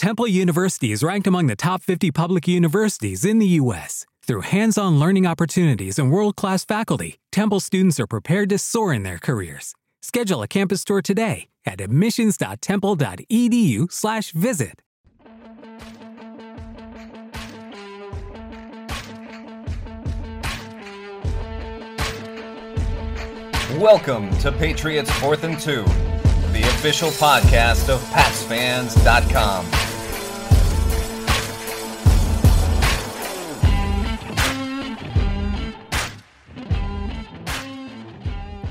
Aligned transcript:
Temple 0.00 0.26
University 0.26 0.90
is 0.92 1.02
ranked 1.02 1.26
among 1.26 1.46
the 1.46 1.54
top 1.54 1.82
50 1.82 2.10
public 2.10 2.48
universities 2.48 3.22
in 3.22 3.38
the 3.38 3.48
U.S. 3.60 4.06
Through 4.26 4.40
hands-on 4.40 4.98
learning 4.98 5.26
opportunities 5.26 5.98
and 5.98 6.10
world-class 6.10 6.64
faculty, 6.64 7.18
Temple 7.30 7.60
students 7.60 8.00
are 8.00 8.06
prepared 8.06 8.48
to 8.48 8.56
soar 8.56 8.94
in 8.94 9.02
their 9.02 9.18
careers. 9.18 9.74
Schedule 10.00 10.42
a 10.42 10.48
campus 10.48 10.84
tour 10.84 11.02
today 11.02 11.48
at 11.66 11.82
admissions.temple.edu/visit. 11.82 14.82
Welcome 23.78 24.30
to 24.38 24.50
Patriots 24.50 25.10
Fourth 25.18 25.44
and 25.44 25.60
Two, 25.60 25.84
the 26.54 26.62
official 26.62 27.10
podcast 27.10 27.90
of 27.90 28.00
PatsFans.com. 28.04 29.89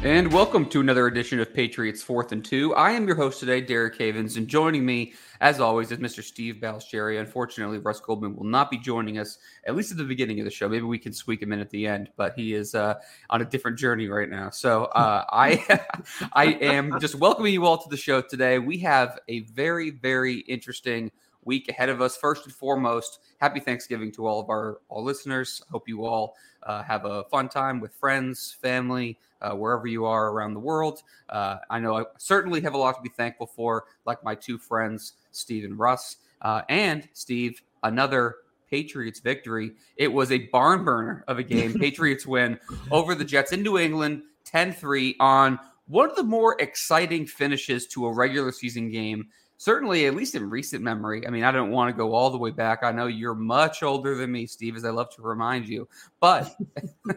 And 0.01 0.31
welcome 0.31 0.65
to 0.69 0.79
another 0.79 1.07
edition 1.07 1.41
of 1.41 1.53
Patriots 1.53 2.01
Fourth 2.01 2.31
and 2.31 2.43
Two. 2.43 2.73
I 2.73 2.91
am 2.91 3.05
your 3.05 3.17
host 3.17 3.41
today, 3.41 3.59
Derek 3.59 3.97
Havens, 3.97 4.37
and 4.37 4.47
joining 4.47 4.85
me, 4.85 5.11
as 5.41 5.59
always, 5.59 5.91
is 5.91 5.97
Mr. 5.97 6.23
Steve 6.23 6.55
Balestrieri. 6.61 7.19
Unfortunately, 7.19 7.79
Russ 7.79 7.99
Goldman 7.99 8.33
will 8.37 8.45
not 8.45 8.71
be 8.71 8.77
joining 8.77 9.17
us, 9.17 9.39
at 9.65 9.75
least 9.75 9.91
at 9.91 9.97
the 9.97 10.05
beginning 10.05 10.39
of 10.39 10.45
the 10.45 10.51
show. 10.51 10.69
Maybe 10.69 10.85
we 10.85 10.99
can 10.99 11.11
squeak 11.11 11.41
him 11.41 11.51
in 11.51 11.59
at 11.59 11.69
the 11.69 11.85
end, 11.85 12.11
but 12.15 12.31
he 12.37 12.53
is 12.53 12.75
uh, 12.75 12.93
on 13.29 13.41
a 13.41 13.45
different 13.45 13.77
journey 13.77 14.07
right 14.07 14.29
now. 14.29 14.51
So 14.51 14.85
uh, 14.85 15.25
I, 15.31 15.81
I 16.31 16.45
am 16.45 16.97
just 17.01 17.15
welcoming 17.15 17.51
you 17.51 17.65
all 17.65 17.77
to 17.77 17.89
the 17.89 17.97
show 17.97 18.21
today. 18.21 18.57
We 18.57 18.77
have 18.77 19.19
a 19.27 19.41
very, 19.41 19.89
very 19.89 20.37
interesting 20.39 21.11
week 21.43 21.67
ahead 21.67 21.89
of 21.89 22.01
us. 22.01 22.15
First 22.15 22.45
and 22.45 22.55
foremost, 22.55 23.19
happy 23.41 23.59
Thanksgiving 23.59 24.13
to 24.13 24.27
all 24.27 24.39
of 24.39 24.49
our 24.49 24.79
all 24.87 25.03
listeners. 25.03 25.61
Hope 25.69 25.89
you 25.89 26.05
all 26.05 26.35
uh, 26.63 26.83
have 26.83 27.05
a 27.05 27.23
fun 27.25 27.49
time 27.49 27.79
with 27.79 27.93
friends, 27.93 28.55
family, 28.61 29.17
uh, 29.41 29.51
wherever 29.51 29.87
you 29.87 30.05
are 30.05 30.29
around 30.29 30.53
the 30.53 30.59
world. 30.59 31.01
Uh, 31.29 31.57
I 31.69 31.79
know 31.79 31.97
I 31.97 32.03
certainly 32.17 32.61
have 32.61 32.73
a 32.73 32.77
lot 32.77 32.95
to 32.95 33.01
be 33.01 33.09
thankful 33.09 33.47
for, 33.47 33.85
like 34.05 34.23
my 34.23 34.35
two 34.35 34.57
friends, 34.57 35.13
Steve 35.31 35.63
and 35.63 35.77
Russ. 35.77 36.17
Uh, 36.41 36.61
and 36.69 37.07
Steve, 37.13 37.61
another 37.83 38.35
Patriots 38.69 39.19
victory. 39.19 39.71
It 39.97 40.11
was 40.11 40.31
a 40.31 40.47
barn 40.47 40.83
burner 40.83 41.23
of 41.27 41.39
a 41.39 41.43
game. 41.43 41.73
Patriots 41.79 42.25
win 42.25 42.59
over 42.91 43.15
the 43.15 43.25
Jets 43.25 43.51
in 43.51 43.63
New 43.63 43.77
England 43.77 44.23
10 44.45 44.73
3 44.73 45.15
on 45.19 45.59
one 45.87 46.09
of 46.09 46.15
the 46.15 46.23
more 46.23 46.55
exciting 46.59 47.25
finishes 47.25 47.87
to 47.87 48.05
a 48.05 48.13
regular 48.13 48.51
season 48.51 48.91
game 48.91 49.27
certainly 49.59 50.07
at 50.07 50.15
least 50.15 50.35
in 50.35 50.49
recent 50.49 50.81
memory. 50.81 51.27
I 51.27 51.29
mean, 51.29 51.43
I 51.43 51.51
don't 51.51 51.69
want 51.69 51.93
to 51.93 51.97
go 51.97 52.13
all 52.13 52.29
the 52.29 52.37
way 52.37 52.49
back. 52.49 52.79
I 52.81 52.93
know 52.93 53.07
you're 53.07 53.35
much 53.35 53.83
older 53.83 54.15
than 54.15 54.31
me, 54.31 54.47
Steve, 54.47 54.77
as 54.77 54.85
I 54.85 54.89
love 54.89 55.13
to 55.15 55.21
remind 55.21 55.67
you. 55.67 55.87
But 56.21 56.55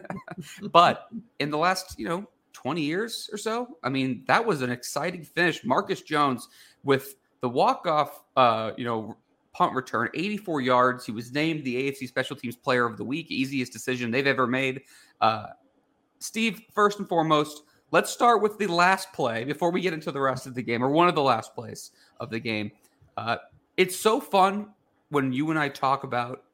but 0.71 1.07
in 1.39 1.49
the 1.49 1.57
last, 1.57 1.97
you 1.97 2.07
know, 2.07 2.27
20 2.51 2.81
years 2.81 3.29
or 3.31 3.37
so, 3.37 3.77
I 3.81 3.89
mean, 3.89 4.25
that 4.27 4.45
was 4.45 4.61
an 4.61 4.69
exciting 4.69 5.23
finish. 5.23 5.63
Marcus 5.63 6.01
Jones 6.01 6.49
with 6.83 7.15
the 7.39 7.47
walk-off 7.47 8.21
uh, 8.35 8.71
you 8.75 8.83
know, 8.83 9.15
punt 9.53 9.73
return, 9.73 10.09
84 10.13 10.61
yards. 10.61 11.05
He 11.05 11.13
was 11.13 11.31
named 11.31 11.63
the 11.63 11.91
AFC 11.91 12.09
Special 12.09 12.35
Teams 12.35 12.57
Player 12.57 12.85
of 12.85 12.97
the 12.97 13.05
Week, 13.05 13.31
easiest 13.31 13.71
decision 13.71 14.11
they've 14.11 14.27
ever 14.27 14.47
made. 14.47 14.81
Uh, 15.21 15.47
Steve, 16.19 16.61
first 16.73 16.99
and 16.99 17.07
foremost, 17.07 17.63
let's 17.93 18.09
start 18.09 18.41
with 18.41 18.57
the 18.57 18.65
last 18.65 19.13
play 19.13 19.43
before 19.43 19.69
we 19.69 19.79
get 19.79 19.93
into 19.93 20.11
the 20.11 20.19
rest 20.19 20.47
of 20.47 20.55
the 20.55 20.63
game, 20.63 20.83
or 20.83 20.89
one 20.89 21.07
of 21.07 21.13
the 21.13 21.21
last 21.21 21.53
plays 21.53 21.91
of 22.19 22.31
the 22.31 22.39
game. 22.39 22.71
Uh, 23.15 23.37
it's 23.77 23.95
so 23.95 24.19
fun 24.19 24.67
when 25.09 25.31
you 25.31 25.51
and 25.51 25.59
I 25.59 25.69
talk 25.69 26.03
about 26.03 26.45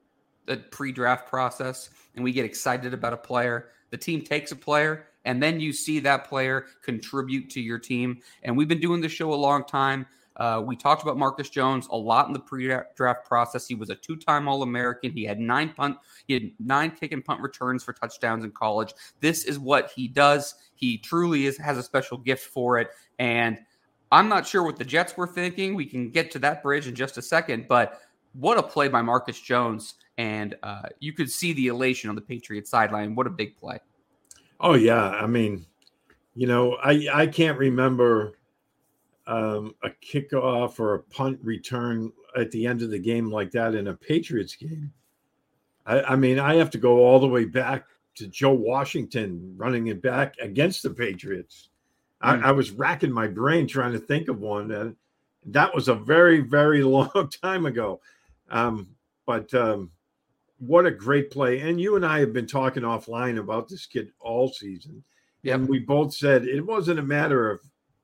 the 0.47 0.57
pre-draft 0.57 1.29
process 1.29 1.91
and 2.15 2.25
we 2.25 2.33
get 2.33 2.43
excited 2.43 2.93
about 2.93 3.13
a 3.13 3.17
player. 3.17 3.69
The 3.89 3.97
team 3.97 4.21
takes 4.21 4.51
a 4.51 4.55
player, 4.55 5.07
and 5.23 5.41
then 5.41 5.61
you 5.61 5.71
see 5.71 5.99
that 5.99 6.27
player 6.27 6.65
contribute 6.83 7.49
to 7.51 7.61
your 7.61 7.79
team. 7.79 8.19
And 8.43 8.57
we've 8.57 8.67
been 8.67 8.81
doing 8.81 8.99
this 8.99 9.13
show 9.13 9.33
a 9.33 9.35
long 9.35 9.63
time. 9.63 10.05
Uh, 10.39 10.63
we 10.65 10.75
talked 10.75 11.03
about 11.03 11.17
Marcus 11.17 11.49
Jones 11.49 11.87
a 11.91 11.95
lot 11.95 12.27
in 12.27 12.33
the 12.33 12.39
pre-draft 12.39 13.25
process. 13.25 13.67
He 13.67 13.75
was 13.75 13.91
a 13.91 13.95
two-time 13.95 14.47
All-American. 14.47 15.11
He 15.11 15.23
had 15.23 15.39
nine 15.39 15.73
punt, 15.73 15.97
he 16.25 16.33
had 16.33 16.51
nine 16.59 16.91
kick 16.91 17.11
and 17.11 17.23
punt 17.23 17.41
returns 17.41 17.83
for 17.83 17.93
touchdowns 17.93 18.43
in 18.43 18.51
college. 18.51 18.93
This 19.19 19.43
is 19.43 19.59
what 19.59 19.91
he 19.95 20.07
does. 20.07 20.55
He 20.73 20.97
truly 20.97 21.45
is 21.45 21.57
has 21.57 21.77
a 21.77 21.83
special 21.83 22.17
gift 22.17 22.47
for 22.47 22.79
it, 22.79 22.89
and 23.19 23.59
I'm 24.11 24.27
not 24.27 24.47
sure 24.47 24.63
what 24.63 24.77
the 24.77 24.85
Jets 24.85 25.15
were 25.17 25.27
thinking. 25.27 25.75
We 25.75 25.85
can 25.85 26.09
get 26.09 26.31
to 26.31 26.39
that 26.39 26.63
bridge 26.63 26.87
in 26.87 26.95
just 26.95 27.17
a 27.17 27.21
second, 27.21 27.67
but 27.67 28.01
what 28.33 28.57
a 28.57 28.63
play 28.63 28.87
by 28.87 29.01
Marcus 29.01 29.39
Jones. 29.39 29.95
And 30.17 30.55
uh, 30.63 30.83
you 30.99 31.13
could 31.13 31.29
see 31.29 31.53
the 31.53 31.67
elation 31.67 32.09
on 32.09 32.15
the 32.15 32.21
Patriots 32.21 32.69
sideline. 32.69 33.15
What 33.15 33.27
a 33.27 33.29
big 33.29 33.55
play. 33.55 33.79
Oh, 34.59 34.73
yeah. 34.73 35.09
I 35.09 35.27
mean, 35.27 35.65
you 36.35 36.47
know, 36.47 36.75
I, 36.83 37.07
I 37.13 37.27
can't 37.27 37.57
remember 37.57 38.38
um, 39.29 39.75
a 39.83 39.91
kickoff 40.03 40.79
or 40.79 40.95
a 40.95 41.03
punt 41.03 41.39
return 41.43 42.11
at 42.35 42.49
the 42.49 42.65
end 42.65 42.81
of 42.81 42.89
the 42.89 42.97
game 42.97 43.31
like 43.31 43.51
that 43.51 43.75
in 43.75 43.87
a 43.87 43.93
Patriots 43.93 44.55
game. 44.55 44.91
I, 45.85 46.01
I 46.01 46.15
mean, 46.15 46.39
I 46.39 46.55
have 46.55 46.71
to 46.71 46.79
go 46.79 47.05
all 47.05 47.19
the 47.19 47.27
way 47.27 47.45
back 47.45 47.85
to 48.15 48.27
Joe 48.27 48.53
Washington 48.53 49.53
running 49.55 49.87
it 49.87 50.01
back 50.01 50.35
against 50.41 50.81
the 50.81 50.89
Patriots. 50.89 51.69
I, 52.21 52.37
hmm. 52.37 52.45
I, 52.45 52.51
was 52.51 52.71
racking 52.71 53.11
my 53.11 53.27
brain 53.27 53.67
trying 53.67 53.93
to 53.93 53.99
think 53.99 54.29
of 54.29 54.39
one, 54.39 54.71
and 54.71 54.95
that 55.45 55.75
was 55.75 55.89
a 55.89 55.95
very, 55.95 56.41
very 56.41 56.83
long 56.83 57.29
time 57.41 57.67
ago. 57.67 58.01
Um, 58.49 58.89
but 59.27 59.53
um, 59.53 59.91
what 60.57 60.87
a 60.87 60.91
great 60.91 61.29
play! 61.29 61.59
And 61.59 61.79
you 61.79 61.95
and 61.95 62.05
I 62.05 62.19
have 62.19 62.33
been 62.33 62.47
talking 62.47 62.81
offline 62.81 63.37
about 63.37 63.69
this 63.69 63.85
kid 63.85 64.11
all 64.19 64.49
season, 64.51 65.03
yep. 65.43 65.59
and 65.59 65.69
we 65.69 65.77
both 65.77 66.15
said 66.15 66.45
it 66.45 66.65
wasn't 66.65 66.97
a 66.97 67.03
matter 67.03 67.51
of 67.51 67.61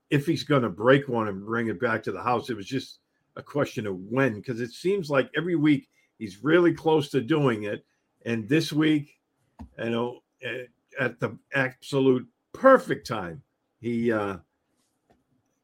if 0.09 0.25
he's 0.25 0.43
going 0.43 0.61
to 0.61 0.69
break 0.69 1.07
one 1.07 1.27
and 1.27 1.45
bring 1.45 1.67
it 1.67 1.79
back 1.79 2.03
to 2.03 2.11
the 2.11 2.21
house. 2.21 2.49
It 2.49 2.57
was 2.57 2.67
just 2.67 2.99
a 3.35 3.43
question 3.43 3.87
of 3.87 3.97
when, 3.97 4.35
because 4.35 4.61
it 4.61 4.71
seems 4.71 5.09
like 5.09 5.29
every 5.35 5.55
week 5.55 5.89
he's 6.17 6.43
really 6.43 6.73
close 6.73 7.09
to 7.09 7.21
doing 7.21 7.63
it, 7.63 7.85
and 8.25 8.47
this 8.47 8.71
week, 8.71 9.19
you 9.77 9.89
know, 9.89 10.19
at 10.99 11.19
the 11.19 11.37
absolute 11.53 12.27
perfect 12.53 13.05
time 13.07 13.41
he 13.85 14.11
uh, 14.11 14.37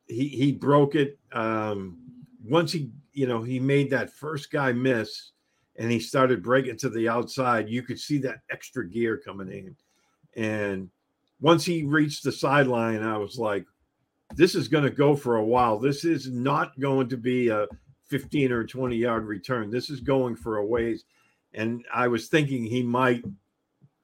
he 0.08 0.28
he 0.28 0.52
broke 0.52 0.96
it. 0.96 1.18
Um, 1.32 1.98
once 2.46 2.72
he 2.72 2.92
you 3.14 3.28
know 3.28 3.42
he 3.42 3.60
made 3.60 3.90
that 3.90 4.12
first 4.12 4.52
guy 4.52 4.72
miss, 4.72 5.32
and 5.78 5.92
he 5.92 6.00
started 6.00 6.44
breaking 6.44 6.78
to 6.78 6.90
the 6.90 7.10
outside. 7.10 7.70
You 7.70 7.82
could 7.82 8.00
see 8.00 8.20
that 8.20 8.42
extra 8.52 8.88
gear 8.88 9.18
coming 9.18 9.52
in, 9.52 9.76
and 10.42 10.90
once 11.40 11.66
he 11.66 11.84
reached 11.84 12.24
the 12.24 12.32
sideline, 12.32 13.02
I 13.02 13.18
was 13.18 13.40
like, 13.40 13.66
"This 14.36 14.56
is 14.56 14.68
going 14.68 14.84
to 14.84 14.90
go 14.90 15.16
for 15.16 15.38
a 15.38 15.46
while. 15.46 15.78
This 15.80 16.06
is 16.06 16.30
not 16.30 16.80
going 16.80 17.10
to 17.10 17.18
be 17.18 17.50
a 17.50 17.68
15 18.06 18.52
or 18.52 18.66
20 18.66 18.96
yard 18.96 19.26
return. 19.26 19.70
This 19.70 19.90
is 19.90 20.00
going 20.00 20.36
for 20.36 20.58
a 20.58 20.66
ways." 20.66 21.06
And 21.54 21.86
I 21.94 22.08
was 22.08 22.28
thinking 22.28 22.64
he 22.64 22.82
might, 22.82 23.26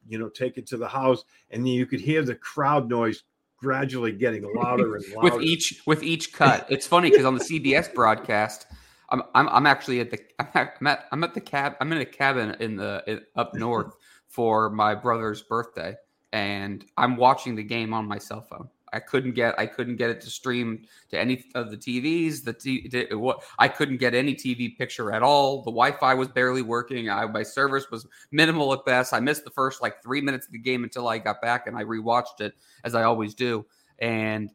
you 0.07 0.19
know, 0.19 0.29
take 0.29 0.57
it 0.57 0.68
to 0.68 0.77
the 0.77 0.88
house, 0.88 1.24
and 1.51 1.65
then 1.65 1.74
you 1.74 1.85
could 1.85 2.01
hear 2.01 2.24
the 2.24 2.35
crowd 2.35 2.89
noise 2.89 3.24
gradually 3.57 4.12
getting 4.12 4.44
louder 4.56 4.95
and 4.95 5.06
louder 5.15 5.35
with 5.35 5.44
each 5.44 5.81
with 5.85 6.03
each 6.03 6.31
cut. 6.31 6.65
It's 6.69 6.88
funny 6.88 7.09
because 7.09 7.25
on 7.25 7.35
the 7.35 7.44
CBS 7.44 7.94
broadcast, 7.94 8.68
I'm, 9.09 9.23
I'm 9.35 9.50
I'm 9.50 9.65
actually 9.65 10.00
at 10.00 10.12
the 10.12 10.19
I'm 10.80 10.88
at 10.88 11.06
I'm 11.12 11.23
at 11.23 11.33
the 11.33 11.41
cab 11.41 11.75
I'm 11.81 11.91
in 11.91 12.00
a 12.00 12.06
cabin 12.06 12.56
in 12.59 12.77
the 12.77 13.03
in, 13.07 13.21
up 13.35 13.53
north 13.53 13.95
for 14.27 14.69
my 14.69 14.95
brother's 14.95 15.41
birthday, 15.41 15.95
and 16.31 16.85
I'm 16.95 17.18
watching 17.18 17.56
the 17.56 17.63
game 17.63 17.94
on 17.94 18.07
my 18.07 18.18
cell 18.18 18.41
phone. 18.41 18.69
I 18.93 18.99
couldn't 18.99 19.33
get 19.33 19.57
I 19.59 19.65
couldn't 19.65 19.97
get 19.97 20.09
it 20.09 20.21
to 20.21 20.29
stream 20.29 20.85
to 21.09 21.19
any 21.19 21.45
of 21.55 21.71
the 21.71 21.77
TVs. 21.77 22.43
The 22.43 22.53
t- 22.53 23.07
what 23.13 23.43
I 23.59 23.67
couldn't 23.67 23.97
get 23.97 24.13
any 24.13 24.33
TV 24.33 24.77
picture 24.77 25.11
at 25.11 25.23
all. 25.23 25.57
The 25.57 25.71
Wi-Fi 25.71 26.13
was 26.13 26.27
barely 26.29 26.61
working. 26.61 27.09
I, 27.09 27.25
my 27.25 27.43
service 27.43 27.91
was 27.91 28.07
minimal 28.31 28.73
at 28.73 28.85
best. 28.85 29.13
I 29.13 29.19
missed 29.19 29.43
the 29.43 29.51
first 29.51 29.81
like 29.81 30.01
three 30.01 30.21
minutes 30.21 30.45
of 30.45 30.53
the 30.53 30.59
game 30.59 30.83
until 30.83 31.07
I 31.07 31.17
got 31.17 31.41
back 31.41 31.67
and 31.67 31.77
I 31.77 31.83
rewatched 31.83 32.39
it 32.39 32.55
as 32.83 32.95
I 32.95 33.03
always 33.03 33.33
do. 33.33 33.65
And 33.99 34.51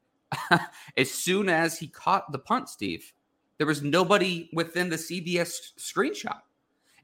as 0.97 1.11
soon 1.11 1.49
as 1.49 1.79
he 1.79 1.89
caught 1.89 2.33
the 2.33 2.39
punt, 2.39 2.69
Steve, 2.69 3.13
There 3.59 3.67
was 3.67 3.83
nobody 3.83 4.49
within 4.53 4.89
the 4.89 4.97
CBS 4.97 5.73
screenshot. 5.79 6.41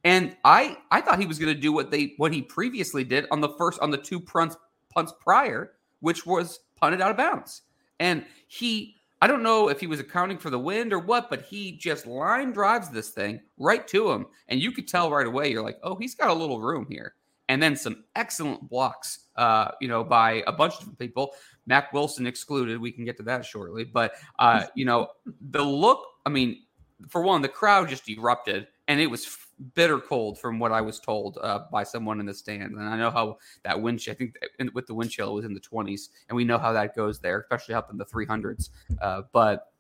And 0.04 0.36
I 0.44 0.78
I 0.90 1.00
thought 1.00 1.18
he 1.18 1.26
was 1.26 1.38
going 1.38 1.54
to 1.54 1.60
do 1.60 1.72
what 1.72 1.90
they 1.90 2.14
what 2.16 2.32
he 2.32 2.42
previously 2.42 3.04
did 3.04 3.26
on 3.30 3.40
the 3.40 3.50
first 3.50 3.80
on 3.80 3.90
the 3.90 3.98
two 3.98 4.20
punts 4.20 4.56
punts 4.90 5.12
prior, 5.20 5.72
which 6.00 6.24
was 6.24 6.60
punted 6.80 7.00
out 7.00 7.10
of 7.10 7.16
bounds. 7.16 7.62
And 8.00 8.24
he 8.46 8.98
I 9.20 9.26
don't 9.26 9.42
know 9.42 9.68
if 9.68 9.80
he 9.80 9.88
was 9.88 9.98
accounting 9.98 10.38
for 10.38 10.50
the 10.50 10.58
wind 10.58 10.92
or 10.92 11.00
what, 11.00 11.28
but 11.28 11.42
he 11.42 11.72
just 11.72 12.06
line 12.06 12.52
drives 12.52 12.88
this 12.88 13.10
thing 13.10 13.40
right 13.58 13.86
to 13.88 14.10
him. 14.12 14.26
And 14.48 14.60
you 14.60 14.70
could 14.70 14.86
tell 14.86 15.10
right 15.10 15.26
away, 15.26 15.50
you're 15.50 15.62
like, 15.62 15.78
oh, 15.82 15.96
he's 15.96 16.14
got 16.14 16.30
a 16.30 16.34
little 16.34 16.60
room 16.60 16.86
here. 16.88 17.14
And 17.48 17.60
then 17.60 17.74
some 17.74 18.04
excellent 18.14 18.68
blocks, 18.68 19.26
uh, 19.36 19.70
you 19.80 19.88
know, 19.88 20.04
by 20.04 20.44
a 20.46 20.52
bunch 20.52 20.74
of 20.80 20.96
people, 20.98 21.32
Mack 21.66 21.92
Wilson 21.92 22.26
excluded. 22.26 22.80
We 22.80 22.92
can 22.92 23.04
get 23.04 23.16
to 23.16 23.22
that 23.24 23.44
shortly. 23.44 23.84
But, 23.84 24.12
uh, 24.38 24.66
you 24.74 24.84
know, 24.84 25.08
the 25.50 25.62
look, 25.62 26.04
I 26.24 26.28
mean, 26.28 26.62
for 27.08 27.22
one, 27.22 27.42
the 27.42 27.48
crowd 27.48 27.88
just 27.88 28.08
erupted 28.08 28.68
and 28.88 29.00
it 29.00 29.06
was 29.06 29.28
bitter 29.74 29.98
cold 29.98 30.38
from 30.38 30.58
what 30.58 30.72
I 30.72 30.80
was 30.80 30.98
told 30.98 31.38
uh, 31.42 31.60
by 31.70 31.84
someone 31.84 32.20
in 32.20 32.26
the 32.26 32.34
stands. 32.34 32.76
And 32.76 32.88
I 32.88 32.96
know 32.96 33.10
how 33.10 33.38
that 33.62 33.80
wind 33.80 34.04
I 34.08 34.14
think 34.14 34.34
with 34.72 34.86
the 34.86 34.94
wind 34.94 35.10
chill, 35.10 35.34
was 35.34 35.44
in 35.44 35.54
the 35.54 35.60
20s. 35.60 36.08
And 36.28 36.36
we 36.36 36.44
know 36.44 36.58
how 36.58 36.72
that 36.72 36.96
goes 36.96 37.20
there, 37.20 37.40
especially 37.40 37.74
up 37.74 37.90
in 37.90 37.98
the 37.98 38.06
300s. 38.06 38.70
Uh, 39.00 39.22
but 39.32 39.72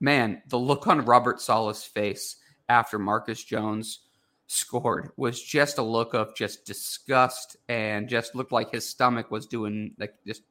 man, 0.00 0.42
the 0.48 0.58
look 0.58 0.86
on 0.86 1.04
Robert 1.04 1.40
Saleh's 1.40 1.82
face 1.82 2.36
after 2.68 2.98
Marcus 2.98 3.42
Jones 3.42 4.00
scored 4.46 5.10
was 5.16 5.42
just 5.42 5.78
a 5.78 5.82
look 5.82 6.14
of 6.14 6.36
just 6.36 6.64
disgust 6.64 7.56
and 7.68 8.08
just 8.08 8.34
looked 8.34 8.52
like 8.52 8.70
his 8.70 8.88
stomach 8.88 9.30
was 9.30 9.46
doing 9.46 9.94
like 9.98 10.14
just 10.26 10.42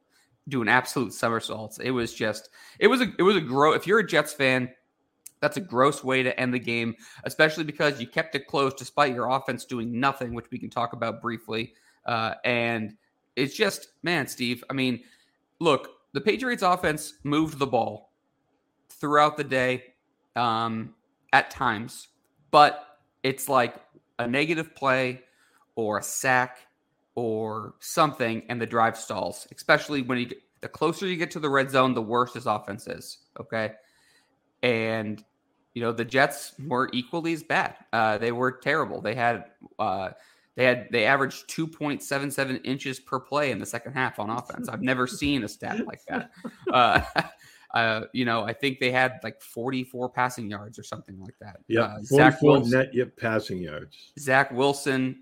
doing 0.48 0.68
absolute 0.68 1.14
somersaults. 1.14 1.78
It 1.78 1.92
was 1.92 2.12
just, 2.12 2.50
it 2.78 2.88
was 2.88 3.00
a, 3.00 3.06
it 3.18 3.22
was 3.22 3.36
a 3.36 3.40
grow. 3.40 3.72
If 3.72 3.86
you're 3.86 4.00
a 4.00 4.06
Jets 4.06 4.34
fan, 4.34 4.68
that's 5.44 5.58
a 5.58 5.60
gross 5.60 6.02
way 6.02 6.22
to 6.22 6.40
end 6.40 6.54
the 6.54 6.58
game, 6.58 6.94
especially 7.24 7.64
because 7.64 8.00
you 8.00 8.06
kept 8.06 8.34
it 8.34 8.46
close 8.46 8.72
despite 8.72 9.14
your 9.14 9.28
offense 9.28 9.66
doing 9.66 10.00
nothing, 10.00 10.32
which 10.32 10.46
we 10.50 10.58
can 10.58 10.70
talk 10.70 10.94
about 10.94 11.20
briefly. 11.20 11.74
Uh, 12.06 12.32
and 12.46 12.94
it's 13.36 13.54
just, 13.54 13.88
man, 14.02 14.26
Steve, 14.26 14.64
I 14.70 14.72
mean, 14.72 15.02
look, 15.60 15.90
the 16.14 16.20
Patriots 16.22 16.62
offense 16.62 17.18
moved 17.24 17.58
the 17.58 17.66
ball 17.66 18.14
throughout 18.88 19.36
the 19.36 19.44
day 19.44 19.84
um, 20.34 20.94
at 21.34 21.50
times, 21.50 22.08
but 22.50 23.00
it's 23.22 23.46
like 23.46 23.74
a 24.18 24.26
negative 24.26 24.74
play 24.74 25.20
or 25.76 25.98
a 25.98 26.02
sack 26.02 26.56
or 27.16 27.74
something, 27.80 28.42
and 28.48 28.58
the 28.58 28.66
drive 28.66 28.96
stalls, 28.96 29.46
especially 29.54 30.00
when 30.00 30.16
you 30.16 30.30
the 30.62 30.68
closer 30.68 31.06
you 31.06 31.18
get 31.18 31.30
to 31.32 31.38
the 31.38 31.50
red 31.50 31.70
zone, 31.70 31.92
the 31.92 32.00
worse 32.00 32.32
this 32.32 32.46
offense 32.46 32.86
is. 32.86 33.18
Okay. 33.38 33.72
And 34.62 35.22
you 35.74 35.82
know 35.82 35.92
the 35.92 36.04
Jets 36.04 36.54
were 36.66 36.88
equally 36.92 37.32
as 37.32 37.42
bad. 37.42 37.76
Uh, 37.92 38.16
they 38.18 38.32
were 38.32 38.52
terrible. 38.52 39.00
They 39.00 39.14
had 39.14 39.46
uh, 39.78 40.10
they 40.56 40.64
had 40.64 40.86
they 40.90 41.04
averaged 41.04 41.48
two 41.48 41.66
point 41.66 42.02
seven 42.02 42.30
seven 42.30 42.58
inches 42.58 43.00
per 43.00 43.18
play 43.18 43.50
in 43.50 43.58
the 43.58 43.66
second 43.66 43.92
half 43.92 44.18
on 44.18 44.30
offense. 44.30 44.68
I've 44.68 44.82
never 44.82 45.06
seen 45.06 45.42
a 45.42 45.48
stat 45.48 45.86
like 45.86 46.04
that. 46.08 46.30
Uh, 46.72 47.02
uh, 47.74 48.02
you 48.12 48.24
know, 48.24 48.42
I 48.42 48.52
think 48.52 48.78
they 48.78 48.90
had 48.90 49.18
like 49.22 49.40
forty 49.42 49.84
four 49.84 50.08
passing 50.08 50.48
yards 50.48 50.78
or 50.78 50.84
something 50.84 51.20
like 51.20 51.34
that. 51.40 51.58
Yeah, 51.68 51.82
uh, 51.82 51.98
Zach 52.02 52.40
Wilson, 52.40 52.78
net 52.78 52.94
yet 52.94 53.16
passing 53.16 53.58
yards. 53.58 54.12
Zach 54.18 54.50
Wilson. 54.52 55.20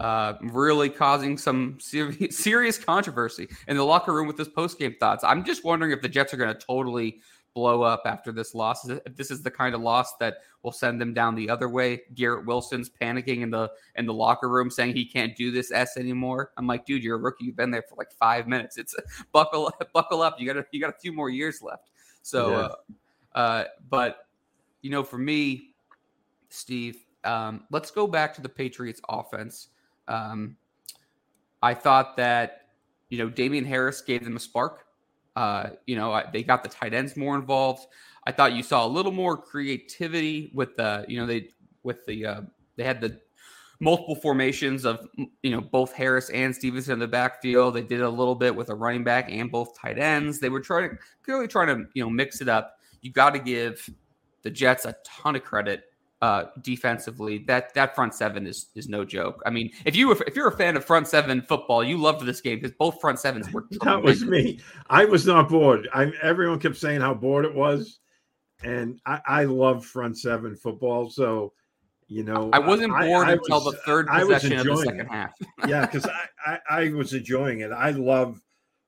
Uh, 0.00 0.34
really 0.40 0.90
causing 0.90 1.38
some 1.38 1.78
serious, 1.78 2.36
serious 2.36 2.76
controversy 2.76 3.48
in 3.68 3.76
the 3.76 3.84
locker 3.84 4.12
room 4.12 4.26
with 4.26 4.36
his 4.36 4.48
post 4.48 4.76
game 4.76 4.92
thoughts. 4.98 5.22
I'm 5.22 5.44
just 5.44 5.64
wondering 5.64 5.92
if 5.92 6.02
the 6.02 6.08
Jets 6.08 6.34
are 6.34 6.36
going 6.36 6.52
to 6.52 6.66
totally 6.66 7.20
blow 7.54 7.82
up 7.82 8.02
after 8.04 8.32
this 8.32 8.54
loss. 8.54 8.88
If 8.88 9.16
this 9.16 9.30
is 9.30 9.42
the 9.42 9.50
kind 9.50 9.74
of 9.74 9.80
loss 9.80 10.16
that 10.16 10.38
will 10.62 10.72
send 10.72 11.00
them 11.00 11.14
down 11.14 11.34
the 11.34 11.48
other 11.48 11.68
way, 11.68 12.02
Garrett 12.14 12.44
Wilson's 12.46 12.90
panicking 12.90 13.42
in 13.42 13.50
the 13.50 13.70
in 13.94 14.06
the 14.06 14.12
locker 14.12 14.48
room 14.48 14.70
saying 14.70 14.94
he 14.94 15.04
can't 15.04 15.34
do 15.36 15.50
this 15.50 15.70
S 15.70 15.96
anymore. 15.96 16.50
I'm 16.56 16.66
like, 16.66 16.84
dude, 16.84 17.02
you're 17.02 17.16
a 17.16 17.20
rookie. 17.20 17.44
You've 17.44 17.56
been 17.56 17.70
there 17.70 17.84
for 17.88 17.94
like 17.94 18.12
five 18.12 18.48
minutes. 18.48 18.76
It's 18.76 18.94
buckle 19.32 19.72
buckle 19.94 20.20
up. 20.20 20.40
You 20.40 20.46
got 20.46 20.56
a, 20.56 20.66
you 20.72 20.80
got 20.80 20.90
a 20.90 20.98
few 20.98 21.12
more 21.12 21.30
years 21.30 21.62
left. 21.62 21.90
So, 22.22 22.50
yeah. 22.50 22.68
uh, 23.34 23.38
uh, 23.38 23.64
but 23.88 24.26
you 24.82 24.90
know, 24.90 25.04
for 25.04 25.18
me, 25.18 25.74
Steve, 26.48 27.04
um, 27.22 27.64
let's 27.70 27.90
go 27.90 28.06
back 28.06 28.34
to 28.34 28.40
the 28.40 28.48
Patriots 28.48 29.00
offense. 29.08 29.68
Um, 30.08 30.56
I 31.62 31.72
thought 31.72 32.16
that 32.16 32.66
you 33.08 33.18
know 33.18 33.30
Damien 33.30 33.64
Harris 33.64 34.00
gave 34.00 34.24
them 34.24 34.36
a 34.36 34.40
spark. 34.40 34.83
Uh, 35.36 35.70
you 35.86 35.96
know, 35.96 36.22
they 36.32 36.42
got 36.42 36.62
the 36.62 36.68
tight 36.68 36.94
ends 36.94 37.16
more 37.16 37.36
involved. 37.36 37.86
I 38.26 38.32
thought 38.32 38.52
you 38.54 38.62
saw 38.62 38.86
a 38.86 38.88
little 38.88 39.12
more 39.12 39.36
creativity 39.36 40.50
with 40.54 40.76
the, 40.76 41.04
you 41.08 41.18
know, 41.18 41.26
they 41.26 41.48
with 41.82 42.04
the 42.06 42.26
uh, 42.26 42.40
they 42.76 42.84
had 42.84 43.00
the 43.00 43.20
multiple 43.80 44.14
formations 44.14 44.84
of 44.84 45.06
you 45.42 45.50
know 45.50 45.60
both 45.60 45.92
Harris 45.92 46.30
and 46.30 46.54
Stevenson 46.54 46.94
in 46.94 46.98
the 46.98 47.08
backfield. 47.08 47.74
They 47.74 47.82
did 47.82 48.00
a 48.00 48.08
little 48.08 48.34
bit 48.34 48.54
with 48.54 48.70
a 48.70 48.74
running 48.74 49.04
back 49.04 49.30
and 49.30 49.50
both 49.50 49.78
tight 49.78 49.98
ends. 49.98 50.40
They 50.40 50.48
were 50.48 50.60
trying 50.60 50.98
clearly 51.22 51.48
trying 51.48 51.68
to 51.68 51.84
you 51.94 52.02
know 52.02 52.10
mix 52.10 52.40
it 52.40 52.48
up. 52.48 52.78
You 53.02 53.12
got 53.12 53.30
to 53.30 53.38
give 53.38 53.88
the 54.42 54.50
Jets 54.50 54.84
a 54.84 54.96
ton 55.04 55.36
of 55.36 55.44
credit 55.44 55.84
uh, 56.24 56.46
defensively, 56.62 57.36
that 57.36 57.74
that 57.74 57.94
front 57.94 58.14
seven 58.14 58.46
is 58.46 58.68
is 58.74 58.88
no 58.88 59.04
joke. 59.04 59.42
I 59.44 59.50
mean, 59.50 59.70
if 59.84 59.94
you 59.94 60.10
if 60.10 60.34
you're 60.34 60.48
a 60.48 60.56
fan 60.56 60.74
of 60.74 60.82
front 60.82 61.06
seven 61.06 61.42
football, 61.42 61.84
you 61.84 61.98
loved 61.98 62.24
this 62.24 62.40
game 62.40 62.60
because 62.60 62.74
both 62.78 62.98
front 62.98 63.18
sevens 63.18 63.52
were. 63.52 63.66
that 63.82 64.02
was 64.02 64.24
me. 64.24 64.58
I 64.88 65.04
was 65.04 65.26
not 65.26 65.50
bored. 65.50 65.86
I 65.92 66.12
everyone 66.22 66.60
kept 66.60 66.78
saying 66.78 67.02
how 67.02 67.12
bored 67.12 67.44
it 67.44 67.54
was, 67.54 67.98
and 68.62 68.98
I, 69.04 69.20
I 69.26 69.44
love 69.44 69.84
front 69.84 70.16
seven 70.16 70.56
football. 70.56 71.10
So, 71.10 71.52
you 72.08 72.24
know, 72.24 72.48
I 72.54 72.58
wasn't 72.58 72.98
bored 72.98 73.28
I, 73.28 73.32
I 73.32 73.34
until 73.34 73.62
was, 73.62 73.74
the 73.74 73.80
third 73.84 74.08
possession 74.08 74.54
of 74.54 74.64
the 74.64 74.76
second 74.78 75.00
it. 75.00 75.08
half. 75.08 75.34
yeah, 75.68 75.84
because 75.84 76.06
I, 76.46 76.54
I 76.54 76.58
I 76.70 76.88
was 76.92 77.12
enjoying 77.12 77.60
it. 77.60 77.70
I 77.70 77.90
love 77.90 78.40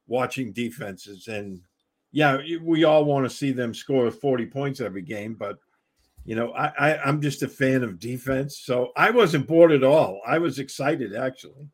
watching 0.06 0.55
defenses, 0.55 1.29
and 1.29 1.61
yeah, 2.12 2.38
we 2.62 2.85
all 2.85 3.05
want 3.05 3.29
to 3.29 3.37
see 3.37 3.53
them 3.53 3.75
score 3.75 4.11
forty 4.11 4.47
points 4.47 4.81
every 4.81 5.03
game, 5.03 5.35
but 5.35 5.59
you 6.26 6.34
know, 6.34 6.52
I, 6.52 6.73
I 6.78 6.99
I'm 6.99 7.23
just 7.23 7.43
a 7.43 7.49
fan 7.49 7.82
of 7.84 8.00
defense, 8.00 8.58
so 8.58 8.93
I 8.96 9.11
wasn't 9.11 9.46
bored 9.46 9.73
at 9.73 9.84
all. 9.84 10.20
I 10.26 10.38
was 10.38 10.58
excited 10.58 11.14
actually. 11.14 11.69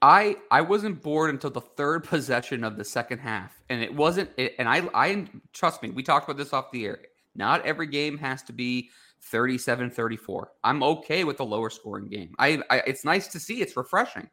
I 0.00 0.36
I 0.50 0.62
wasn't 0.62 1.02
bored 1.02 1.30
until 1.30 1.50
the 1.50 1.60
third 1.60 2.04
possession 2.04 2.64
of 2.64 2.76
the 2.76 2.84
second 2.84 3.18
half, 3.18 3.62
and 3.68 3.82
it 3.82 3.94
wasn't. 3.94 4.30
It, 4.36 4.54
and 4.58 4.68
I 4.68 4.88
I 4.94 5.26
trust 5.52 5.82
me, 5.82 5.90
we 5.90 6.02
talked 6.02 6.28
about 6.28 6.38
this 6.38 6.52
off 6.52 6.70
the 6.72 6.86
air. 6.86 6.98
Not 7.34 7.64
every 7.66 7.86
game 7.86 8.18
has 8.18 8.42
to 8.44 8.52
be 8.52 8.90
37-34. 9.30 10.46
I'm 10.64 10.82
okay 10.82 11.22
with 11.22 11.38
a 11.38 11.44
lower 11.44 11.70
scoring 11.70 12.08
game. 12.08 12.34
I, 12.38 12.60
I 12.70 12.78
it's 12.86 13.04
nice 13.04 13.28
to 13.28 13.38
see. 13.38 13.60
It's 13.60 13.76
refreshing, 13.76 14.28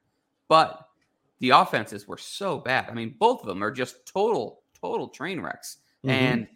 but 0.48 0.88
the 1.40 1.50
offenses 1.50 2.08
were 2.08 2.18
so 2.18 2.60
bad. 2.60 2.90
I 2.90 2.94
mean, 2.94 3.16
both 3.20 3.42
of 3.42 3.48
them 3.48 3.64
are 3.64 3.72
just 3.72 4.06
total 4.06 4.62
total 4.80 5.10
train 5.10 5.42
wrecks. 5.42 5.78
Mm-hmm. 6.06 6.10
And 6.10 6.48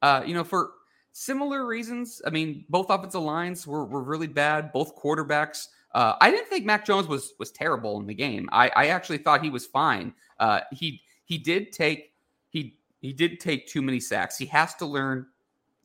uh, 0.00 0.22
you 0.24 0.34
know, 0.34 0.44
for 0.44 0.70
similar 1.12 1.66
reasons. 1.66 2.20
I 2.26 2.30
mean, 2.30 2.64
both 2.68 2.90
offensive 2.90 3.22
lines 3.22 3.66
were, 3.66 3.84
were 3.84 4.02
really 4.02 4.26
bad. 4.26 4.72
Both 4.72 4.96
quarterbacks. 4.96 5.68
Uh, 5.94 6.14
I 6.20 6.30
didn't 6.30 6.48
think 6.48 6.64
Mac 6.64 6.86
Jones 6.86 7.06
was 7.06 7.34
was 7.38 7.50
terrible 7.50 8.00
in 8.00 8.06
the 8.06 8.14
game. 8.14 8.48
I, 8.50 8.70
I 8.74 8.86
actually 8.86 9.18
thought 9.18 9.42
he 9.42 9.50
was 9.50 9.66
fine. 9.66 10.14
Uh, 10.40 10.60
he 10.72 11.02
he 11.24 11.38
did 11.38 11.72
take 11.72 12.12
he 12.48 12.78
he 13.00 13.12
did 13.12 13.40
take 13.40 13.66
too 13.66 13.82
many 13.82 14.00
sacks. 14.00 14.38
He 14.38 14.46
has 14.46 14.74
to 14.76 14.86
learn 14.86 15.26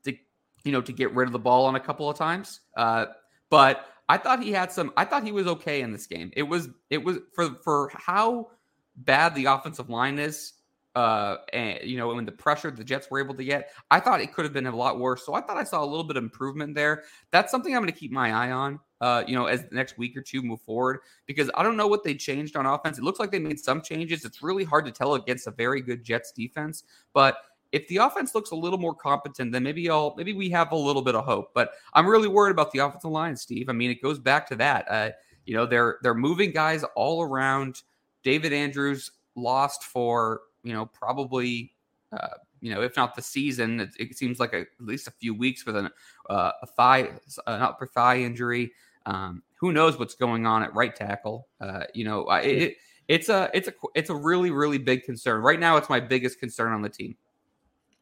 to 0.05 0.15
you 0.63 0.71
know 0.71 0.81
to 0.81 0.93
get 0.93 1.13
rid 1.13 1.27
of 1.27 1.33
the 1.33 1.39
ball 1.39 1.65
on 1.65 1.75
a 1.75 1.79
couple 1.79 2.09
of 2.09 2.17
times. 2.17 2.61
Uh, 2.77 3.07
but 3.49 3.85
I 4.07 4.17
thought 4.17 4.41
he 4.41 4.51
had 4.51 4.71
some. 4.71 4.93
I 4.95 5.03
thought 5.03 5.23
he 5.23 5.33
was 5.33 5.47
okay 5.47 5.81
in 5.81 5.91
this 5.91 6.07
game. 6.07 6.31
It 6.37 6.43
was 6.43 6.69
it 6.89 7.03
was 7.03 7.17
for 7.33 7.55
for 7.63 7.91
how 7.93 8.51
bad 8.95 9.35
the 9.35 9.45
offensive 9.45 9.89
line 9.89 10.19
is 10.19 10.53
uh, 10.97 11.37
and 11.53 11.79
you 11.83 11.95
know, 11.95 12.07
when 12.07 12.25
the 12.25 12.31
pressure 12.31 12.71
the 12.71 12.83
Jets 12.83 13.11
were 13.11 13.19
able 13.19 13.35
to 13.35 13.43
get, 13.43 13.69
I 13.91 13.99
thought 13.99 14.19
it 14.19 14.33
could 14.33 14.45
have 14.45 14.53
been 14.53 14.65
a 14.65 14.75
lot 14.75 14.97
worse. 14.97 15.23
So 15.23 15.35
I 15.35 15.41
thought 15.41 15.55
I 15.55 15.63
saw 15.63 15.83
a 15.83 15.85
little 15.85 16.03
bit 16.03 16.17
of 16.17 16.23
improvement 16.23 16.73
there. 16.73 17.03
That's 17.29 17.51
something 17.51 17.75
I'm 17.75 17.83
going 17.83 17.93
to 17.93 17.99
keep 17.99 18.11
my 18.11 18.31
eye 18.31 18.49
on. 18.49 18.79
Uh, 18.99 19.23
you 19.27 19.35
know, 19.35 19.45
as 19.45 19.61
the 19.61 19.75
next 19.75 19.99
week 19.99 20.17
or 20.17 20.23
two 20.23 20.41
move 20.41 20.59
forward, 20.61 21.01
because 21.27 21.51
I 21.53 21.61
don't 21.61 21.77
know 21.77 21.85
what 21.85 22.03
they 22.03 22.15
changed 22.15 22.55
on 22.55 22.65
offense. 22.65 22.97
It 22.97 23.03
looks 23.03 23.19
like 23.19 23.29
they 23.29 23.37
made 23.37 23.59
some 23.59 23.83
changes. 23.83 24.25
It's 24.25 24.41
really 24.41 24.63
hard 24.63 24.85
to 24.85 24.91
tell 24.91 25.13
against 25.13 25.45
a 25.45 25.51
very 25.51 25.81
good 25.81 26.03
Jets 26.03 26.31
defense, 26.31 26.83
but 27.13 27.37
if 27.71 27.87
the 27.89 27.97
offense 27.97 28.33
looks 28.33 28.49
a 28.49 28.55
little 28.55 28.79
more 28.79 28.95
competent, 28.95 29.51
then 29.51 29.61
maybe 29.61 29.87
I'll 29.87 30.15
maybe 30.17 30.33
we 30.33 30.49
have 30.49 30.71
a 30.71 30.75
little 30.75 31.03
bit 31.03 31.13
of 31.13 31.25
hope. 31.25 31.51
But 31.53 31.73
I'm 31.93 32.07
really 32.07 32.29
worried 32.29 32.51
about 32.51 32.71
the 32.71 32.79
offensive 32.79 33.11
line, 33.11 33.35
Steve. 33.35 33.69
I 33.69 33.73
mean, 33.73 33.91
it 33.91 34.01
goes 34.01 34.17
back 34.17 34.47
to 34.47 34.55
that. 34.55 34.89
Uh, 34.89 35.09
you 35.45 35.53
know, 35.53 35.67
they're 35.67 35.99
they're 36.01 36.15
moving 36.15 36.51
guys 36.51 36.83
all 36.95 37.21
around. 37.21 37.83
David 38.23 38.51
Andrews 38.51 39.11
lost 39.35 39.83
for 39.83 40.41
you 40.67 40.73
know, 40.73 40.85
probably, 40.85 41.73
uh, 42.11 42.27
you 42.61 42.73
know, 42.73 42.81
if 42.81 42.95
not 42.95 43.15
the 43.15 43.21
season, 43.21 43.79
it, 43.79 43.89
it 43.99 44.17
seems 44.17 44.39
like 44.39 44.53
a, 44.53 44.61
at 44.61 44.67
least 44.79 45.07
a 45.07 45.11
few 45.11 45.33
weeks 45.33 45.65
with 45.65 45.75
an, 45.75 45.89
uh, 46.29 46.51
a 46.61 46.67
thigh, 46.67 47.09
an 47.47 47.61
upper 47.61 47.87
thigh 47.87 48.19
injury. 48.19 48.71
Um, 49.05 49.43
who 49.59 49.71
knows 49.71 49.97
what's 49.97 50.15
going 50.15 50.45
on 50.45 50.63
at 50.63 50.73
right 50.75 50.95
tackle? 50.95 51.47
Uh, 51.61 51.83
you 51.93 52.03
know, 52.03 52.29
it, 52.31 52.75
it's 53.07 53.29
a 53.29 53.49
it's 53.53 53.69
a 53.69 53.73
it's 53.95 54.09
a 54.09 54.15
really 54.15 54.51
really 54.51 54.77
big 54.77 55.03
concern 55.03 55.41
right 55.41 55.59
now. 55.59 55.77
It's 55.77 55.89
my 55.89 55.99
biggest 55.99 56.39
concern 56.39 56.73
on 56.73 56.81
the 56.81 56.89
team. 56.89 57.15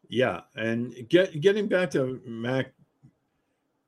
Yeah, 0.08 0.40
and 0.56 0.94
get 1.08 1.40
getting 1.40 1.68
back 1.68 1.90
to 1.92 2.20
Mac 2.26 2.72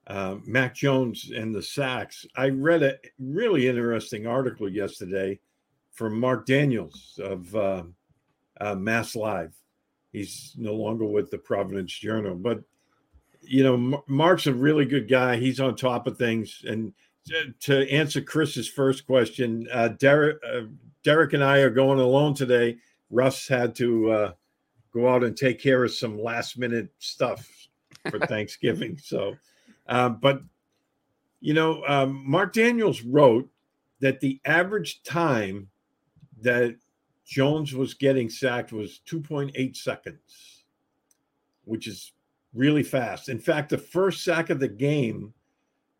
uh, 0.06 0.36
Mac 0.46 0.74
Jones 0.74 1.30
and 1.34 1.54
the 1.54 1.62
sacks. 1.62 2.26
I 2.36 2.48
read 2.48 2.82
a 2.82 2.98
really 3.18 3.68
interesting 3.68 4.26
article 4.26 4.68
yesterday 4.68 5.38
from 5.92 6.18
Mark 6.18 6.46
Daniels 6.46 7.18
of 7.22 7.54
uh, 7.54 7.82
uh, 8.60 8.74
Mass 8.74 9.16
Live. 9.16 9.54
He's 10.12 10.54
no 10.56 10.74
longer 10.74 11.04
with 11.04 11.30
the 11.30 11.38
Providence 11.38 11.92
Journal, 11.92 12.34
but 12.34 12.62
you 13.40 13.62
know, 13.62 14.02
Mark's 14.06 14.46
a 14.46 14.52
really 14.52 14.84
good 14.84 15.08
guy. 15.08 15.36
He's 15.36 15.60
on 15.60 15.76
top 15.76 16.06
of 16.06 16.18
things. 16.18 16.62
And 16.66 16.92
to 17.60 17.90
answer 17.90 18.20
Chris's 18.20 18.68
first 18.68 19.06
question, 19.06 19.66
uh, 19.72 19.88
Derek, 19.88 20.38
uh, 20.44 20.62
Derek 21.02 21.32
and 21.32 21.44
I 21.44 21.58
are 21.58 21.70
going 21.70 21.98
alone 21.98 22.34
today. 22.34 22.78
Russ 23.10 23.48
had 23.48 23.74
to 23.76 24.10
uh, 24.10 24.32
go 24.92 25.08
out 25.08 25.24
and 25.24 25.36
take 25.36 25.60
care 25.60 25.84
of 25.84 25.92
some 25.92 26.20
last 26.20 26.58
minute 26.58 26.90
stuff 26.98 27.48
for 28.10 28.18
Thanksgiving. 28.26 28.98
So, 28.98 29.36
uh, 29.86 30.10
but 30.10 30.42
you 31.40 31.54
know, 31.54 31.82
um, 31.86 32.24
Mark 32.26 32.52
Daniels 32.52 33.02
wrote 33.02 33.48
that 34.00 34.20
the 34.20 34.40
average 34.44 35.02
time 35.02 35.68
that 36.40 36.76
Jones 37.28 37.74
was 37.74 37.92
getting 37.92 38.30
sacked 38.30 38.72
was 38.72 39.00
2.8 39.06 39.76
seconds, 39.76 40.64
which 41.66 41.86
is 41.86 42.12
really 42.54 42.82
fast. 42.82 43.28
In 43.28 43.38
fact, 43.38 43.68
the 43.68 43.76
first 43.76 44.24
sack 44.24 44.48
of 44.48 44.60
the 44.60 44.68
game, 44.68 45.34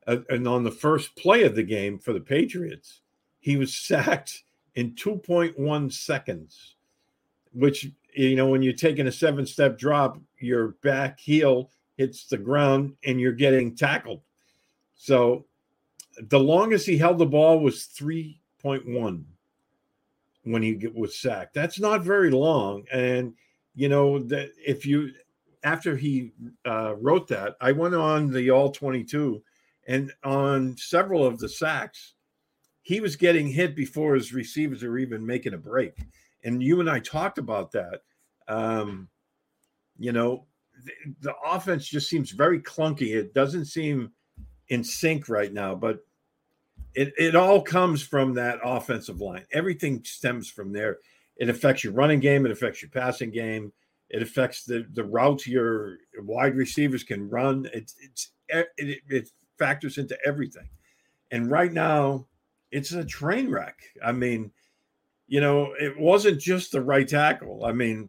uh, 0.07 0.17
and 0.31 0.49
on 0.49 0.65
the 0.65 0.71
first 0.71 1.15
play 1.17 1.43
of 1.43 1.55
the 1.55 1.63
game 1.63 1.99
for 1.99 2.15
the 2.15 2.21
Patriots, 2.21 3.03
he 3.41 3.59
was 3.59 3.75
sacked 3.77 4.43
in 4.75 4.95
2.1 4.95 5.93
seconds, 5.93 6.77
which, 7.53 7.89
you 8.15 8.35
know, 8.35 8.49
when 8.49 8.63
you're 8.63 8.73
taking 8.73 9.07
a 9.07 9.13
seven 9.13 9.45
step 9.45 9.79
drop, 9.79 10.19
your 10.39 10.69
back 10.83 11.21
heel 11.21 11.71
hits 11.99 12.27
the 12.27 12.39
ground 12.39 12.95
and 13.05 13.21
you're 13.21 13.33
getting 13.33 13.77
tackled. 13.77 14.23
So 14.95 15.45
the 16.31 16.41
longest 16.41 16.87
he 16.87 16.97
held 16.97 17.19
the 17.19 17.27
ball 17.27 17.61
was 17.61 17.87
3.1 18.01 19.25
when 20.45 20.63
he 20.63 20.87
was 20.95 21.19
sacked. 21.19 21.55
That's 21.55 21.79
not 21.79 22.03
very 22.03 22.31
long. 22.31 22.85
And, 22.93 23.35
you 23.75 23.89
know, 23.89 24.19
that 24.21 24.51
if 24.65 24.87
you, 24.87 25.11
after 25.63 25.97
he 25.97 26.33
uh, 26.67 26.95
wrote 26.97 27.29
that, 27.29 27.57
I 27.61 27.73
went 27.73 27.95
on 27.95 28.31
the 28.31 28.51
All 28.51 28.71
22, 28.71 29.43
and 29.87 30.13
on 30.25 30.77
several 30.77 31.25
of 31.25 31.39
the 31.39 31.49
sacks, 31.49 32.15
he 32.83 33.01
was 33.01 33.17
getting 33.17 33.49
hit 33.49 33.77
before 33.77 34.15
his 34.15 34.33
receivers 34.33 34.83
are 34.83 34.99
even 34.99 35.25
making 35.25 35.55
a 35.55 35.59
break. 35.59 35.95
And 36.45 36.63
you 36.63 36.81
and 36.81 36.89
I 36.89 37.01
talked 37.01 37.39
about 37.39 37.73
that. 37.73 38.01
Um, 38.47 39.09
you 39.99 40.13
know, 40.13 40.47
the, 40.85 40.93
the 41.21 41.35
offense 41.45 41.87
just 41.87 42.09
seems 42.09 42.31
very 42.31 42.61
clunky. 42.61 43.15
It 43.15 43.35
doesn't 43.35 43.67
seem 43.67 44.13
in 44.69 44.85
sync 44.85 45.29
right 45.29 45.53
now, 45.53 45.75
but 45.75 46.01
it, 46.95 47.13
it 47.19 47.37
all 47.37 47.63
comes 47.63 48.03
from 48.03 48.35
that 48.35 48.59
offensive 48.65 49.21
line. 49.21 49.45
Everything 49.53 50.03
stems 50.05 50.49
from 50.49 50.73
there. 50.73 50.99
It 51.37 51.49
affects 51.49 51.85
your 51.85 51.93
running 51.93 52.21
game, 52.21 52.45
it 52.47 52.53
affects 52.53 52.83
your 52.83 52.91
passing 52.91 53.31
game 53.31 53.73
it 54.11 54.23
affects 54.23 54.65
the 54.65 54.87
the 54.95 55.05
routes 55.05 55.47
your 55.47 55.99
wide 56.21 56.57
receivers 56.57 57.05
can 57.05 57.29
run. 57.29 57.69
It's 57.73 57.95
it's 58.01 58.31
it, 58.49 58.69
it 59.09 59.31
factors 59.59 59.99
into 59.99 60.17
everything. 60.25 60.69
And 61.31 61.51
right 61.51 61.73
now, 61.73 62.27
it's 62.71 62.93
a 62.93 63.05
train 63.05 63.51
wreck. 63.51 63.79
I 64.03 64.13
mean, 64.13 64.51
you 65.27 65.41
know, 65.41 65.75
it 65.79 65.99
wasn't 65.99 66.41
just 66.41 66.73
the 66.73 66.81
right 66.81 67.07
tackle. 67.07 67.67
I 67.67 67.73
mean, 67.73 68.09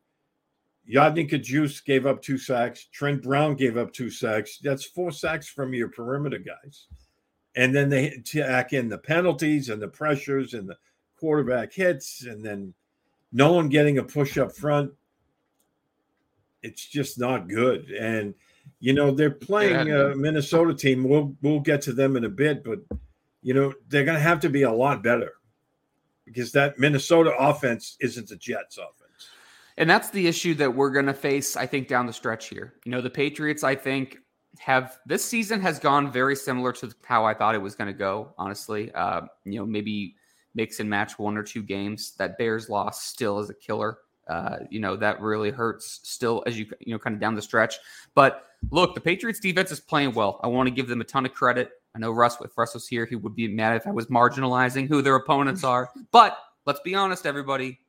Yodny 0.90 1.30
Cajuste 1.30 1.84
gave 1.84 2.06
up 2.06 2.22
two 2.22 2.38
sacks. 2.38 2.86
Trent 2.94 3.22
Brown 3.22 3.56
gave 3.56 3.76
up 3.76 3.92
two 3.92 4.10
sacks. 4.10 4.60
That's 4.64 4.86
four 4.86 5.12
sacks 5.12 5.50
from 5.50 5.74
your 5.74 5.90
perimeter 5.90 6.40
guys. 6.40 6.88
And 7.56 7.76
then 7.76 7.90
they 7.90 8.22
tack 8.26 8.74
in 8.74 8.90
the 8.90 8.98
penalties 8.98 9.70
and 9.70 9.82
the 9.82 9.88
pressures 9.88 10.54
and 10.54 10.70
the 10.70 10.78
quarterback 11.18 11.74
hits, 11.74 12.26
and 12.26 12.44
then 12.44 12.74
no 13.32 13.54
one 13.54 13.70
getting 13.70 13.98
a 13.98 14.04
push 14.04 14.38
up 14.38 14.56
front 14.56 14.92
it's 16.62 16.86
just 16.86 17.20
not 17.20 17.48
good. 17.48 17.90
And 17.92 18.34
you 18.80 18.94
know 18.94 19.12
they're 19.12 19.32
playing 19.32 19.92
a 19.92 20.16
Minnesota 20.16 20.74
team. 20.74 21.04
We'll 21.04 21.36
we'll 21.42 21.60
get 21.60 21.82
to 21.84 21.94
them 21.94 22.16
in 22.16 22.26
a 22.26 22.30
bit, 22.30 22.64
but 22.64 22.80
you 23.42 23.54
know 23.54 23.74
they're 23.88 24.06
going 24.06 24.18
to 24.18 24.24
have 24.24 24.40
to 24.42 24.50
be 24.50 24.64
a 24.64 24.72
lot 24.72 25.04
better 25.04 25.34
because 26.26 26.52
that 26.54 26.78
Minnesota 26.78 27.34
offense 27.38 27.98
isn't 28.00 28.30
the 28.30 28.36
Jets 28.36 28.78
offense. 28.78 29.30
And 29.78 29.90
that's 29.90 30.10
the 30.10 30.28
issue 30.28 30.54
that 30.56 30.76
we're 30.76 30.92
going 30.92 31.06
to 31.06 31.14
face, 31.14 31.56
I 31.56 31.66
think, 31.66 31.88
down 31.88 32.06
the 32.06 32.14
stretch 32.14 32.50
here. 32.50 32.74
You 32.84 32.92
know, 32.92 33.00
the 33.00 33.10
Patriots, 33.10 33.64
I 33.64 33.76
think, 33.76 34.18
have 34.60 35.00
this 35.06 35.24
season 35.24 35.62
has 35.62 35.80
gone 35.80 36.12
very 36.12 36.36
similar 36.36 36.74
to 36.74 36.94
how 37.04 37.26
I 37.26 37.34
thought 37.34 37.56
it 37.56 37.62
was 37.62 37.76
going 37.76 37.88
to 37.88 37.98
go. 37.98 38.34
Honestly, 38.38 38.92
uh, 38.92 39.22
you 39.46 39.58
know, 39.58 39.66
maybe 39.66 40.16
mix 40.54 40.80
and 40.82 40.90
match 40.90 41.18
one 41.18 41.38
or 41.38 41.44
two 41.44 41.64
games. 41.64 42.14
That 42.18 42.38
Bears 42.38 42.70
loss 42.70 43.04
still 43.04 43.40
is 43.40 43.50
a 43.50 43.54
killer. 43.54 44.00
Uh, 44.28 44.58
you 44.70 44.80
know 44.80 44.96
that 44.96 45.20
really 45.22 45.50
hurts 45.50 46.02
still 46.04 46.44
as 46.46 46.60
you 46.60 46.68
you 46.82 46.94
know 46.94 47.00
kind 47.00 47.16
of 47.16 47.22
down 47.22 47.36
the 47.36 47.42
stretch. 47.42 47.78
But 48.14 48.44
look, 48.70 48.94
the 48.94 49.02
Patriots 49.02 49.40
defense 49.40 49.72
is 49.72 49.80
playing 49.80 50.14
well. 50.14 50.40
I 50.44 50.48
want 50.48 50.68
to 50.68 50.72
give 50.72 50.88
them 50.88 51.02
a 51.02 51.06
ton 51.06 51.26
of 51.26 51.34
credit. 51.34 51.72
I 51.96 52.00
know 52.00 52.12
Russ, 52.12 52.38
if 52.42 52.56
Russ 52.58 52.74
was 52.74 52.88
here, 52.88 53.06
he 53.06 53.16
would 53.16 53.36
be 53.36 53.48
mad 53.48 53.78
if 53.78 53.88
I 53.88 53.92
was 53.92 54.08
marginalizing 54.08 54.88
who 54.88 55.02
their 55.02 55.16
opponents 55.16 55.64
are. 55.64 55.90
But 56.12 56.38
let's 56.66 56.82
be 56.82 56.94
honest, 56.94 57.26
everybody, 57.26 57.80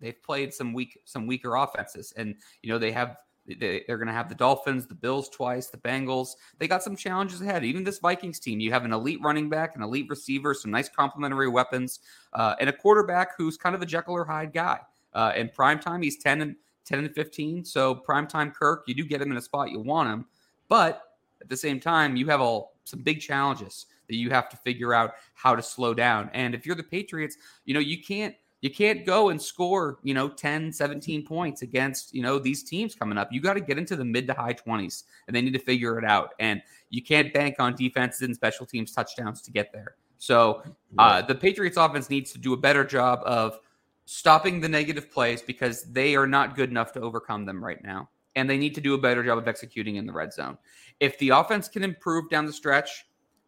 they've 0.00 0.22
played 0.22 0.54
some 0.54 0.72
weak 0.72 1.00
some 1.04 1.26
weaker 1.26 1.56
offenses, 1.56 2.14
and 2.16 2.36
you 2.62 2.72
know 2.72 2.78
they 2.78 2.92
have 2.92 3.16
they, 3.46 3.84
are 3.88 3.96
going 3.96 4.08
to 4.08 4.12
have 4.12 4.28
the 4.28 4.34
Dolphins, 4.34 4.86
the 4.86 4.94
Bills 4.94 5.28
twice, 5.28 5.68
the 5.68 5.78
Bengals. 5.78 6.30
They 6.58 6.68
got 6.68 6.82
some 6.82 6.96
challenges 6.96 7.40
ahead. 7.40 7.64
Even 7.64 7.84
this 7.84 7.98
Vikings 7.98 8.40
team, 8.40 8.60
you 8.60 8.72
have 8.72 8.84
an 8.84 8.92
elite 8.92 9.20
running 9.22 9.48
back, 9.48 9.76
an 9.76 9.82
elite 9.82 10.06
receiver, 10.08 10.54
some 10.54 10.70
nice 10.70 10.88
complementary 10.88 11.48
weapons, 11.48 12.00
uh, 12.32 12.54
and 12.60 12.68
a 12.68 12.72
quarterback 12.72 13.36
who's 13.36 13.56
kind 13.56 13.74
of 13.74 13.82
a 13.82 13.86
Jekyll 13.86 14.14
or 14.14 14.24
Hyde 14.24 14.52
guy. 14.52 14.80
Uh, 15.12 15.32
in 15.36 15.48
prime 15.48 15.78
time, 15.78 16.02
he's 16.02 16.18
10 16.18 16.42
and 16.42 16.56
10 16.84 17.00
and 17.00 17.14
15. 17.14 17.64
So 17.64 17.94
prime 17.94 18.26
time 18.26 18.50
Kirk, 18.50 18.84
you 18.86 18.94
do 18.94 19.04
get 19.04 19.20
him 19.20 19.30
in 19.30 19.36
a 19.36 19.42
spot 19.42 19.70
you 19.70 19.80
want 19.80 20.08
him, 20.08 20.26
but 20.68 21.02
at 21.40 21.48
the 21.48 21.56
same 21.56 21.80
time, 21.80 22.16
you 22.16 22.26
have 22.28 22.40
all 22.40 22.76
some 22.84 23.00
big 23.02 23.20
challenges 23.20 23.86
that 24.08 24.16
you 24.16 24.30
have 24.30 24.48
to 24.48 24.56
figure 24.58 24.94
out 24.94 25.14
how 25.34 25.54
to 25.54 25.62
slow 25.62 25.92
down. 25.92 26.30
And 26.32 26.54
if 26.54 26.64
you're 26.64 26.76
the 26.76 26.82
Patriots, 26.82 27.36
you 27.64 27.74
know, 27.74 27.80
you 27.80 28.02
can't 28.02 28.34
you 28.62 28.70
can't 28.70 29.04
go 29.04 29.28
and 29.28 29.40
score, 29.40 29.98
you 30.02 30.14
know, 30.14 30.28
10, 30.28 30.72
17 30.72 31.26
points 31.26 31.62
against, 31.62 32.14
you 32.14 32.22
know, 32.22 32.38
these 32.38 32.62
teams 32.62 32.94
coming 32.94 33.18
up. 33.18 33.32
You 33.32 33.40
got 33.40 33.54
to 33.54 33.60
get 33.60 33.78
into 33.78 33.96
the 33.96 34.04
mid 34.04 34.26
to 34.28 34.34
high 34.34 34.54
20s 34.54 35.04
and 35.26 35.36
they 35.36 35.42
need 35.42 35.52
to 35.52 35.58
figure 35.58 35.98
it 35.98 36.04
out. 36.04 36.30
And 36.38 36.62
you 36.90 37.02
can't 37.02 37.32
bank 37.32 37.56
on 37.58 37.74
defenses 37.74 38.22
and 38.22 38.34
special 38.34 38.66
teams 38.66 38.92
touchdowns 38.92 39.42
to 39.42 39.50
get 39.50 39.72
there. 39.72 39.96
So 40.18 40.62
uh, 40.98 41.22
the 41.22 41.34
Patriots 41.34 41.76
offense 41.76 42.08
needs 42.08 42.32
to 42.32 42.38
do 42.38 42.54
a 42.54 42.56
better 42.56 42.84
job 42.84 43.20
of 43.24 43.60
stopping 44.06 44.60
the 44.60 44.68
negative 44.68 45.10
plays 45.10 45.42
because 45.42 45.82
they 45.84 46.16
are 46.16 46.26
not 46.26 46.56
good 46.56 46.70
enough 46.70 46.92
to 46.92 47.00
overcome 47.00 47.44
them 47.44 47.62
right 47.62 47.82
now. 47.82 48.08
And 48.34 48.48
they 48.48 48.56
need 48.56 48.74
to 48.74 48.80
do 48.80 48.94
a 48.94 48.98
better 48.98 49.24
job 49.24 49.38
of 49.38 49.48
executing 49.48 49.96
in 49.96 50.06
the 50.06 50.12
red 50.12 50.32
zone. 50.32 50.56
If 51.00 51.18
the 51.18 51.30
offense 51.30 51.68
can 51.68 51.82
improve 51.82 52.30
down 52.30 52.46
the 52.46 52.52
stretch, 52.52 53.06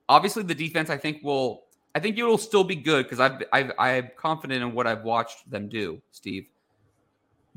obviously 0.08 0.42
the 0.42 0.54
defense, 0.54 0.90
I 0.90 0.96
think, 0.96 1.22
will. 1.22 1.64
I 1.98 2.00
think 2.00 2.16
it 2.16 2.22
will 2.22 2.38
still 2.38 2.64
be 2.64 2.76
good 2.76 3.04
because 3.04 3.20
I've, 3.20 3.42
I've 3.52 3.72
I'm 3.78 4.10
confident 4.16 4.62
in 4.62 4.72
what 4.72 4.86
I've 4.86 5.02
watched 5.02 5.50
them 5.50 5.68
do, 5.68 6.00
Steve. 6.12 6.46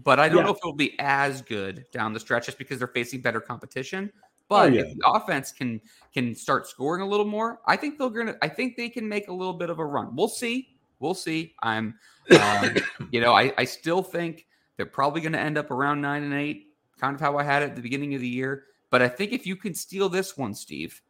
But 0.04 0.20
I 0.20 0.30
don't 0.30 0.40
yeah. 0.40 0.44
know 0.46 0.52
if 0.52 0.58
it 0.58 0.66
will 0.66 0.74
be 0.74 0.96
as 1.00 1.42
good 1.42 1.86
down 1.92 2.14
the 2.14 2.20
stretch 2.20 2.48
just 2.48 2.58
because 2.58 2.80
they're 2.80 2.88
facing 2.88 3.22
better 3.22 3.40
competition. 3.40 4.12
But 4.50 4.72
oh, 4.72 4.74
yeah. 4.74 4.82
if 4.82 4.98
the 4.98 5.08
offense 5.08 5.52
can 5.52 5.80
can 6.14 6.34
start 6.36 6.68
scoring 6.68 7.02
a 7.02 7.08
little 7.08 7.26
more, 7.26 7.62
I 7.68 7.78
think 7.78 8.00
they're 8.00 8.10
gonna. 8.10 8.36
I 8.42 8.48
think 8.48 8.78
they 8.78 8.90
can 8.90 9.08
make 9.08 9.28
a 9.28 9.34
little 9.34 9.54
bit 9.54 9.70
of 9.70 9.80
a 9.80 9.86
run. 9.86 10.16
We'll 10.16 10.28
see 10.28 10.72
we'll 11.02 11.16
see. 11.16 11.56
I'm, 11.62 11.96
um, 12.40 12.76
you 13.12 13.20
know, 13.20 13.34
I, 13.34 13.52
I 13.58 13.66
still 13.66 14.02
think 14.02 14.48
they're 14.78 14.86
probably 14.86 15.20
going 15.20 15.34
to 15.34 15.40
end 15.40 15.58
up 15.58 15.72
around 15.72 16.00
nine 16.00 16.24
and 16.24 16.34
eight, 16.34 16.68
kind 17.00 17.14
of 17.14 17.20
how 17.20 17.38
I 17.38 17.44
had 17.44 17.64
it 17.64 17.72
at 17.72 17.76
the 17.76 17.82
beginning 17.82 18.16
of 18.16 18.22
the 18.22 18.28
year. 18.28 18.66
But 18.90 19.02
I 19.02 19.10
think 19.10 19.34
if 19.34 19.46
you 19.46 19.56
can 19.56 19.74
steal 19.74 20.08
this 20.08 20.38
one, 20.38 20.54
Steve, 20.54 21.02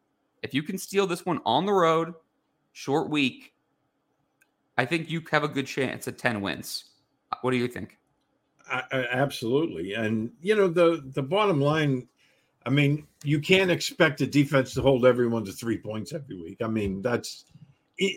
if 0.41 0.53
you 0.53 0.63
can 0.63 0.77
steal 0.77 1.05
this 1.05 1.25
one 1.25 1.39
on 1.45 1.65
the 1.65 1.73
road, 1.73 2.13
short 2.71 3.09
week, 3.09 3.53
I 4.77 4.85
think 4.85 5.09
you 5.09 5.21
have 5.31 5.43
a 5.43 5.47
good 5.47 5.67
chance 5.67 6.07
at 6.07 6.17
10 6.17 6.41
wins. 6.41 6.85
What 7.41 7.51
do 7.51 7.57
you 7.57 7.67
think? 7.67 7.97
I, 8.69 8.83
I, 8.91 8.97
absolutely. 9.11 9.93
And, 9.93 10.31
you 10.41 10.55
know, 10.55 10.67
the, 10.67 11.03
the 11.13 11.23
bottom 11.23 11.59
line, 11.59 12.07
I 12.65 12.69
mean, 12.69 13.07
you 13.23 13.39
can't 13.39 13.71
expect 13.71 14.21
a 14.21 14.27
defense 14.27 14.73
to 14.75 14.81
hold 14.81 15.05
everyone 15.05 15.45
to 15.45 15.51
three 15.51 15.77
points 15.77 16.13
every 16.13 16.35
week. 16.35 16.61
I 16.61 16.67
mean, 16.67 17.01
that's 17.01 17.45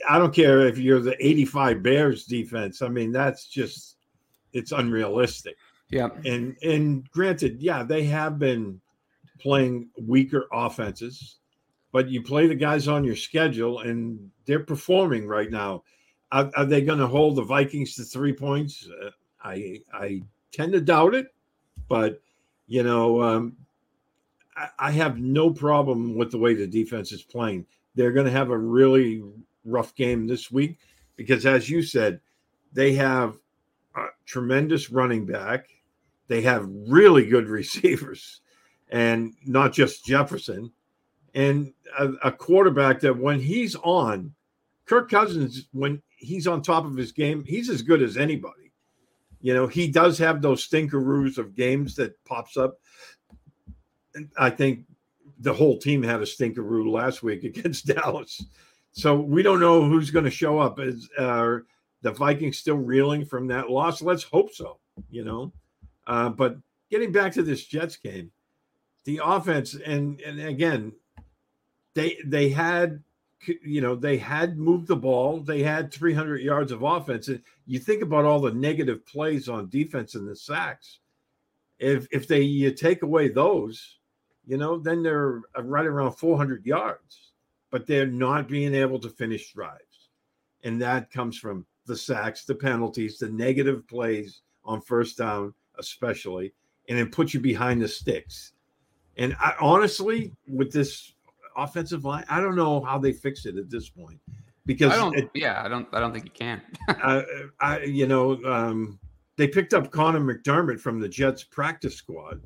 I 0.08 0.18
don't 0.18 0.34
care 0.34 0.60
if 0.66 0.78
you're 0.78 1.00
the 1.00 1.16
85 1.24 1.82
Bears 1.82 2.24
defense. 2.24 2.82
I 2.82 2.88
mean, 2.88 3.12
that's 3.12 3.46
just 3.46 3.96
it's 4.52 4.72
unrealistic. 4.72 5.56
Yeah. 5.90 6.08
And 6.24 6.56
and 6.62 7.10
granted, 7.10 7.60
yeah, 7.60 7.82
they 7.82 8.04
have 8.04 8.38
been 8.38 8.80
playing 9.40 9.90
weaker 10.00 10.46
offenses, 10.52 11.38
but 11.94 12.10
you 12.10 12.20
play 12.20 12.48
the 12.48 12.56
guys 12.56 12.88
on 12.88 13.04
your 13.04 13.14
schedule 13.14 13.78
and 13.78 14.28
they're 14.46 14.64
performing 14.64 15.28
right 15.28 15.52
now. 15.52 15.84
Are, 16.32 16.50
are 16.56 16.64
they 16.64 16.82
going 16.82 16.98
to 16.98 17.06
hold 17.06 17.36
the 17.36 17.44
Vikings 17.44 17.94
to 17.94 18.02
three 18.02 18.32
points? 18.32 18.88
Uh, 19.00 19.10
I 19.44 19.78
I 19.92 20.22
tend 20.50 20.72
to 20.72 20.80
doubt 20.80 21.14
it, 21.14 21.28
but 21.88 22.20
you 22.66 22.82
know, 22.82 23.22
um, 23.22 23.56
I 24.76 24.90
have 24.90 25.20
no 25.20 25.52
problem 25.52 26.16
with 26.16 26.32
the 26.32 26.38
way 26.38 26.54
the 26.54 26.66
defense 26.66 27.12
is 27.12 27.22
playing. 27.22 27.64
They're 27.94 28.10
going 28.10 28.26
to 28.26 28.32
have 28.32 28.50
a 28.50 28.58
really 28.58 29.22
rough 29.64 29.94
game 29.94 30.26
this 30.26 30.50
week 30.50 30.78
because, 31.14 31.46
as 31.46 31.70
you 31.70 31.80
said, 31.80 32.20
they 32.72 32.94
have 32.94 33.38
a 33.94 34.06
tremendous 34.26 34.90
running 34.90 35.26
back. 35.26 35.68
They 36.26 36.42
have 36.42 36.68
really 36.88 37.26
good 37.26 37.46
receivers, 37.60 38.40
and 38.88 39.32
not 39.46 39.72
just 39.72 40.04
Jefferson, 40.04 40.72
and 41.34 41.72
a, 41.98 42.08
a 42.24 42.32
quarterback 42.32 43.00
that 43.00 43.16
when 43.16 43.40
he's 43.40 43.74
on, 43.76 44.32
Kirk 44.86 45.10
Cousins, 45.10 45.68
when 45.72 46.00
he's 46.16 46.46
on 46.46 46.62
top 46.62 46.84
of 46.84 46.96
his 46.96 47.12
game, 47.12 47.44
he's 47.44 47.68
as 47.68 47.82
good 47.82 48.02
as 48.02 48.16
anybody. 48.16 48.72
You 49.40 49.52
know, 49.52 49.66
he 49.66 49.88
does 49.88 50.16
have 50.18 50.40
those 50.40 50.66
stinkeroos 50.66 51.36
of 51.36 51.54
games 51.54 51.96
that 51.96 52.22
pops 52.24 52.56
up. 52.56 52.78
I 54.38 54.48
think 54.48 54.84
the 55.40 55.52
whole 55.52 55.78
team 55.78 56.02
had 56.02 56.20
a 56.20 56.24
stinkeroo 56.24 56.90
last 56.90 57.22
week 57.22 57.44
against 57.44 57.86
Dallas. 57.86 58.42
So 58.92 59.16
we 59.16 59.42
don't 59.42 59.60
know 59.60 59.84
who's 59.84 60.10
going 60.10 60.24
to 60.24 60.30
show 60.30 60.58
up. 60.58 60.78
Is 60.78 61.08
uh, 61.18 61.58
the 62.02 62.12
Vikings 62.12 62.58
still 62.58 62.76
reeling 62.76 63.24
from 63.24 63.48
that 63.48 63.70
loss? 63.70 64.00
Let's 64.00 64.22
hope 64.22 64.54
so. 64.54 64.78
You 65.10 65.24
know, 65.24 65.52
uh, 66.06 66.28
but 66.28 66.56
getting 66.88 67.10
back 67.10 67.32
to 67.32 67.42
this 67.42 67.64
Jets 67.64 67.96
game, 67.96 68.30
the 69.04 69.20
offense 69.22 69.74
and 69.74 70.20
and 70.20 70.40
again, 70.40 70.92
they 71.94 72.18
they 72.24 72.48
had 72.48 73.02
you 73.62 73.80
know 73.80 73.94
they 73.94 74.18
had 74.18 74.58
moved 74.58 74.88
the 74.88 74.96
ball. 74.96 75.40
They 75.40 75.62
had 75.62 75.92
300 75.92 76.40
yards 76.40 76.72
of 76.72 76.82
offense. 76.82 77.28
And 77.28 77.42
you 77.66 77.78
think 77.78 78.02
about 78.02 78.24
all 78.24 78.40
the 78.40 78.52
negative 78.52 79.06
plays 79.06 79.48
on 79.48 79.68
defense 79.68 80.14
and 80.14 80.28
the 80.28 80.36
sacks. 80.36 80.98
If 81.78 82.06
if 82.10 82.28
they 82.28 82.42
you 82.42 82.70
take 82.72 83.02
away 83.02 83.28
those 83.28 83.98
you 84.46 84.56
know 84.56 84.78
then 84.78 85.02
they're 85.02 85.42
right 85.58 85.86
around 85.86 86.12
400 86.12 86.64
yards 86.66 87.32
but 87.70 87.86
they're 87.86 88.06
not 88.06 88.48
being 88.48 88.74
able 88.74 89.00
to 89.00 89.08
finish 89.08 89.52
drives. 89.52 90.10
And 90.62 90.80
that 90.80 91.10
comes 91.10 91.38
from 91.38 91.66
the 91.86 91.96
sacks 91.96 92.44
the 92.44 92.54
penalties 92.54 93.18
the 93.18 93.28
negative 93.28 93.86
plays 93.88 94.42
on 94.64 94.80
first 94.80 95.18
down 95.18 95.52
especially 95.78 96.52
and 96.88 96.98
it 96.98 97.12
puts 97.12 97.34
you 97.34 97.40
behind 97.40 97.80
the 97.80 97.88
sticks. 97.88 98.52
And 99.16 99.34
I, 99.40 99.54
honestly 99.60 100.32
with 100.46 100.72
this 100.72 101.13
offensive 101.56 102.04
line. 102.04 102.24
I 102.28 102.40
don't 102.40 102.56
know 102.56 102.80
how 102.82 102.98
they 102.98 103.12
fix 103.12 103.46
it 103.46 103.56
at 103.56 103.70
this 103.70 103.88
point 103.88 104.20
because 104.66 104.92
I 104.92 104.96
don't. 104.96 105.16
It, 105.16 105.30
yeah, 105.34 105.62
I 105.64 105.68
don't. 105.68 105.86
I 105.92 106.00
don't 106.00 106.12
think 106.12 106.24
you 106.24 106.30
can. 106.30 106.62
uh, 106.88 107.22
I, 107.60 107.80
you 107.82 108.06
know, 108.06 108.42
um, 108.44 108.98
they 109.36 109.48
picked 109.48 109.74
up 109.74 109.90
Connor 109.90 110.20
McDermott 110.20 110.80
from 110.80 111.00
the 111.00 111.08
Jets 111.08 111.44
practice 111.44 111.96
squad, 111.96 112.40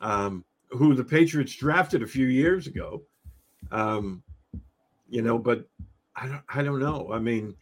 um, 0.00 0.44
who 0.70 0.94
the 0.94 1.04
Patriots 1.04 1.54
drafted 1.54 2.02
a 2.02 2.06
few 2.06 2.26
years 2.26 2.66
ago. 2.66 3.02
Um, 3.70 4.22
you 5.08 5.22
know, 5.22 5.38
but 5.38 5.68
I 6.16 6.26
don't. 6.26 6.42
I 6.48 6.62
don't 6.62 6.80
know. 6.80 7.10
I 7.12 7.18
mean, 7.18 7.54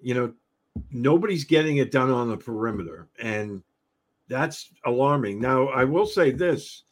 you 0.00 0.14
know, 0.14 0.32
nobody's 0.90 1.44
getting 1.44 1.78
it 1.78 1.90
done 1.90 2.10
on 2.10 2.28
the 2.28 2.36
perimeter, 2.36 3.08
and 3.20 3.62
that's 4.28 4.70
alarming. 4.84 5.40
Now, 5.40 5.68
I 5.68 5.84
will 5.84 6.06
say 6.06 6.30
this: 6.30 6.84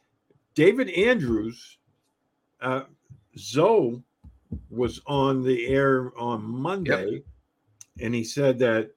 David 0.54 0.90
Andrews. 0.90 1.78
Uh, 2.60 2.84
Zo 3.38 4.02
was 4.70 5.00
on 5.06 5.42
the 5.42 5.66
air 5.66 6.12
on 6.18 6.42
Monday, 6.44 7.10
yep. 7.10 7.22
and 8.00 8.14
he 8.14 8.24
said 8.24 8.58
that 8.60 8.90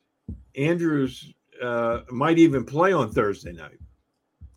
Andrews 0.56 1.34
uh, 1.62 2.02
might 2.12 2.38
even 2.38 2.66
play 2.66 2.94
on 2.94 3.12
Thursday 3.12 3.54
night. 3.54 3.80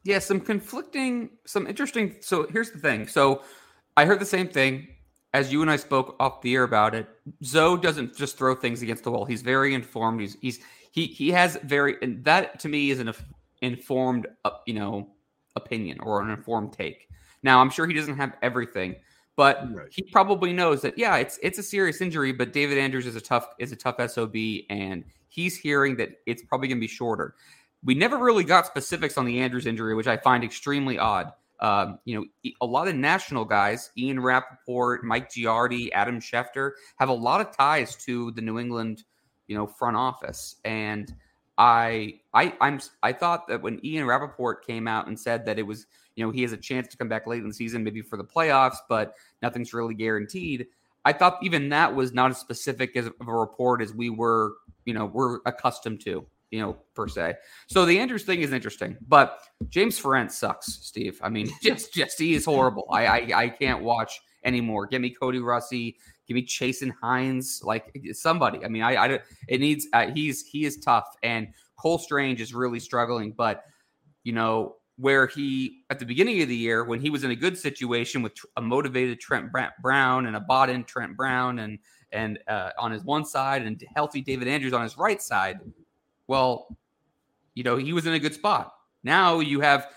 Yeah, 0.02 0.18
some 0.18 0.40
conflicting, 0.40 1.30
some 1.46 1.66
interesting. 1.66 2.16
So 2.20 2.46
here's 2.50 2.70
the 2.70 2.78
thing. 2.78 3.06
So 3.06 3.42
I 3.96 4.06
heard 4.06 4.18
the 4.18 4.26
same 4.26 4.48
thing 4.48 4.88
as 5.34 5.52
you 5.52 5.62
and 5.62 5.70
I 5.70 5.76
spoke 5.76 6.16
off 6.18 6.40
the 6.42 6.54
air 6.54 6.64
about 6.64 6.94
it. 6.94 7.08
Zo 7.44 7.76
doesn't 7.76 8.16
just 8.16 8.36
throw 8.36 8.54
things 8.54 8.82
against 8.82 9.04
the 9.04 9.10
wall. 9.10 9.24
He's 9.24 9.42
very 9.42 9.74
informed. 9.74 10.20
He's 10.20 10.36
he's 10.40 10.60
he 10.90 11.06
he 11.06 11.30
has 11.30 11.56
very 11.64 11.96
and 12.02 12.24
that 12.24 12.58
to 12.60 12.68
me 12.68 12.90
is 12.90 12.98
an 12.98 13.12
informed, 13.62 14.26
uh, 14.44 14.50
you 14.66 14.74
know, 14.74 15.08
opinion 15.56 16.00
or 16.00 16.22
an 16.22 16.30
informed 16.30 16.72
take. 16.72 17.08
Now 17.42 17.60
I'm 17.60 17.70
sure 17.70 17.86
he 17.86 17.94
doesn't 17.94 18.16
have 18.16 18.36
everything, 18.42 18.96
but 19.40 19.74
right. 19.74 19.86
he 19.90 20.02
probably 20.02 20.52
knows 20.52 20.82
that 20.82 20.98
yeah, 20.98 21.16
it's 21.16 21.38
it's 21.42 21.58
a 21.58 21.62
serious 21.62 22.02
injury, 22.02 22.30
but 22.30 22.52
David 22.52 22.76
Andrews 22.76 23.06
is 23.06 23.16
a 23.16 23.22
tough 23.22 23.48
is 23.58 23.72
a 23.72 23.76
tough 23.76 23.96
SOB 24.10 24.36
and 24.68 25.02
he's 25.30 25.56
hearing 25.56 25.96
that 25.96 26.10
it's 26.26 26.42
probably 26.42 26.68
going 26.68 26.76
to 26.76 26.82
be 26.82 26.86
shorter. 26.86 27.36
We 27.82 27.94
never 27.94 28.18
really 28.18 28.44
got 28.44 28.66
specifics 28.66 29.16
on 29.16 29.24
the 29.24 29.40
Andrews 29.40 29.66
injury, 29.66 29.94
which 29.94 30.08
I 30.08 30.18
find 30.18 30.44
extremely 30.44 30.98
odd. 30.98 31.32
Um, 31.60 32.00
you 32.04 32.18
know, 32.18 32.52
a 32.60 32.66
lot 32.66 32.86
of 32.86 32.96
national 32.96 33.46
guys, 33.46 33.90
Ian 33.96 34.20
Rapoport, 34.20 35.04
Mike 35.04 35.30
Giardi, 35.30 35.88
Adam 35.94 36.20
Schefter, 36.20 36.72
have 36.98 37.08
a 37.08 37.14
lot 37.14 37.40
of 37.40 37.56
ties 37.56 37.96
to 38.04 38.32
the 38.32 38.42
New 38.42 38.58
England, 38.58 39.04
you 39.46 39.56
know, 39.56 39.66
front 39.66 39.96
office. 39.96 40.56
And 40.66 41.14
I, 41.60 42.14
I, 42.32 42.54
I'm, 42.60 42.80
I 43.02 43.12
thought 43.12 43.46
that 43.48 43.60
when 43.60 43.84
Ian 43.84 44.06
Rapoport 44.06 44.66
came 44.66 44.88
out 44.88 45.06
and 45.06 45.20
said 45.20 45.44
that 45.44 45.58
it 45.58 45.62
was 45.62 45.86
you 46.16 46.24
know, 46.26 46.30
he 46.30 46.42
has 46.42 46.52
a 46.52 46.56
chance 46.56 46.88
to 46.88 46.96
come 46.96 47.08
back 47.08 47.26
late 47.26 47.40
in 47.40 47.48
the 47.48 47.54
season, 47.54 47.84
maybe 47.84 48.02
for 48.02 48.16
the 48.16 48.24
playoffs, 48.24 48.76
but 48.88 49.14
nothing's 49.42 49.72
really 49.72 49.94
guaranteed. 49.94 50.66
I 51.04 51.12
thought 51.14 51.38
even 51.42 51.70
that 51.70 51.94
was 51.94 52.12
not 52.12 52.30
as 52.30 52.38
specific 52.38 52.94
as 52.96 53.06
of 53.06 53.14
a 53.26 53.32
report 53.32 53.80
as 53.80 53.94
we 53.94 54.10
were, 54.10 54.54
you 54.84 54.92
know, 54.92 55.06
we're 55.06 55.38
accustomed 55.46 56.02
to, 56.02 56.26
you 56.50 56.60
know, 56.60 56.76
per 56.94 57.08
se. 57.08 57.36
So 57.68 57.86
the 57.86 57.98
Andrews 57.98 58.24
thing 58.24 58.42
is 58.42 58.52
interesting, 58.52 58.98
but 59.08 59.40
James 59.70 59.98
Ferentz 59.98 60.32
sucks, 60.32 60.66
Steve. 60.66 61.18
I 61.22 61.30
mean, 61.30 61.48
just 61.62 61.94
just 61.94 62.18
he 62.18 62.34
is 62.34 62.44
horrible. 62.44 62.86
I 62.92 63.06
I, 63.06 63.30
I 63.34 63.48
can't 63.48 63.82
watch 63.82 64.20
anymore. 64.44 64.86
Give 64.86 65.00
me 65.00 65.10
Cody 65.10 65.38
Russi. 65.38 65.96
Give 66.26 66.34
me 66.34 66.42
Chasen 66.46 66.92
Hines. 67.02 67.60
Like 67.64 67.92
somebody. 68.12 68.64
I 68.64 68.68
mean, 68.68 68.82
I, 68.82 68.96
I 68.96 69.20
it 69.48 69.60
needs. 69.60 69.86
Uh, 69.92 70.10
he's 70.14 70.46
he 70.46 70.64
is 70.64 70.78
tough, 70.78 71.06
and 71.22 71.48
Cole 71.76 71.98
Strange 71.98 72.40
is 72.40 72.54
really 72.54 72.80
struggling. 72.80 73.32
But 73.32 73.64
you 74.22 74.32
know, 74.32 74.76
where 75.00 75.26
he 75.26 75.82
at 75.88 75.98
the 75.98 76.04
beginning 76.04 76.42
of 76.42 76.48
the 76.48 76.56
year 76.56 76.84
when 76.84 77.00
he 77.00 77.08
was 77.08 77.24
in 77.24 77.30
a 77.30 77.36
good 77.36 77.56
situation 77.56 78.22
with 78.22 78.32
a 78.56 78.60
motivated 78.60 79.18
Trent 79.18 79.50
Brown 79.82 80.26
and 80.26 80.36
a 80.36 80.40
bought 80.40 80.68
in 80.68 80.84
Trent 80.84 81.16
Brown 81.16 81.60
and 81.60 81.78
and 82.12 82.38
uh, 82.48 82.70
on 82.78 82.92
his 82.92 83.04
one 83.04 83.24
side 83.24 83.62
and 83.62 83.82
healthy 83.94 84.20
David 84.20 84.48
Andrews 84.48 84.72
on 84.72 84.82
his 84.82 84.98
right 84.98 85.22
side, 85.22 85.60
well, 86.26 86.76
you 87.54 87.62
know 87.62 87.76
he 87.76 87.92
was 87.92 88.06
in 88.06 88.12
a 88.12 88.18
good 88.18 88.34
spot. 88.34 88.74
Now 89.02 89.40
you 89.40 89.60
have, 89.60 89.88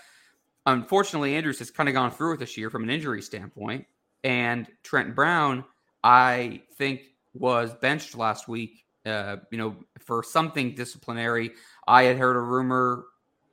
unfortunately, 0.64 1.34
Andrews 1.36 1.58
has 1.58 1.70
kind 1.70 1.88
of 1.88 1.94
gone 1.94 2.10
through 2.10 2.34
it 2.34 2.38
this 2.38 2.56
year 2.56 2.70
from 2.70 2.82
an 2.82 2.90
injury 2.90 3.20
standpoint, 3.20 3.84
and 4.24 4.66
Trent 4.82 5.14
Brown, 5.14 5.64
I 6.02 6.62
think, 6.76 7.02
was 7.34 7.74
benched 7.74 8.16
last 8.16 8.48
week. 8.48 8.80
Uh, 9.06 9.36
you 9.50 9.58
know, 9.58 9.76
for 10.00 10.22
something 10.22 10.74
disciplinary. 10.74 11.50
I 11.86 12.04
had 12.04 12.16
heard 12.16 12.36
a 12.36 12.40
rumor 12.40 13.04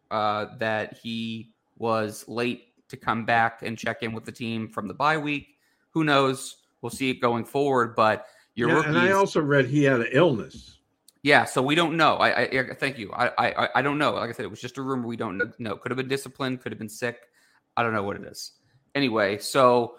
uh, 0.10 0.46
that 0.60 0.98
he 1.04 1.54
was 1.78 2.26
late 2.30 2.70
to 2.88 2.96
come 2.96 3.26
back 3.26 3.62
and 3.62 3.78
check 3.78 4.02
in 4.02 4.14
with 4.14 4.24
the 4.24 4.32
team 4.32 4.70
from 4.70 4.88
the 4.88 4.94
bye 4.94 5.18
week. 5.18 5.58
Who 5.90 6.06
knows? 6.06 6.56
We'll 6.82 6.90
see 6.90 7.10
it 7.10 7.16
going 7.16 7.44
forward. 7.44 7.98
But 7.98 8.28
your 8.56 8.70
yeah, 8.70 8.84
and 8.88 8.98
I 8.98 9.12
also 9.12 9.42
read 9.42 9.66
he 9.66 9.84
had 9.84 10.00
an 10.00 10.08
illness. 10.14 10.78
Yeah, 11.22 11.44
so 11.44 11.62
we 11.62 11.76
don't 11.76 11.98
know. 11.98 12.16
I, 12.16 12.44
I 12.44 12.74
thank 12.74 12.98
you. 12.98 13.12
I, 13.12 13.32
I 13.38 13.70
I 13.76 13.82
don't 13.82 13.98
know. 13.98 14.14
Like 14.14 14.30
I 14.30 14.32
said, 14.32 14.46
it 14.46 14.50
was 14.52 14.62
just 14.62 14.78
a 14.78 14.82
rumor. 14.82 15.06
We 15.06 15.18
don't 15.18 15.54
know. 15.60 15.76
Could 15.76 15.92
have 15.92 15.98
been 15.98 16.08
disciplined. 16.08 16.62
Could 16.62 16.72
have 16.72 16.80
been 16.80 16.90
sick. 16.90 17.28
I 17.76 17.84
don't 17.84 17.94
know 17.94 18.04
what 18.04 18.16
it 18.16 18.24
is. 18.24 18.54
Anyway, 18.96 19.38
so 19.38 19.96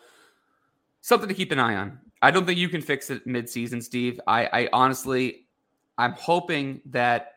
something 1.02 1.28
to 1.28 1.34
keep 1.34 1.52
an 1.52 1.58
eye 1.58 1.76
on. 1.76 1.98
I 2.22 2.30
don't 2.30 2.46
think 2.46 2.58
you 2.58 2.68
can 2.68 2.80
fix 2.80 3.10
it 3.10 3.26
mid-season, 3.26 3.82
Steve. 3.82 4.20
I, 4.26 4.46
I 4.46 4.68
honestly, 4.72 5.46
I'm 5.98 6.12
hoping 6.12 6.80
that 6.86 7.34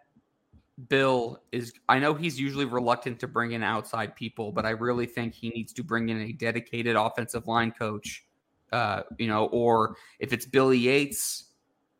Bill 0.90 1.42
is 1.52 1.74
I 1.90 2.00
know 2.00 2.14
he's 2.14 2.40
usually 2.40 2.66
reluctant 2.66 3.20
to 3.22 3.28
bring 3.28 3.54
in 3.54 3.64
outside 3.64 4.16
people, 4.16 4.52
but 4.52 4.66
I 4.66 4.72
really 4.72 5.06
think 5.06 5.34
he 5.34 5.50
needs 5.50 5.74
to 5.74 5.84
bring 5.84 6.10
in 6.10 6.22
a 6.22 6.32
dedicated 6.32 6.96
offensive 6.96 7.48
line 7.48 7.72
coach. 7.72 8.26
Uh, 8.72 9.04
you 9.18 9.28
know, 9.28 9.46
or 9.48 9.96
if 10.20 10.34
it's 10.34 10.46
Billy 10.46 10.78
Yates, 10.78 11.46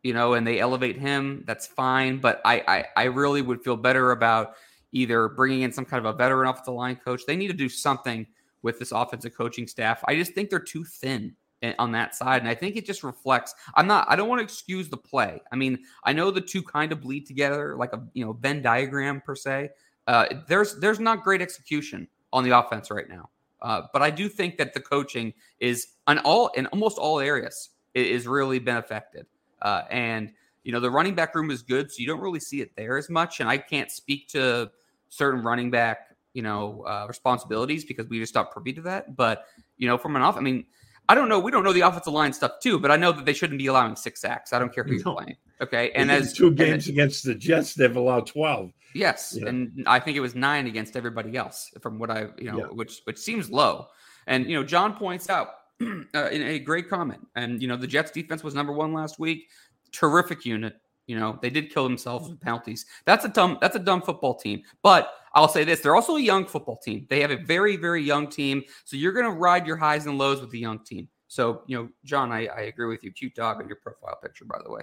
you 0.02 0.12
know, 0.12 0.34
and 0.34 0.46
they 0.46 0.60
elevate 0.60 0.98
him, 0.98 1.42
that's 1.46 1.66
fine. 1.66 2.18
But 2.18 2.40
I, 2.44 2.62
I, 2.68 2.84
I 2.96 3.04
really 3.04 3.40
would 3.40 3.62
feel 3.62 3.76
better 3.76 4.10
about 4.10 4.56
either 4.92 5.28
bringing 5.28 5.62
in 5.62 5.72
some 5.72 5.84
kind 5.84 6.04
of 6.04 6.14
a 6.14 6.16
veteran 6.16 6.48
offensive 6.48 6.74
line 6.74 6.96
coach. 6.96 7.22
They 7.26 7.36
need 7.36 7.48
to 7.48 7.54
do 7.54 7.68
something 7.68 8.26
with 8.62 8.78
this 8.78 8.92
offensive 8.92 9.34
coaching 9.34 9.66
staff. 9.66 10.02
I 10.06 10.16
just 10.16 10.32
think 10.32 10.50
they're 10.50 10.58
too 10.58 10.84
thin 10.84 11.34
on 11.78 11.92
that 11.92 12.14
side. 12.14 12.42
And 12.42 12.48
I 12.48 12.54
think 12.54 12.76
it 12.76 12.86
just 12.86 13.02
reflects. 13.02 13.54
I'm 13.74 13.86
not. 13.86 14.06
I 14.08 14.16
don't 14.16 14.28
want 14.28 14.40
to 14.40 14.44
excuse 14.44 14.88
the 14.88 14.96
play. 14.96 15.40
I 15.52 15.56
mean, 15.56 15.78
I 16.04 16.12
know 16.12 16.30
the 16.30 16.40
two 16.40 16.62
kind 16.62 16.92
of 16.92 17.00
bleed 17.00 17.26
together, 17.26 17.76
like 17.76 17.92
a 17.92 18.02
you 18.14 18.24
know 18.24 18.32
Venn 18.32 18.62
diagram 18.62 19.20
per 19.20 19.34
se. 19.34 19.70
Uh, 20.06 20.26
there's 20.48 20.76
there's 20.76 21.00
not 21.00 21.22
great 21.22 21.42
execution 21.42 22.06
on 22.32 22.44
the 22.44 22.56
offense 22.56 22.90
right 22.90 23.08
now, 23.08 23.30
uh, 23.62 23.82
but 23.92 24.02
I 24.02 24.10
do 24.10 24.28
think 24.28 24.58
that 24.58 24.74
the 24.74 24.80
coaching 24.80 25.32
is 25.60 25.88
on 26.06 26.18
all 26.20 26.48
in 26.48 26.66
almost 26.66 26.98
all 26.98 27.20
areas 27.20 27.70
is 27.94 28.26
really 28.26 28.58
been 28.58 28.76
affected. 28.76 29.26
Uh, 29.62 29.82
and 29.90 30.32
you 30.62 30.72
know 30.72 30.80
the 30.80 30.90
running 30.90 31.14
back 31.14 31.34
room 31.34 31.50
is 31.50 31.62
good, 31.62 31.90
so 31.90 32.00
you 32.00 32.06
don't 32.06 32.20
really 32.20 32.40
see 32.40 32.60
it 32.60 32.76
there 32.76 32.98
as 32.98 33.08
much. 33.08 33.40
And 33.40 33.48
I 33.48 33.58
can't 33.58 33.90
speak 33.90 34.28
to 34.28 34.70
certain 35.08 35.42
running 35.42 35.70
back 35.70 36.16
you 36.36 36.42
know, 36.42 36.84
uh, 36.86 37.06
responsibilities 37.08 37.82
because 37.82 38.06
we 38.08 38.18
just 38.18 38.30
stopped 38.30 38.52
privy 38.52 38.70
to 38.74 38.82
that. 38.82 39.16
But 39.16 39.46
you 39.78 39.88
know, 39.88 39.96
from 39.96 40.16
an 40.16 40.22
off, 40.22 40.36
I 40.36 40.40
mean, 40.40 40.66
I 41.08 41.14
don't 41.14 41.28
know. 41.28 41.38
We 41.38 41.50
don't 41.50 41.62
know 41.62 41.72
the 41.72 41.82
offensive 41.82 42.12
line 42.12 42.32
stuff 42.32 42.52
too, 42.60 42.78
but 42.78 42.90
I 42.90 42.96
know 42.96 43.12
that 43.12 43.24
they 43.24 43.32
shouldn't 43.32 43.58
be 43.58 43.66
allowing 43.66 43.96
six 43.96 44.20
sacks. 44.20 44.52
I 44.52 44.58
don't 44.58 44.74
care 44.74 44.84
who 44.84 44.94
you're 44.94 45.02
playing. 45.02 45.36
Okay, 45.60 45.90
and 45.92 46.10
as 46.10 46.32
two 46.32 46.52
games 46.52 46.86
and, 46.86 46.94
against 46.94 47.24
the 47.24 47.34
Jets, 47.34 47.74
they've 47.74 47.96
allowed 47.96 48.26
twelve. 48.26 48.72
Yes, 48.94 49.36
yeah. 49.38 49.48
and 49.48 49.84
I 49.86 50.00
think 50.00 50.16
it 50.16 50.20
was 50.20 50.34
nine 50.34 50.66
against 50.66 50.96
everybody 50.96 51.36
else, 51.36 51.70
from 51.80 51.98
what 51.98 52.10
I 52.10 52.28
you 52.38 52.50
know, 52.50 52.58
yeah. 52.58 52.64
which 52.66 53.00
which 53.04 53.18
seems 53.18 53.50
low. 53.50 53.86
And 54.26 54.48
you 54.48 54.56
know, 54.56 54.64
John 54.64 54.94
points 54.94 55.30
out 55.30 55.48
uh, 55.80 56.28
in 56.28 56.42
a 56.42 56.58
great 56.58 56.88
comment, 56.88 57.26
and 57.36 57.62
you 57.62 57.68
know, 57.68 57.76
the 57.76 57.86
Jets 57.86 58.10
defense 58.10 58.42
was 58.42 58.54
number 58.54 58.72
one 58.72 58.92
last 58.92 59.18
week. 59.18 59.48
Terrific 59.92 60.44
unit. 60.44 60.74
You 61.06 61.18
know, 61.18 61.38
they 61.40 61.50
did 61.50 61.72
kill 61.72 61.84
themselves 61.84 62.28
with 62.28 62.40
penalties. 62.40 62.84
That's 63.04 63.24
a 63.24 63.28
dumb. 63.28 63.58
That's 63.60 63.76
a 63.76 63.80
dumb 63.80 64.02
football 64.02 64.34
team. 64.34 64.62
But 64.82 65.12
I'll 65.36 65.48
say 65.48 65.64
this: 65.64 65.80
they're 65.80 65.94
also 65.94 66.16
a 66.16 66.20
young 66.20 66.46
football 66.46 66.78
team. 66.78 67.06
They 67.10 67.20
have 67.20 67.30
a 67.30 67.36
very, 67.36 67.76
very 67.76 68.02
young 68.02 68.26
team. 68.26 68.64
So 68.84 68.96
you're 68.96 69.12
going 69.12 69.26
to 69.26 69.32
ride 69.32 69.66
your 69.66 69.76
highs 69.76 70.06
and 70.06 70.16
lows 70.16 70.40
with 70.40 70.50
the 70.50 70.58
young 70.58 70.80
team. 70.80 71.08
So 71.28 71.62
you 71.66 71.76
know, 71.76 71.88
John, 72.04 72.32
I, 72.32 72.46
I 72.46 72.60
agree 72.62 72.86
with 72.86 73.04
you. 73.04 73.12
Cute 73.12 73.34
dog 73.34 73.60
on 73.60 73.68
your 73.68 73.76
profile 73.76 74.18
picture, 74.22 74.46
by 74.46 74.58
the 74.64 74.70
way. 74.72 74.80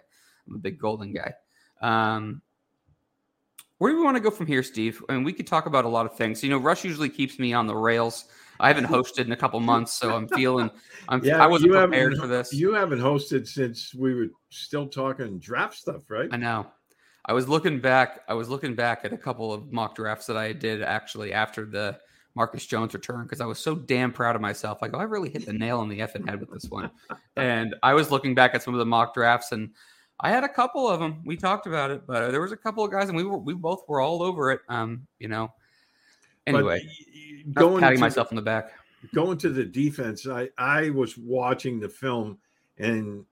I'm 0.47 0.55
a 0.55 0.59
big 0.59 0.77
golden 0.77 1.11
guy. 1.11 1.33
Um, 1.81 2.41
where 3.79 3.91
do 3.91 3.97
we 3.97 4.03
want 4.03 4.15
to 4.15 4.21
go 4.21 4.29
from 4.29 4.45
here, 4.45 4.61
Steve? 4.61 5.03
I 5.09 5.13
mean, 5.13 5.23
we 5.23 5.33
could 5.33 5.47
talk 5.47 5.65
about 5.65 5.85
a 5.85 5.89
lot 5.89 6.05
of 6.05 6.15
things. 6.15 6.43
You 6.43 6.51
know, 6.51 6.57
Rush 6.57 6.85
usually 6.85 7.09
keeps 7.09 7.39
me 7.39 7.51
on 7.53 7.65
the 7.65 7.75
rails. 7.75 8.25
I 8.59 8.67
haven't 8.67 8.85
hosted 8.85 9.25
in 9.25 9.31
a 9.31 9.35
couple 9.35 9.59
months, 9.59 9.93
so 9.93 10.15
I'm 10.15 10.27
feeling 10.27 10.69
I'm 11.09 11.21
yeah, 11.25 11.43
I 11.43 11.47
wasn't 11.47 11.73
prepared 11.73 12.15
for 12.17 12.27
this. 12.27 12.53
You 12.53 12.73
haven't 12.73 12.99
hosted 12.99 13.47
since 13.47 13.93
we 13.95 14.13
were 14.13 14.27
still 14.49 14.87
talking 14.87 15.39
draft 15.39 15.75
stuff, 15.75 16.09
right? 16.09 16.29
I 16.31 16.37
know. 16.37 16.67
I 17.25 17.33
was 17.33 17.47
looking 17.47 17.79
back. 17.79 18.21
I 18.27 18.33
was 18.33 18.49
looking 18.49 18.75
back 18.75 19.05
at 19.05 19.13
a 19.13 19.17
couple 19.17 19.53
of 19.53 19.71
mock 19.71 19.95
drafts 19.95 20.25
that 20.27 20.37
I 20.37 20.51
did 20.51 20.81
actually 20.81 21.31
after 21.33 21.65
the 21.65 21.99
Marcus 22.35 22.65
Jones 22.65 22.93
return 22.93 23.23
because 23.23 23.39
I 23.39 23.45
was 23.45 23.59
so 23.59 23.75
damn 23.75 24.11
proud 24.11 24.35
of 24.35 24.41
myself. 24.41 24.81
Like, 24.81 24.91
oh, 24.93 24.99
I 24.99 25.03
really 25.03 25.29
hit 25.29 25.45
the 25.45 25.53
nail 25.53 25.79
on 25.79 25.87
the 25.87 25.99
effing 25.99 26.27
head 26.27 26.39
with 26.39 26.51
this 26.51 26.65
one. 26.69 26.91
and 27.37 27.75
I 27.83 27.93
was 27.93 28.11
looking 28.11 28.35
back 28.35 28.55
at 28.55 28.63
some 28.63 28.73
of 28.73 28.79
the 28.79 28.85
mock 28.85 29.13
drafts, 29.13 29.51
and 29.51 29.69
I 30.19 30.29
had 30.29 30.43
a 30.43 30.49
couple 30.49 30.87
of 30.87 30.99
them. 30.99 31.21
We 31.25 31.37
talked 31.37 31.67
about 31.67 31.91
it, 31.91 32.05
but 32.05 32.31
there 32.31 32.41
was 32.41 32.51
a 32.51 32.57
couple 32.57 32.83
of 32.83 32.91
guys, 32.91 33.07
and 33.07 33.17
we 33.17 33.23
were 33.23 33.37
we 33.37 33.53
both 33.53 33.83
were 33.87 34.01
all 34.01 34.21
over 34.21 34.51
it. 34.51 34.61
Um, 34.67 35.07
you 35.19 35.27
know. 35.27 35.53
Anyway, 36.45 36.85
going 37.53 37.81
patting 37.81 38.01
myself 38.01 38.27
on 38.31 38.35
the 38.35 38.41
back. 38.41 38.71
Going 39.13 39.37
to 39.39 39.49
the 39.49 39.63
defense, 39.63 40.27
I 40.27 40.49
I 40.57 40.89
was 40.89 41.17
watching 41.17 41.79
the 41.79 41.89
film, 41.89 42.37
and 42.77 43.25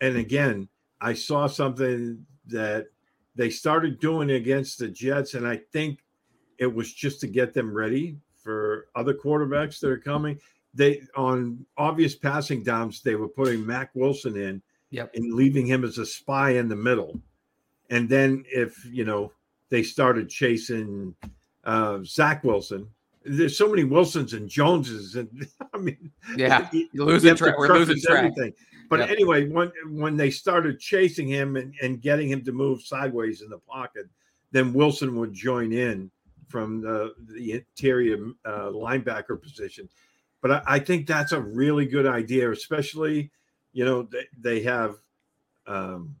and 0.00 0.16
again, 0.16 0.68
I 1.00 1.14
saw 1.14 1.46
something 1.48 2.24
that 2.46 2.86
they 3.34 3.50
started 3.50 4.00
doing 4.00 4.30
it 4.30 4.36
against 4.36 4.78
the 4.78 4.88
Jets, 4.88 5.34
and 5.34 5.46
I 5.46 5.60
think 5.72 6.00
it 6.58 6.72
was 6.72 6.92
just 6.92 7.20
to 7.20 7.26
get 7.26 7.54
them 7.54 7.72
ready 7.72 8.16
for 8.36 8.86
other 8.94 9.14
quarterbacks 9.14 9.80
that 9.80 9.90
are 9.90 9.98
coming. 9.98 10.38
They 10.74 11.02
on 11.16 11.64
obvious 11.76 12.14
passing 12.14 12.62
downs, 12.62 13.02
they 13.02 13.14
were 13.14 13.28
putting 13.28 13.64
Mack 13.64 13.90
Wilson 13.94 14.36
in 14.36 14.62
yep. 14.90 15.10
and 15.14 15.34
leaving 15.34 15.66
him 15.66 15.84
as 15.84 15.98
a 15.98 16.06
spy 16.06 16.50
in 16.50 16.68
the 16.68 16.76
middle. 16.76 17.20
And 17.90 18.08
then 18.08 18.44
if 18.48 18.84
you 18.86 19.04
know 19.04 19.32
they 19.68 19.82
started 19.82 20.28
chasing 20.28 21.14
uh, 21.64 21.98
Zach 22.04 22.42
Wilson, 22.44 22.88
there's 23.24 23.56
so 23.56 23.68
many 23.68 23.84
Wilsons 23.84 24.32
and 24.32 24.48
Joneses, 24.48 25.16
and 25.16 25.46
I 25.74 25.78
mean, 25.78 26.10
yeah, 26.36 26.68
you're 26.92 27.06
losing 27.06 27.34
track. 27.34 27.58
We're 27.58 27.68
losing 27.68 28.00
track. 28.00 28.24
Everything. 28.24 28.52
But 28.92 29.00
yep. 29.00 29.08
anyway, 29.08 29.48
when 29.48 29.72
when 29.86 30.18
they 30.18 30.30
started 30.30 30.78
chasing 30.78 31.26
him 31.26 31.56
and, 31.56 31.74
and 31.80 32.02
getting 32.02 32.28
him 32.28 32.44
to 32.44 32.52
move 32.52 32.82
sideways 32.82 33.40
in 33.40 33.48
the 33.48 33.56
pocket, 33.56 34.06
then 34.50 34.74
Wilson 34.74 35.16
would 35.16 35.32
join 35.32 35.72
in 35.72 36.10
from 36.46 36.82
the, 36.82 37.14
the 37.30 37.52
interior 37.52 38.18
uh, 38.44 38.68
linebacker 38.68 39.40
position. 39.40 39.88
But 40.42 40.50
I, 40.50 40.62
I, 40.66 40.78
think 40.78 41.06
that's 41.06 41.32
a 41.32 41.40
really 41.40 41.86
good 41.86 42.06
idea, 42.06 42.50
especially, 42.50 43.30
you 43.72 43.86
know, 43.86 44.02
they, 44.02 44.26
they 44.38 44.62
have, 44.64 44.96
um, 45.66 46.14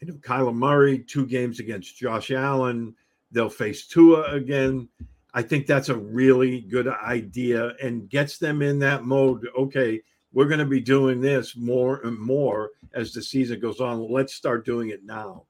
you 0.00 0.08
know, 0.08 0.14
Kyler 0.14 0.52
Murray, 0.52 0.98
two 0.98 1.26
games 1.26 1.60
against 1.60 1.96
Josh 1.96 2.32
Allen. 2.32 2.96
They'll 3.30 3.48
face 3.48 3.86
Tua 3.86 4.32
again. 4.32 4.88
I 5.32 5.42
think 5.42 5.68
that's 5.68 5.90
a 5.90 5.96
really 5.96 6.60
good 6.62 6.88
idea 6.88 7.74
and 7.80 8.10
gets 8.10 8.38
them 8.38 8.62
in 8.62 8.80
that 8.80 9.04
mode. 9.04 9.46
Okay, 9.56 10.00
we're 10.34 10.48
going 10.48 10.58
to 10.58 10.66
be 10.66 10.80
doing 10.80 11.20
this 11.20 11.56
more 11.56 12.00
and 12.04 12.18
more 12.18 12.70
as 12.92 13.12
the 13.12 13.22
season 13.22 13.60
goes 13.60 13.80
on. 13.80 14.10
Let's 14.12 14.34
start 14.34 14.66
doing 14.66 14.90
it 14.90 15.04
now. 15.04 15.44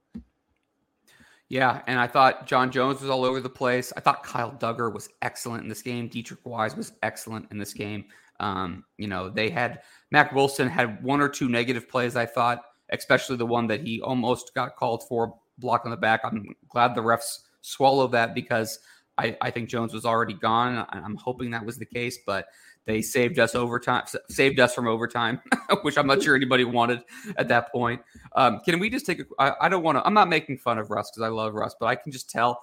Yeah, 1.49 1.83
and 1.87 1.99
I 1.99 2.07
thought 2.07 2.47
John 2.47 2.70
Jones 2.70 3.01
was 3.01 3.11
all 3.11 3.25
over 3.25 3.40
the 3.40 3.51
place. 3.51 3.92
I 3.97 4.01
thought 4.01 4.23
Kyle 4.23 4.53
Dugger 4.53 4.92
was 4.92 5.09
excellent 5.23 5.62
in 5.62 5.68
this 5.68 5.83
game. 5.83 6.09
Deatrich 6.09 6.44
Wise 6.44 6.77
was 6.77 6.92
excellent 7.03 7.51
in 7.51 7.59
this 7.59 7.73
game. 7.73 8.07
Um, 8.40 8.85
you 8.99 9.09
know, 9.09 9.31
they 9.31 9.51
had 9.51 9.83
Mack 10.11 10.33
Wilson 10.33 10.68
had 10.68 11.03
one 11.03 11.20
or 11.20 11.29
two 11.29 11.49
negative 11.49 11.88
plays, 11.88 12.16
I 12.16 12.27
thought, 12.27 12.62
especially 12.90 13.37
the 13.37 13.47
one 13.47 13.66
that 13.68 13.83
he 13.83 14.01
almost 14.01 14.55
got 14.55 14.77
called 14.77 15.07
for 15.09 15.35
block 15.59 15.83
on 15.85 15.90
the 15.90 15.97
back. 15.97 16.20
I'm 16.25 16.55
glad 16.68 16.94
the 16.94 17.03
refs 17.03 17.40
swallowed 17.61 18.12
that 18.12 18.35
because 18.35 18.81
I, 19.16 19.37
I 19.40 19.51
think 19.51 19.68
Jones 19.68 19.94
was 19.94 20.05
already 20.05 20.35
gone. 20.35 20.87
I'm 20.90 21.16
hoping 21.16 21.51
that 21.53 21.64
was 21.64 21.79
the 21.79 21.87
case, 21.87 22.18
but 22.27 22.47
they 22.87 23.01
saved 23.01 23.38
us 23.38 23.55
overtime, 23.55 24.05
saved 24.29 24.61
us 24.61 24.75
from 24.75 24.87
overtime, 24.87 25.40
which 25.83 25.97
I'm 25.97 26.07
not 26.07 26.23
sure 26.23 26.37
anybody 26.37 26.64
wanted 26.64 27.01
at 27.37 27.49
that 27.49 27.73
point. 27.73 28.03
Um, 28.37 28.61
can 28.61 28.79
we 28.79 28.90
just 28.90 29.07
take 29.07 29.20
a? 29.20 29.25
I, 29.38 29.68
don't 29.68 29.83
want 29.83 29.99
to. 29.99 30.07
I'm 30.07 30.14
not 30.14 30.29
making 30.29 30.59
fun 30.59 30.79
of 30.79 30.90
Russ 30.90 31.11
because 31.11 31.27
I 31.27 31.29
love 31.29 31.55
Russ, 31.55 31.75
but 31.79 31.87
I 31.87 31.94
can 31.94 32.12
just 32.12 32.29
tell. 32.29 32.61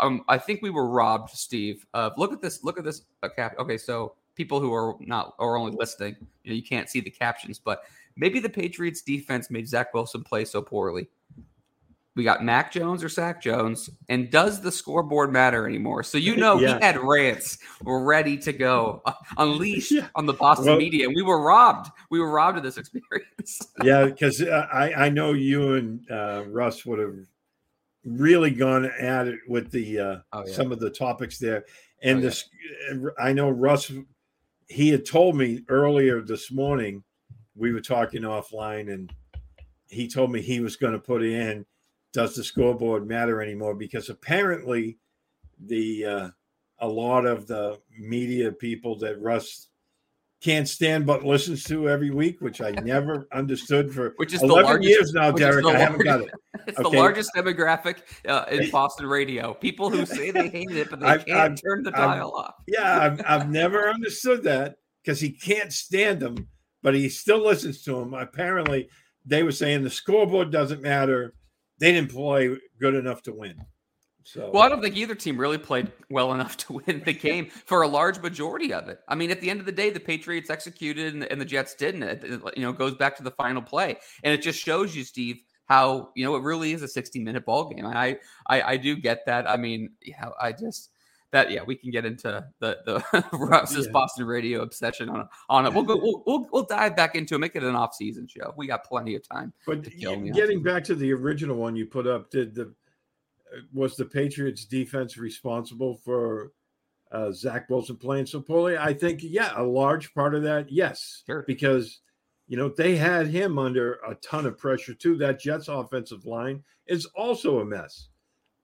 Um, 0.00 0.22
I 0.28 0.38
think 0.38 0.62
we 0.62 0.70
were 0.70 0.88
robbed, 0.88 1.30
Steve. 1.30 1.86
Of 1.94 2.12
look 2.16 2.32
at 2.32 2.40
this. 2.40 2.64
Look 2.64 2.78
at 2.78 2.84
this 2.84 3.02
uh, 3.22 3.28
cap. 3.28 3.56
Okay, 3.58 3.76
so 3.78 4.14
people 4.34 4.60
who 4.60 4.72
are 4.72 4.94
not 5.00 5.34
or 5.38 5.56
only 5.56 5.76
listening, 5.76 6.16
you 6.44 6.50
know, 6.50 6.56
you 6.56 6.62
can't 6.62 6.88
see 6.88 7.00
the 7.00 7.10
captions, 7.10 7.58
but 7.58 7.82
maybe 8.16 8.38
the 8.38 8.48
Patriots 8.48 9.02
defense 9.02 9.50
made 9.50 9.68
Zach 9.68 9.92
Wilson 9.94 10.22
play 10.22 10.44
so 10.44 10.62
poorly 10.62 11.08
we 12.16 12.24
got 12.24 12.42
Mac 12.42 12.72
Jones 12.72 13.04
or 13.04 13.10
Sack 13.10 13.42
Jones, 13.42 13.90
and 14.08 14.30
does 14.30 14.62
the 14.62 14.72
scoreboard 14.72 15.32
matter 15.32 15.68
anymore? 15.68 16.02
So 16.02 16.16
you 16.16 16.34
know 16.34 16.58
yeah. 16.58 16.78
he 16.78 16.84
had 16.84 16.98
rants 16.98 17.58
ready 17.84 18.38
to 18.38 18.54
go, 18.54 19.02
uh, 19.04 19.12
unleashed 19.36 19.92
yeah. 19.92 20.08
on 20.14 20.24
the 20.24 20.32
Boston 20.32 20.66
well, 20.66 20.78
media, 20.78 21.06
and 21.06 21.14
we 21.14 21.22
were 21.22 21.42
robbed. 21.42 21.90
We 22.10 22.18
were 22.18 22.30
robbed 22.30 22.56
of 22.56 22.64
this 22.64 22.78
experience. 22.78 23.60
yeah, 23.82 24.06
because 24.06 24.40
uh, 24.40 24.66
I 24.72 25.06
I 25.06 25.08
know 25.10 25.34
you 25.34 25.74
and 25.74 26.10
uh, 26.10 26.44
Russ 26.48 26.86
would 26.86 26.98
have 26.98 27.16
really 28.04 28.50
gone 28.50 28.86
at 28.86 29.28
it 29.28 29.38
with 29.46 29.70
the 29.70 29.98
uh, 30.00 30.16
oh, 30.32 30.44
yeah. 30.46 30.52
some 30.52 30.72
of 30.72 30.80
the 30.80 30.90
topics 30.90 31.38
there, 31.38 31.66
and 32.02 32.18
oh, 32.18 32.22
this 32.22 32.48
I 33.18 33.34
know 33.34 33.50
Russ. 33.50 33.92
He 34.68 34.88
had 34.88 35.04
told 35.04 35.36
me 35.36 35.62
earlier 35.68 36.22
this 36.22 36.50
morning. 36.50 37.04
We 37.54 37.72
were 37.72 37.80
talking 37.80 38.22
offline, 38.22 38.92
and 38.92 39.12
he 39.88 40.08
told 40.08 40.32
me 40.32 40.40
he 40.40 40.60
was 40.60 40.76
going 40.76 40.94
to 40.94 40.98
put 40.98 41.22
in 41.22 41.64
does 42.16 42.34
the 42.34 42.42
scoreboard 42.42 43.06
matter 43.06 43.42
anymore? 43.42 43.74
Because 43.74 44.08
apparently, 44.08 44.96
the 45.66 46.04
uh, 46.04 46.28
a 46.78 46.88
lot 46.88 47.26
of 47.26 47.46
the 47.46 47.78
media 47.98 48.50
people 48.50 48.96
that 49.00 49.20
Russ 49.20 49.68
can't 50.40 50.66
stand 50.66 51.04
but 51.04 51.26
listens 51.26 51.62
to 51.64 51.90
every 51.90 52.10
week, 52.10 52.40
which 52.40 52.62
I 52.62 52.70
never 52.70 53.28
understood 53.32 53.92
for 53.92 54.14
which 54.16 54.32
is 54.32 54.42
11 54.42 54.64
largest, 54.64 54.88
years 54.88 55.12
now, 55.12 55.30
Derek. 55.30 55.66
I 55.66 55.76
haven't 55.76 56.04
got 56.04 56.22
it. 56.22 56.30
It's 56.66 56.78
okay. 56.78 56.90
the 56.90 56.96
largest 56.96 57.32
demographic 57.36 57.98
uh, 58.26 58.46
in 58.50 58.70
Boston 58.70 59.06
radio. 59.06 59.52
People 59.52 59.90
who 59.90 60.06
say 60.06 60.30
they 60.30 60.48
hate 60.48 60.70
it, 60.70 60.88
but 60.88 61.00
they 61.00 61.06
I've, 61.06 61.26
can't 61.26 61.38
I've, 61.38 61.62
turn 61.62 61.82
the 61.82 61.90
dial 61.90 62.32
I've, 62.34 62.44
off. 62.46 62.54
Yeah, 62.66 62.98
I've, 62.98 63.20
I've 63.26 63.50
never 63.50 63.90
understood 63.90 64.42
that 64.44 64.76
because 65.04 65.20
he 65.20 65.32
can't 65.32 65.70
stand 65.70 66.20
them, 66.20 66.48
but 66.82 66.94
he 66.94 67.10
still 67.10 67.44
listens 67.44 67.82
to 67.82 67.92
them. 67.96 68.14
Apparently, 68.14 68.88
they 69.26 69.42
were 69.42 69.52
saying 69.52 69.82
the 69.82 69.90
scoreboard 69.90 70.50
doesn't 70.50 70.80
matter 70.80 71.34
they 71.78 71.92
didn't 71.92 72.10
play 72.10 72.56
good 72.80 72.94
enough 72.94 73.22
to 73.22 73.32
win. 73.32 73.56
So 74.26 74.50
well, 74.52 74.64
I 74.64 74.68
don't 74.68 74.82
think 74.82 74.96
either 74.96 75.14
team 75.14 75.38
really 75.38 75.58
played 75.58 75.92
well 76.10 76.34
enough 76.34 76.56
to 76.58 76.72
win 76.72 77.00
the 77.04 77.12
game 77.12 77.48
for 77.64 77.82
a 77.82 77.88
large 77.88 78.20
majority 78.20 78.72
of 78.72 78.88
it. 78.88 78.98
I 79.08 79.14
mean, 79.14 79.30
at 79.30 79.40
the 79.40 79.48
end 79.48 79.60
of 79.60 79.66
the 79.66 79.72
day, 79.72 79.90
the 79.90 80.00
Patriots 80.00 80.50
executed 80.50 81.14
and, 81.14 81.22
and 81.24 81.40
the 81.40 81.44
Jets 81.44 81.74
didn't. 81.74 82.02
It, 82.02 82.24
you 82.56 82.62
know, 82.62 82.72
goes 82.72 82.96
back 82.96 83.16
to 83.18 83.22
the 83.22 83.30
final 83.30 83.62
play, 83.62 83.96
and 84.24 84.34
it 84.34 84.42
just 84.42 84.58
shows 84.58 84.96
you, 84.96 85.04
Steve, 85.04 85.36
how 85.66 86.10
you 86.16 86.24
know 86.24 86.34
it 86.34 86.42
really 86.42 86.72
is 86.72 86.82
a 86.82 86.88
60 86.88 87.20
minute 87.20 87.44
ball 87.44 87.68
game. 87.68 87.86
I, 87.86 88.18
I 88.48 88.62
I 88.62 88.76
do 88.76 88.96
get 88.96 89.26
that. 89.26 89.48
I 89.48 89.56
mean, 89.56 89.90
yeah, 90.02 90.30
I 90.40 90.50
just 90.50 90.90
that 91.32 91.50
yeah, 91.50 91.62
we 91.64 91.74
can 91.74 91.90
get 91.90 92.04
into 92.04 92.46
the 92.60 92.78
the 92.84 93.26
Russ's 93.32 93.86
yeah. 93.86 93.92
Boston 93.92 94.26
radio 94.26 94.62
obsession 94.62 95.08
on 95.08 95.28
on 95.48 95.66
it. 95.66 95.72
We'll 95.72 95.82
go 95.82 95.96
we'll, 95.96 96.22
we'll, 96.26 96.48
we'll 96.52 96.64
dive 96.64 96.96
back 96.96 97.14
into 97.14 97.34
it, 97.34 97.38
make 97.38 97.56
it 97.56 97.62
an 97.62 97.74
off 97.74 97.94
season 97.94 98.26
show. 98.26 98.54
We 98.56 98.66
got 98.66 98.84
plenty 98.84 99.14
of 99.14 99.28
time. 99.28 99.52
But 99.66 99.84
getting 99.84 100.62
back 100.62 100.84
to 100.84 100.94
the 100.94 101.12
original 101.12 101.56
one 101.56 101.76
you 101.76 101.86
put 101.86 102.06
up, 102.06 102.30
did 102.30 102.54
the 102.54 102.72
was 103.72 103.96
the 103.96 104.04
Patriots 104.04 104.64
defense 104.64 105.16
responsible 105.16 106.00
for 106.04 106.52
uh, 107.12 107.32
Zach 107.32 107.68
Wilson 107.70 107.96
playing 107.96 108.26
so 108.26 108.40
poorly? 108.40 108.76
I 108.76 108.92
think 108.92 109.20
yeah, 109.22 109.52
a 109.56 109.62
large 109.62 110.14
part 110.14 110.34
of 110.34 110.42
that, 110.44 110.70
yes, 110.70 111.22
sure. 111.26 111.44
because 111.46 112.00
you 112.46 112.56
know 112.56 112.68
they 112.68 112.96
had 112.96 113.26
him 113.26 113.58
under 113.58 113.94
a 114.08 114.14
ton 114.16 114.46
of 114.46 114.58
pressure 114.58 114.94
too. 114.94 115.16
That 115.16 115.40
Jets 115.40 115.68
offensive 115.68 116.24
line 116.24 116.62
is 116.86 117.06
also 117.16 117.60
a 117.60 117.64
mess 117.64 118.08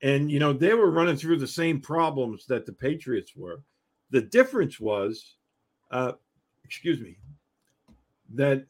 And, 0.02 0.30
you 0.30 0.40
know, 0.40 0.52
they 0.52 0.74
were 0.74 0.90
running 0.90 1.16
through 1.16 1.38
the 1.38 1.46
same 1.46 1.80
problems 1.80 2.46
that 2.46 2.66
the 2.66 2.72
Patriots 2.72 3.32
were. 3.36 3.62
The 4.10 4.22
difference 4.22 4.80
was, 4.80 5.36
uh, 5.90 6.12
excuse 6.64 7.00
me, 7.00 7.18
that 8.34 8.66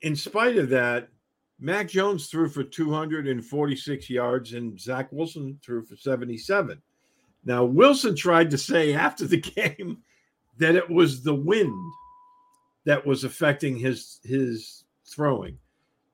in 0.00 0.16
spite 0.16 0.56
of 0.56 0.70
that, 0.70 1.08
Mac 1.60 1.88
Jones 1.88 2.28
threw 2.28 2.48
for 2.48 2.64
246 2.64 4.10
yards 4.10 4.54
and 4.54 4.78
Zach 4.80 5.08
Wilson 5.12 5.58
threw 5.62 5.84
for 5.84 5.96
77. 5.96 6.80
Now, 7.44 7.64
Wilson 7.64 8.16
tried 8.16 8.50
to 8.50 8.58
say 8.58 8.94
after 8.94 9.26
the 9.26 9.40
game 9.40 9.98
that 10.58 10.74
it 10.74 10.88
was 10.88 11.22
the 11.22 11.34
wind 11.34 11.74
that 12.84 13.04
was 13.06 13.24
affecting 13.24 13.76
his 13.76 14.20
his 14.24 14.84
throwing. 15.06 15.58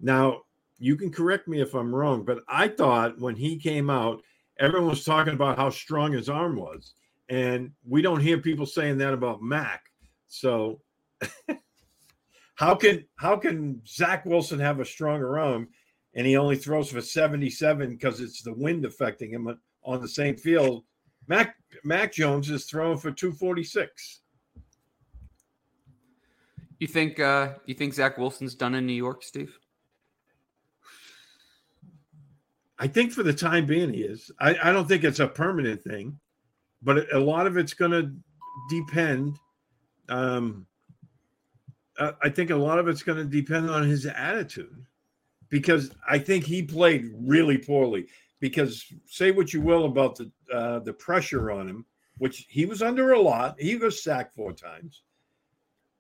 Now, 0.01 0.43
you 0.79 0.97
can 0.97 1.11
correct 1.11 1.47
me 1.47 1.61
if 1.61 1.75
I'm 1.75 1.95
wrong, 1.95 2.25
but 2.25 2.43
I 2.49 2.69
thought 2.69 3.19
when 3.19 3.37
he 3.37 3.59
came 3.59 3.91
out, 3.91 4.23
everyone 4.61 4.91
was 4.91 5.05
talking 5.05 5.33
about 5.33 5.57
how 5.57 5.71
strong 5.71 6.13
his 6.13 6.29
arm 6.29 6.55
was. 6.55 6.93
And 7.29 7.73
we 7.89 8.03
don't 8.03 8.21
hear 8.21 8.39
people 8.39 8.67
saying 8.67 8.99
that 8.99 9.15
about 9.15 9.43
Mac. 9.43 9.87
So 10.29 10.81
how 12.55 12.75
can 12.75 13.05
how 13.17 13.37
can 13.37 13.81
Zach 13.87 14.27
Wilson 14.27 14.61
have 14.61 14.81
a 14.81 14.85
stronger 14.85 15.39
arm 15.39 15.69
and 16.15 16.27
he 16.27 16.37
only 16.37 16.57
throws 16.57 16.91
for 16.91 17.01
77 17.01 17.91
because 17.91 18.21
it's 18.21 18.43
the 18.43 18.55
wind 18.55 18.85
affecting 18.85 19.31
him 19.31 19.59
on 19.83 20.01
the 20.01 20.09
same 20.09 20.37
field? 20.37 20.85
Mac 21.27 21.57
Mac 21.85 22.13
Jones 22.13 22.51
is 22.51 22.67
throwing 22.67 22.99
for 22.99 23.11
246. 23.11 24.21
You 26.79 26.87
think 26.87 27.21
uh 27.21 27.55
you 27.65 27.75
think 27.75 27.95
Zach 27.95 28.19
Wilson's 28.19 28.55
done 28.55 28.75
in 28.75 28.87
New 28.87 28.93
York, 28.93 29.23
Steve? 29.23 29.57
I 32.81 32.87
think 32.87 33.13
for 33.13 33.23
the 33.23 33.35
time 33.35 33.67
being 33.67 33.93
he 33.93 34.01
is. 34.01 34.31
I, 34.41 34.57
I 34.63 34.73
don't 34.73 34.89
think 34.89 35.05
it's 35.05 35.21
a 35.21 35.29
permanent 35.29 35.85
thing, 35.85 36.19
but 36.83 37.13
a 37.13 37.21
lot 37.21 37.47
of 37.47 37.59
it's 37.59 37.75
going 37.75 37.91
to 37.91 38.11
depend. 38.71 39.37
Um, 40.09 40.67
I 42.23 42.31
think 42.31 42.49
a 42.49 42.57
lot 42.57 42.79
of 42.79 42.89
it's 42.89 43.03
going 43.03 43.19
to 43.19 43.25
depend 43.25 43.69
on 43.69 43.87
his 43.87 44.07
attitude, 44.07 44.87
because 45.51 45.91
I 46.09 46.19
think 46.19 46.45
he 46.45 46.63
played 46.63 47.11
really 47.15 47.59
poorly. 47.59 48.07
Because 48.41 48.87
say 49.05 49.31
what 49.31 49.53
you 49.53 49.61
will 49.61 49.85
about 49.85 50.17
the 50.17 50.31
uh, 50.51 50.79
the 50.79 50.95
pressure 50.95 51.51
on 51.51 51.69
him, 51.69 51.85
which 52.17 52.47
he 52.49 52.65
was 52.65 52.81
under 52.81 53.13
a 53.13 53.21
lot. 53.21 53.61
He 53.61 53.77
was 53.77 54.03
sacked 54.03 54.35
four 54.35 54.55
times, 54.55 55.03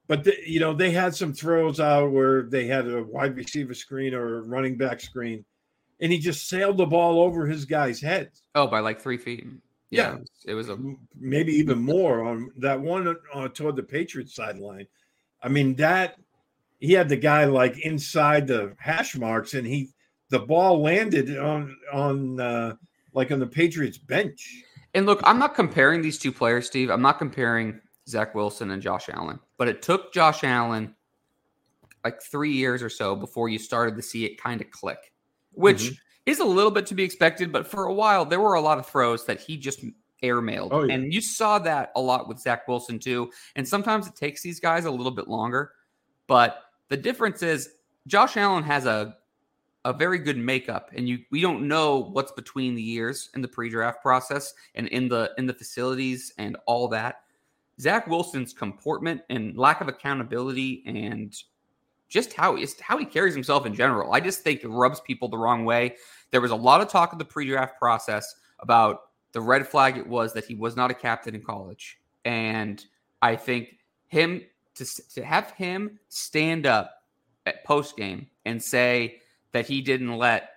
but 0.08 0.24
the, 0.24 0.34
you 0.46 0.58
know 0.58 0.72
they 0.72 0.90
had 0.90 1.14
some 1.14 1.34
throws 1.34 1.78
out 1.78 2.10
where 2.10 2.44
they 2.44 2.66
had 2.66 2.88
a 2.88 3.02
wide 3.02 3.36
receiver 3.36 3.74
screen 3.74 4.14
or 4.14 4.38
a 4.38 4.42
running 4.48 4.78
back 4.78 5.02
screen 5.02 5.44
and 6.00 6.10
he 6.10 6.18
just 6.18 6.48
sailed 6.48 6.78
the 6.78 6.86
ball 6.86 7.20
over 7.20 7.46
his 7.46 7.64
guy's 7.64 8.00
head. 8.00 8.30
Oh, 8.54 8.66
by 8.66 8.80
like 8.80 9.00
three 9.00 9.18
feet. 9.18 9.46
Yeah, 9.90 10.12
yeah. 10.12 10.52
it 10.52 10.54
was 10.54 10.68
a 10.68 10.78
maybe 11.18 11.52
even 11.52 11.80
more 11.80 12.24
on 12.24 12.50
that 12.58 12.80
one 12.80 13.16
uh, 13.34 13.48
toward 13.48 13.76
the 13.76 13.82
Patriots 13.82 14.34
sideline. 14.34 14.86
I 15.42 15.48
mean 15.48 15.74
that 15.76 16.16
he 16.78 16.92
had 16.92 17.08
the 17.08 17.16
guy 17.16 17.44
like 17.44 17.78
inside 17.84 18.46
the 18.46 18.74
hash 18.78 19.16
marks, 19.16 19.54
and 19.54 19.66
he 19.66 19.90
the 20.30 20.38
ball 20.38 20.80
landed 20.80 21.36
on 21.36 21.76
on 21.92 22.40
uh, 22.40 22.74
like 23.12 23.30
on 23.30 23.40
the 23.40 23.46
Patriots 23.46 23.98
bench. 23.98 24.64
And 24.94 25.06
look, 25.06 25.20
I'm 25.24 25.38
not 25.38 25.54
comparing 25.54 26.02
these 26.02 26.18
two 26.18 26.32
players, 26.32 26.66
Steve. 26.66 26.90
I'm 26.90 27.02
not 27.02 27.18
comparing 27.18 27.80
Zach 28.08 28.34
Wilson 28.34 28.70
and 28.70 28.82
Josh 28.82 29.08
Allen, 29.08 29.38
but 29.56 29.68
it 29.68 29.82
took 29.82 30.12
Josh 30.12 30.42
Allen 30.44 30.94
like 32.04 32.22
three 32.22 32.52
years 32.52 32.82
or 32.82 32.88
so 32.88 33.14
before 33.14 33.48
you 33.48 33.58
started 33.58 33.94
to 33.96 34.02
see 34.02 34.24
it 34.24 34.40
kind 34.40 34.60
of 34.60 34.70
click 34.70 35.09
which 35.52 35.82
mm-hmm. 35.84 35.94
is 36.26 36.40
a 36.40 36.44
little 36.44 36.70
bit 36.70 36.86
to 36.86 36.94
be 36.94 37.02
expected. 37.02 37.52
But 37.52 37.66
for 37.66 37.84
a 37.84 37.92
while, 37.92 38.24
there 38.24 38.40
were 38.40 38.54
a 38.54 38.60
lot 38.60 38.78
of 38.78 38.86
throws 38.86 39.24
that 39.26 39.40
he 39.40 39.56
just 39.56 39.84
airmailed. 40.22 40.68
Oh, 40.70 40.82
yeah. 40.84 40.94
And 40.94 41.12
you 41.12 41.20
saw 41.20 41.58
that 41.60 41.92
a 41.96 42.00
lot 42.00 42.28
with 42.28 42.38
Zach 42.38 42.68
Wilson, 42.68 42.98
too. 42.98 43.30
And 43.56 43.66
sometimes 43.66 44.06
it 44.06 44.16
takes 44.16 44.42
these 44.42 44.60
guys 44.60 44.84
a 44.84 44.90
little 44.90 45.12
bit 45.12 45.28
longer. 45.28 45.72
But 46.26 46.62
the 46.88 46.96
difference 46.96 47.42
is 47.42 47.70
Josh 48.06 48.36
Allen 48.36 48.64
has 48.64 48.86
a 48.86 49.16
a 49.84 49.92
very 49.92 50.18
good 50.18 50.36
makeup 50.36 50.90
and 50.94 51.08
you 51.08 51.18
we 51.30 51.40
don't 51.40 51.66
know 51.66 52.10
what's 52.12 52.32
between 52.32 52.74
the 52.74 52.82
years 52.82 53.30
in 53.34 53.40
the 53.40 53.48
pre-draft 53.48 54.02
process 54.02 54.52
and 54.74 54.86
in 54.88 55.08
the 55.08 55.32
in 55.38 55.46
the 55.46 55.54
facilities 55.54 56.32
and 56.36 56.56
all 56.66 56.86
that 56.86 57.22
zach 57.80 58.06
wilson's 58.06 58.52
comportment 58.52 59.22
and 59.30 59.56
lack 59.56 59.80
of 59.80 59.88
accountability 59.88 60.82
and 60.86 61.34
just 62.10 62.34
how 62.34 62.58
how 62.80 62.98
he 62.98 63.06
carries 63.06 63.34
himself 63.34 63.64
in 63.64 63.74
general. 63.74 64.12
I 64.12 64.20
just 64.20 64.40
think 64.40 64.62
it 64.62 64.68
rubs 64.68 65.00
people 65.00 65.28
the 65.28 65.38
wrong 65.38 65.64
way. 65.64 65.96
There 66.30 66.40
was 66.40 66.50
a 66.50 66.56
lot 66.56 66.82
of 66.82 66.88
talk 66.88 67.12
in 67.12 67.18
the 67.18 67.24
pre-draft 67.24 67.78
process 67.78 68.34
about 68.58 69.02
the 69.32 69.40
red 69.40 69.66
flag 69.66 69.96
it 69.96 70.06
was 70.06 70.34
that 70.34 70.44
he 70.44 70.54
was 70.54 70.76
not 70.76 70.90
a 70.90 70.94
captain 70.94 71.34
in 71.34 71.42
college, 71.42 71.98
and 72.24 72.84
I 73.22 73.36
think 73.36 73.78
him 74.08 74.42
to 74.74 74.84
to 75.14 75.24
have 75.24 75.52
him 75.52 75.98
stand 76.08 76.66
up 76.66 77.04
at 77.46 77.64
post 77.64 77.96
game 77.96 78.26
and 78.44 78.62
say 78.62 79.20
that 79.52 79.66
he 79.66 79.80
didn't 79.80 80.16
let 80.16 80.50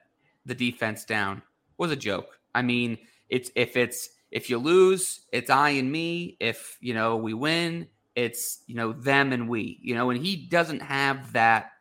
the 0.46 0.56
defense 0.56 1.06
down 1.06 1.42
was 1.78 1.92
a 1.92 1.96
joke. 1.96 2.40
I 2.56 2.62
mean, 2.62 2.98
it's 3.30 3.52
if 3.56 3.78
it's 3.78 4.10
if 4.32 4.50
you 4.50 4.58
lose, 4.58 5.22
it's 5.32 5.50
I 5.50 5.70
and 5.70 5.92
me. 5.92 6.38
If 6.40 6.78
you 6.82 6.96
know 6.96 7.18
we 7.18 7.34
win, 7.34 7.88
it's, 8.16 8.64
you 8.68 8.76
know, 8.76 8.94
them 8.94 9.34
and 9.34 9.50
we, 9.50 9.80
you 9.82 9.96
know, 9.96 10.10
and 10.10 10.24
he 10.24 10.36
doesn't 10.36 10.82
have 10.82 11.34
that 11.34 11.72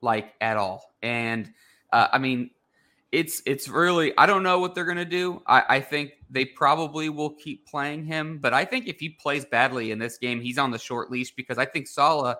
like 0.00 0.34
at 0.40 0.56
all. 0.56 0.94
And 1.02 1.52
uh, 1.92 2.08
I 2.12 2.18
mean, 2.18 2.50
it's 3.10 3.42
it's 3.44 3.68
really 3.68 4.16
I 4.16 4.24
don't 4.24 4.42
know 4.42 4.58
what 4.58 4.74
they're 4.74 4.86
gonna 4.86 5.04
do. 5.04 5.42
I, 5.46 5.64
I 5.68 5.80
think 5.80 6.12
they 6.30 6.46
probably 6.46 7.10
will 7.10 7.34
keep 7.34 7.66
playing 7.66 8.06
him, 8.06 8.38
but 8.38 8.54
I 8.54 8.64
think 8.64 8.88
if 8.88 8.98
he 8.98 9.10
plays 9.10 9.44
badly 9.44 9.90
in 9.90 9.98
this 9.98 10.16
game, 10.16 10.40
he's 10.40 10.56
on 10.56 10.70
the 10.70 10.78
short 10.78 11.10
leash 11.10 11.30
because 11.30 11.58
I 11.58 11.66
think 11.66 11.86
Saleh 11.86 12.36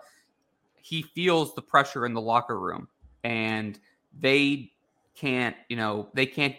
he 0.82 1.02
feels 1.02 1.54
the 1.54 1.62
pressure 1.62 2.04
in 2.04 2.12
the 2.12 2.20
locker 2.20 2.58
room 2.58 2.88
and 3.22 3.78
they 4.18 4.72
can't, 5.14 5.56
you 5.68 5.76
know, 5.76 6.08
they 6.12 6.26
can't 6.26 6.56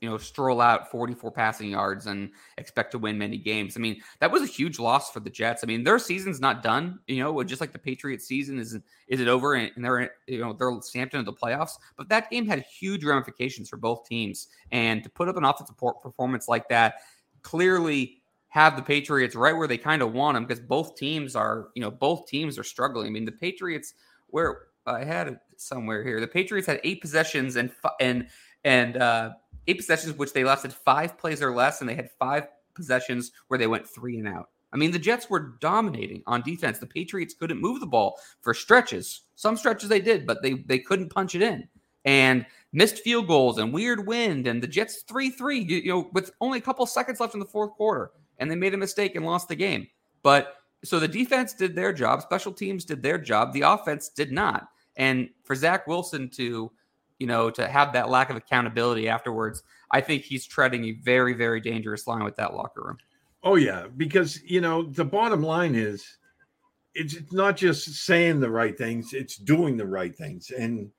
you 0.00 0.08
know, 0.08 0.16
stroll 0.18 0.60
out 0.60 0.90
44 0.90 1.30
passing 1.32 1.70
yards 1.70 2.06
and 2.06 2.30
expect 2.58 2.92
to 2.92 2.98
win 2.98 3.18
many 3.18 3.36
games. 3.36 3.76
I 3.76 3.80
mean, 3.80 4.00
that 4.20 4.30
was 4.30 4.42
a 4.42 4.46
huge 4.46 4.78
loss 4.78 5.10
for 5.10 5.20
the 5.20 5.30
Jets. 5.30 5.64
I 5.64 5.66
mean, 5.66 5.82
their 5.84 5.98
season's 5.98 6.40
not 6.40 6.62
done, 6.62 7.00
you 7.06 7.22
know, 7.22 7.42
just 7.42 7.60
like 7.60 7.72
the 7.72 7.78
Patriots 7.78 8.26
season 8.26 8.58
is 8.58 8.78
is 9.08 9.20
it 9.20 9.28
over 9.28 9.54
and 9.54 9.72
they're 9.76 10.12
you 10.26 10.40
know, 10.40 10.52
they're 10.52 10.72
stamped 10.82 11.14
into 11.14 11.24
the 11.24 11.36
playoffs, 11.36 11.72
but 11.96 12.08
that 12.08 12.30
game 12.30 12.46
had 12.46 12.60
huge 12.62 13.04
ramifications 13.04 13.68
for 13.68 13.76
both 13.76 14.06
teams. 14.06 14.48
And 14.70 15.02
to 15.02 15.10
put 15.10 15.28
up 15.28 15.36
an 15.36 15.44
offensive 15.44 15.76
performance 15.76 16.48
like 16.48 16.68
that 16.68 16.96
clearly 17.42 18.22
have 18.48 18.76
the 18.76 18.82
Patriots 18.82 19.34
right 19.34 19.56
where 19.56 19.68
they 19.68 19.78
kind 19.78 20.02
of 20.02 20.12
want 20.12 20.34
them 20.34 20.44
because 20.44 20.60
both 20.60 20.96
teams 20.96 21.36
are, 21.36 21.68
you 21.74 21.82
know, 21.82 21.90
both 21.90 22.26
teams 22.26 22.58
are 22.58 22.64
struggling. 22.64 23.06
I 23.06 23.10
mean, 23.10 23.24
the 23.24 23.32
Patriots 23.32 23.94
where 24.28 24.62
I 24.86 25.04
had 25.04 25.28
it 25.28 25.38
somewhere 25.56 26.02
here. 26.02 26.20
The 26.20 26.26
Patriots 26.26 26.66
had 26.66 26.80
eight 26.84 27.00
possessions 27.00 27.56
and 27.56 27.70
and 28.00 28.28
and 28.64 28.96
uh, 28.96 29.30
eight 29.66 29.78
possessions, 29.78 30.16
which 30.16 30.32
they 30.32 30.44
lasted 30.44 30.72
five 30.72 31.18
plays 31.18 31.42
or 31.42 31.54
less, 31.54 31.80
and 31.80 31.88
they 31.88 31.94
had 31.94 32.10
five 32.18 32.48
possessions 32.74 33.32
where 33.48 33.58
they 33.58 33.66
went 33.66 33.86
three 33.86 34.18
and 34.18 34.28
out. 34.28 34.50
I 34.72 34.76
mean, 34.76 34.92
the 34.92 34.98
Jets 34.98 35.28
were 35.28 35.56
dominating 35.60 36.22
on 36.26 36.42
defense. 36.42 36.78
The 36.78 36.86
Patriots 36.86 37.34
couldn't 37.34 37.60
move 37.60 37.80
the 37.80 37.86
ball 37.86 38.18
for 38.40 38.54
stretches. 38.54 39.22
Some 39.34 39.56
stretches 39.56 39.88
they 39.88 40.00
did, 40.00 40.26
but 40.26 40.42
they 40.42 40.54
they 40.54 40.78
couldn't 40.78 41.10
punch 41.10 41.34
it 41.34 41.42
in. 41.42 41.68
And 42.04 42.46
missed 42.72 42.98
field 42.98 43.26
goals 43.26 43.58
and 43.58 43.72
weird 43.72 44.06
wind. 44.06 44.46
And 44.46 44.62
the 44.62 44.68
Jets 44.68 45.02
3 45.02 45.30
3, 45.30 45.58
you 45.58 45.88
know, 45.88 46.10
with 46.12 46.30
only 46.40 46.58
a 46.58 46.62
couple 46.62 46.86
seconds 46.86 47.20
left 47.20 47.34
in 47.34 47.40
the 47.40 47.46
fourth 47.46 47.72
quarter. 47.72 48.12
And 48.38 48.50
they 48.50 48.56
made 48.56 48.74
a 48.74 48.78
mistake 48.78 49.16
and 49.16 49.26
lost 49.26 49.48
the 49.48 49.56
game. 49.56 49.86
But 50.22 50.56
so 50.84 50.98
the 50.98 51.08
defense 51.08 51.52
did 51.52 51.74
their 51.74 51.92
job, 51.92 52.22
special 52.22 52.52
teams 52.52 52.84
did 52.84 53.02
their 53.02 53.18
job, 53.18 53.52
the 53.52 53.62
offense 53.62 54.08
did 54.08 54.32
not. 54.32 54.68
And 54.96 55.28
for 55.44 55.54
Zach 55.54 55.86
Wilson 55.86 56.30
to 56.30 56.70
you 57.20 57.26
know, 57.26 57.50
to 57.50 57.68
have 57.68 57.92
that 57.92 58.08
lack 58.08 58.30
of 58.30 58.36
accountability 58.36 59.08
afterwards, 59.08 59.62
I 59.92 60.00
think 60.00 60.22
he's 60.22 60.46
treading 60.46 60.86
a 60.86 60.92
very, 60.92 61.34
very 61.34 61.60
dangerous 61.60 62.06
line 62.06 62.24
with 62.24 62.34
that 62.36 62.54
locker 62.54 62.82
room. 62.82 62.98
Oh 63.44 63.56
yeah, 63.56 63.86
because 63.96 64.42
you 64.42 64.60
know 64.60 64.82
the 64.82 65.04
bottom 65.04 65.42
line 65.42 65.74
is, 65.74 66.04
it's 66.94 67.32
not 67.32 67.56
just 67.56 67.86
saying 68.04 68.40
the 68.40 68.50
right 68.50 68.76
things; 68.76 69.12
it's 69.12 69.36
doing 69.36 69.76
the 69.76 69.86
right 69.86 70.16
things. 70.16 70.50
And 70.50 70.90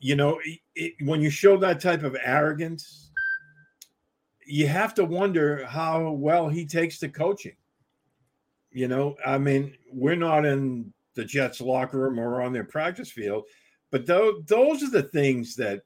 you 0.00 0.16
know, 0.16 0.38
it, 0.44 0.58
it, 0.74 0.92
when 1.00 1.20
you 1.20 1.30
show 1.30 1.56
that 1.58 1.80
type 1.80 2.02
of 2.02 2.16
arrogance, 2.22 3.10
you 4.46 4.66
have 4.66 4.94
to 4.94 5.04
wonder 5.04 5.64
how 5.64 6.10
well 6.10 6.48
he 6.48 6.66
takes 6.66 6.98
to 6.98 7.08
coaching. 7.08 7.56
You 8.70 8.88
know, 8.88 9.16
I 9.24 9.38
mean, 9.38 9.74
we're 9.90 10.16
not 10.16 10.44
in 10.44 10.92
the 11.14 11.24
Jets 11.24 11.60
locker 11.60 11.98
room 11.98 12.18
or 12.18 12.42
on 12.42 12.52
their 12.52 12.64
practice 12.64 13.10
field, 13.10 13.44
but 13.96 14.04
those 14.04 14.42
those 14.44 14.82
are 14.82 14.90
the 14.90 15.04
things 15.04 15.56
that 15.56 15.80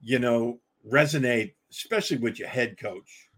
you 0.00 0.18
know 0.18 0.58
resonate, 0.90 1.54
especially 1.70 2.16
with 2.16 2.40
your 2.40 2.48
head 2.48 2.76
coach. 2.76 3.30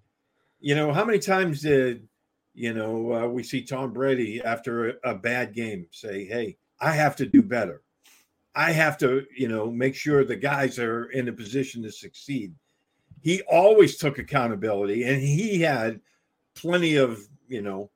You 0.61 0.75
know, 0.75 0.95
how 0.95 1.05
many 1.05 1.19
times 1.19 1.61
did 1.61 2.09
you 2.55 2.73
know 2.73 3.13
uh, 3.13 3.29
we 3.29 3.43
see 3.43 3.63
Tom 3.63 3.93
Brady 3.93 4.41
after 4.43 4.89
a, 4.89 5.11
a 5.11 5.15
bad 5.15 5.53
game 5.53 5.87
say, 5.91 6.25
"Hey, 6.25 6.57
I 6.81 6.93
have 6.93 7.17
to 7.17 7.27
do 7.27 7.43
better. 7.43 7.83
I 8.55 8.73
have 8.73 8.97
to, 8.99 9.27
you 9.37 9.47
know, 9.47 9.71
make 9.71 9.95
sure 9.95 10.25
the 10.25 10.35
guys 10.35 10.79
are 10.79 11.11
in 11.11 11.29
a 11.29 11.33
position 11.33 11.83
to 11.83 11.93
succeed." 11.93 12.55
He 13.21 13.33
he 13.33 13.43
always 13.43 13.99
took 13.99 14.19
accountability, 14.19 15.05
and 15.05 15.21
he 15.21 15.61
had 15.61 16.01
plenty 16.55 16.97
of 16.97 17.21
you 17.47 17.61
know 17.61 17.91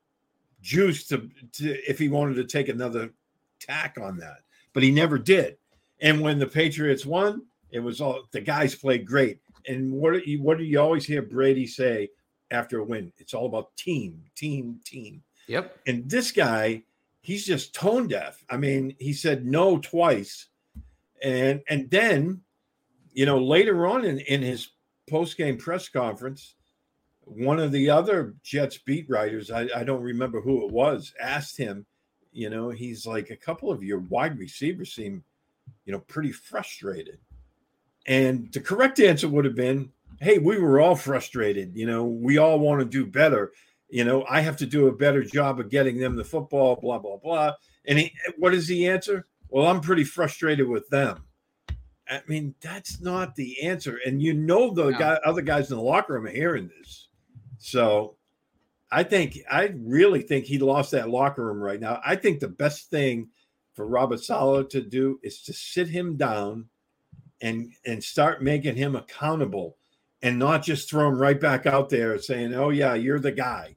juice 0.61 1.07
to, 1.07 1.31
to 1.55 1.91
if 1.91 1.99
he 1.99 2.11
wanted 2.11 2.35
to 2.35 2.45
take 2.45 2.69
another 2.69 3.15
tack 3.61 3.97
on 3.99 4.19
that, 4.19 4.41
but 4.75 4.83
he 4.83 4.91
never 4.91 5.17
did. 5.17 5.57
And 6.03 6.21
when 6.21 6.39
the 6.39 6.47
Patriots 6.47 7.07
won, 7.07 7.47
it 7.71 7.81
was 7.81 8.01
all 8.01 8.25
the 8.33 8.41
guys 8.41 8.75
played 8.75 9.07
great. 9.07 9.39
And 9.67 9.93
what 9.93 10.13
do 10.13 10.31
you, 10.31 10.43
what 10.43 10.59
do 10.59 10.65
you 10.65 10.81
always 10.81 11.07
hear 11.07 11.23
Brady 11.23 11.67
say 11.67 12.11
after 12.51 12.81
a 12.81 12.85
win? 12.85 13.13
It's 13.19 13.33
all 13.33 13.47
about 13.47 13.75
team, 13.77 14.23
team, 14.35 14.81
team. 14.85 15.23
Yep. 15.47 15.79
And 15.87 16.11
this 16.11 16.33
guy, 16.33 16.83
he's 17.21 17.47
just 17.47 17.75
tone 17.75 18.09
deaf. 18.09 18.45
I 18.51 18.57
mean, 18.57 18.95
he 18.99 19.13
said 19.13 19.47
no 19.47 19.79
twice, 19.79 20.49
and 21.23 21.63
and 21.69 21.89
then, 21.91 22.43
you 23.13 23.27
know, 23.27 23.39
later 23.39 23.87
on 23.87 24.05
in 24.05 24.19
in 24.21 24.43
his 24.43 24.69
post 25.09 25.37
game 25.37 25.57
press 25.57 25.89
conference, 25.89 26.57
one 27.25 27.61
of 27.61 27.71
the 27.71 27.91
other 27.91 28.35
Jets 28.43 28.79
beat 28.79 29.09
writers, 29.09 29.51
I, 29.51 29.69
I 29.75 29.85
don't 29.85 30.03
remember 30.03 30.41
who 30.41 30.67
it 30.67 30.73
was, 30.73 31.15
asked 31.21 31.57
him, 31.57 31.87
you 32.33 32.51
know, 32.51 32.71
he's 32.71 33.07
like, 33.07 33.31
a 33.31 33.37
couple 33.37 33.71
of 33.71 33.83
your 33.83 34.01
wide 34.01 34.39
receivers 34.39 34.95
seem, 34.95 35.23
you 35.85 35.93
know, 35.93 36.01
pretty 36.01 36.33
frustrated. 36.33 37.19
And 38.07 38.53
the 38.53 38.61
correct 38.61 39.01
answer 39.01 39.29
would 39.29 39.45
have 39.45 39.55
been, 39.55 39.91
hey, 40.21 40.39
we 40.39 40.59
were 40.59 40.81
all 40.81 40.97
frustrated. 40.97 41.77
You 41.77 41.87
know, 41.87 42.05
we 42.05 42.39
all 42.39 42.59
want 42.59 42.81
to 42.81 42.85
do 42.85 43.07
better. 43.07 43.53
You 43.89 44.05
know, 44.05 44.25
I 44.29 44.41
have 44.41 44.57
to 44.59 44.67
do 44.67 44.87
a 44.87 44.93
better 44.93 45.23
job 45.23 45.61
of 45.61 45.71
getting 45.71 45.99
them 45.99 46.17
the 46.17 46.25
football, 46.25 46.77
blah, 46.77 46.99
blah, 46.99 47.19
blah. 47.19 47.53
And 47.85 47.99
he, 47.99 48.13
what 48.39 48.55
is 48.55 48.67
the 48.67 48.89
answer? 48.89 49.27
Well, 49.49 49.67
I'm 49.67 49.81
pretty 49.81 50.05
frustrated 50.05 50.67
with 50.67 50.89
them. 50.89 51.25
I 52.09 52.23
mean, 52.27 52.55
that's 52.61 53.01
not 53.01 53.35
the 53.37 53.63
answer. 53.63 53.99
And 54.05 54.23
you 54.23 54.35
know, 54.35 54.73
the 54.73 54.91
No. 54.91 54.99
guy, 54.99 55.19
other 55.25 55.43
guys 55.43 55.71
in 55.71 55.77
the 55.77 55.83
locker 55.83 56.15
room 56.15 56.27
are 56.27 56.31
hearing 56.31 56.71
this. 56.79 57.09
So 57.59 58.17
I 58.91 59.03
think, 59.03 59.39
I 59.51 59.75
really 59.79 60.23
think 60.23 60.45
he 60.45 60.59
lost 60.59 60.91
that 60.93 61.11
locker 61.11 61.45
room 61.45 61.61
right 61.63 61.81
now. 61.81 62.01
I 62.05 62.17
think 62.17 62.41
the 62.41 62.49
best 62.49 62.91
thing 62.91 63.29
for 63.75 63.87
Robert 63.87 64.23
Saleh 64.23 64.69
to 64.71 64.81
do 64.81 65.19
is 65.23 65.43
to 65.43 65.53
sit 65.53 65.89
him 65.89 66.17
down 66.17 66.67
and 67.41 67.73
and 67.87 68.03
start 68.03 68.43
making 68.43 68.77
him 68.77 68.97
accountable 68.97 69.77
and 70.23 70.39
not 70.39 70.63
just 70.63 70.89
throw 70.89 71.09
him 71.09 71.19
right 71.19 71.41
back 71.41 71.67
out 71.67 71.89
there 71.89 72.19
saying, 72.19 72.55
"Oh 72.55 72.71
yeah, 72.71 72.95
you're 72.95 73.21
the 73.21 73.33
guy," 73.33 73.77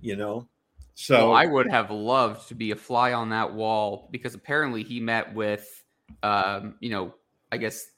you 0.00 0.16
know. 0.16 0.48
So 0.94 1.28
Well, 1.28 1.32
I 1.32 1.46
would 1.46 1.70
have 1.70 1.90
loved 1.90 2.48
to 2.48 2.54
be 2.54 2.72
a 2.72 2.76
fly 2.76 3.12
on 3.12 3.30
that 3.30 3.54
wall 3.54 4.08
because 4.10 4.34
apparently 4.34 4.82
he 4.82 5.00
met 5.00 5.34
with, 5.34 5.82
um, 6.22 6.74
you 6.80 6.90
know, 6.90 7.14
I 7.50 7.56
guess 7.56 7.90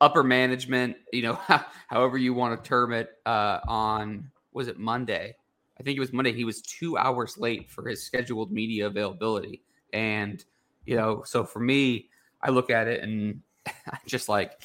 upper 0.00 0.22
management, 0.22 0.96
you 1.12 1.22
know, 1.22 1.38
however 1.88 2.16
you 2.16 2.32
want 2.32 2.62
to 2.62 2.68
term 2.68 2.92
it, 2.92 3.10
uh, 3.26 3.60
on 3.68 4.30
was 4.52 4.68
it 4.68 4.78
Monday? 4.78 5.36
I 5.78 5.82
think 5.82 5.98
it 5.98 6.00
was 6.00 6.14
Monday. 6.14 6.32
He 6.32 6.44
was 6.44 6.62
two 6.62 6.96
hours 6.96 7.36
late 7.36 7.70
for 7.70 7.86
his 7.86 8.02
scheduled 8.02 8.50
media 8.50 8.86
availability, 8.86 9.62
and 9.92 10.42
you 10.86 10.96
know, 10.96 11.22
so 11.24 11.44
for 11.44 11.60
me, 11.60 12.08
I 12.40 12.50
look 12.50 12.70
at 12.70 12.88
it 12.88 13.02
and 13.02 13.42
I 13.66 13.98
just 14.06 14.28
like, 14.28 14.62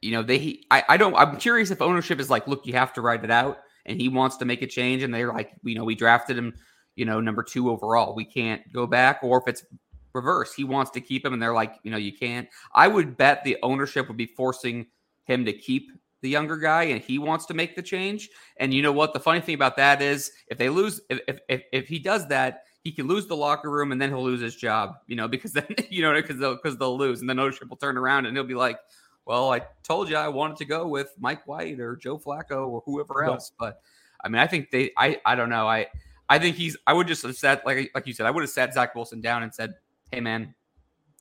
you 0.00 0.10
know, 0.12 0.22
they. 0.22 0.62
I, 0.70 0.82
I 0.88 0.96
don't. 0.96 1.14
I'm 1.14 1.36
curious 1.36 1.70
if 1.70 1.80
ownership 1.80 2.18
is 2.18 2.30
like, 2.30 2.48
look, 2.48 2.66
you 2.66 2.72
have 2.72 2.92
to 2.94 3.00
write 3.00 3.22
it 3.22 3.30
out, 3.30 3.58
and 3.86 4.00
he 4.00 4.08
wants 4.08 4.38
to 4.38 4.44
make 4.44 4.62
a 4.62 4.66
change, 4.66 5.02
and 5.02 5.14
they're 5.14 5.32
like, 5.32 5.52
you 5.62 5.76
know, 5.76 5.84
we 5.84 5.94
drafted 5.94 6.36
him 6.36 6.54
you 7.00 7.04
know, 7.04 7.18
number 7.18 7.42
two 7.42 7.70
overall. 7.70 8.14
We 8.14 8.26
can't 8.26 8.70
go 8.72 8.86
back, 8.86 9.20
or 9.22 9.38
if 9.38 9.48
it's 9.48 9.64
reverse, 10.12 10.52
he 10.52 10.64
wants 10.64 10.90
to 10.92 11.00
keep 11.00 11.24
him, 11.24 11.32
and 11.32 11.42
they're 11.42 11.54
like, 11.54 11.76
you 11.82 11.90
know, 11.90 11.96
you 11.96 12.12
can't. 12.12 12.48
I 12.74 12.88
would 12.88 13.16
bet 13.16 13.42
the 13.42 13.56
ownership 13.62 14.08
would 14.08 14.16
be 14.16 14.26
forcing 14.26 14.86
him 15.24 15.44
to 15.44 15.52
keep 15.54 15.90
the 16.22 16.28
younger 16.28 16.56
guy, 16.56 16.84
and 16.84 17.00
he 17.00 17.18
wants 17.18 17.46
to 17.46 17.54
make 17.54 17.74
the 17.74 17.82
change. 17.82 18.28
And 18.58 18.74
you 18.74 18.82
know 18.82 18.92
what? 18.92 19.14
The 19.14 19.20
funny 19.20 19.40
thing 19.40 19.54
about 19.54 19.76
that 19.76 20.02
is, 20.02 20.30
if 20.48 20.58
they 20.58 20.68
lose, 20.68 21.00
if 21.08 21.20
if 21.26 21.38
if, 21.48 21.62
if 21.72 21.88
he 21.88 21.98
does 21.98 22.28
that. 22.28 22.64
He 22.82 22.92
can 22.92 23.06
lose 23.06 23.26
the 23.26 23.36
locker 23.36 23.70
room 23.70 23.92
and 23.92 24.00
then 24.00 24.08
he'll 24.08 24.24
lose 24.24 24.40
his 24.40 24.56
job, 24.56 24.96
you 25.06 25.16
know, 25.16 25.28
because 25.34 25.52
then, 25.52 25.66
you 25.88 26.02
know, 26.02 26.12
because 26.14 26.38
they'll, 26.38 26.56
because 26.56 26.76
they'll 26.76 26.96
lose 26.96 27.20
and 27.20 27.28
then 27.28 27.38
ownership 27.38 27.68
will 27.68 27.76
turn 27.76 27.96
around 27.96 28.26
and 28.26 28.36
he'll 28.36 28.44
be 28.44 28.54
like, 28.54 28.78
well, 29.26 29.52
I 29.52 29.62
told 29.82 30.08
you 30.08 30.16
I 30.16 30.28
wanted 30.28 30.56
to 30.58 30.64
go 30.64 30.86
with 30.86 31.14
Mike 31.18 31.46
White 31.46 31.78
or 31.78 31.96
Joe 31.96 32.18
Flacco 32.18 32.66
or 32.68 32.82
whoever 32.86 33.22
else. 33.22 33.52
But 33.58 33.80
I 34.24 34.28
mean, 34.28 34.40
I 34.40 34.46
think 34.46 34.70
they, 34.70 34.90
I, 34.96 35.20
I 35.24 35.34
don't 35.34 35.50
know. 35.50 35.68
I, 35.68 35.86
I 36.30 36.38
think 36.38 36.54
he's. 36.54 36.76
I 36.86 36.92
would 36.92 37.08
just 37.08 37.24
have 37.24 37.34
said, 37.34 37.60
like, 37.66 37.90
like 37.92 38.06
you 38.06 38.12
said, 38.12 38.24
I 38.24 38.30
would 38.30 38.42
have 38.42 38.50
sat 38.50 38.72
Zach 38.72 38.94
Wilson 38.94 39.20
down 39.20 39.42
and 39.42 39.52
said, 39.52 39.74
"Hey, 40.12 40.20
man, 40.20 40.54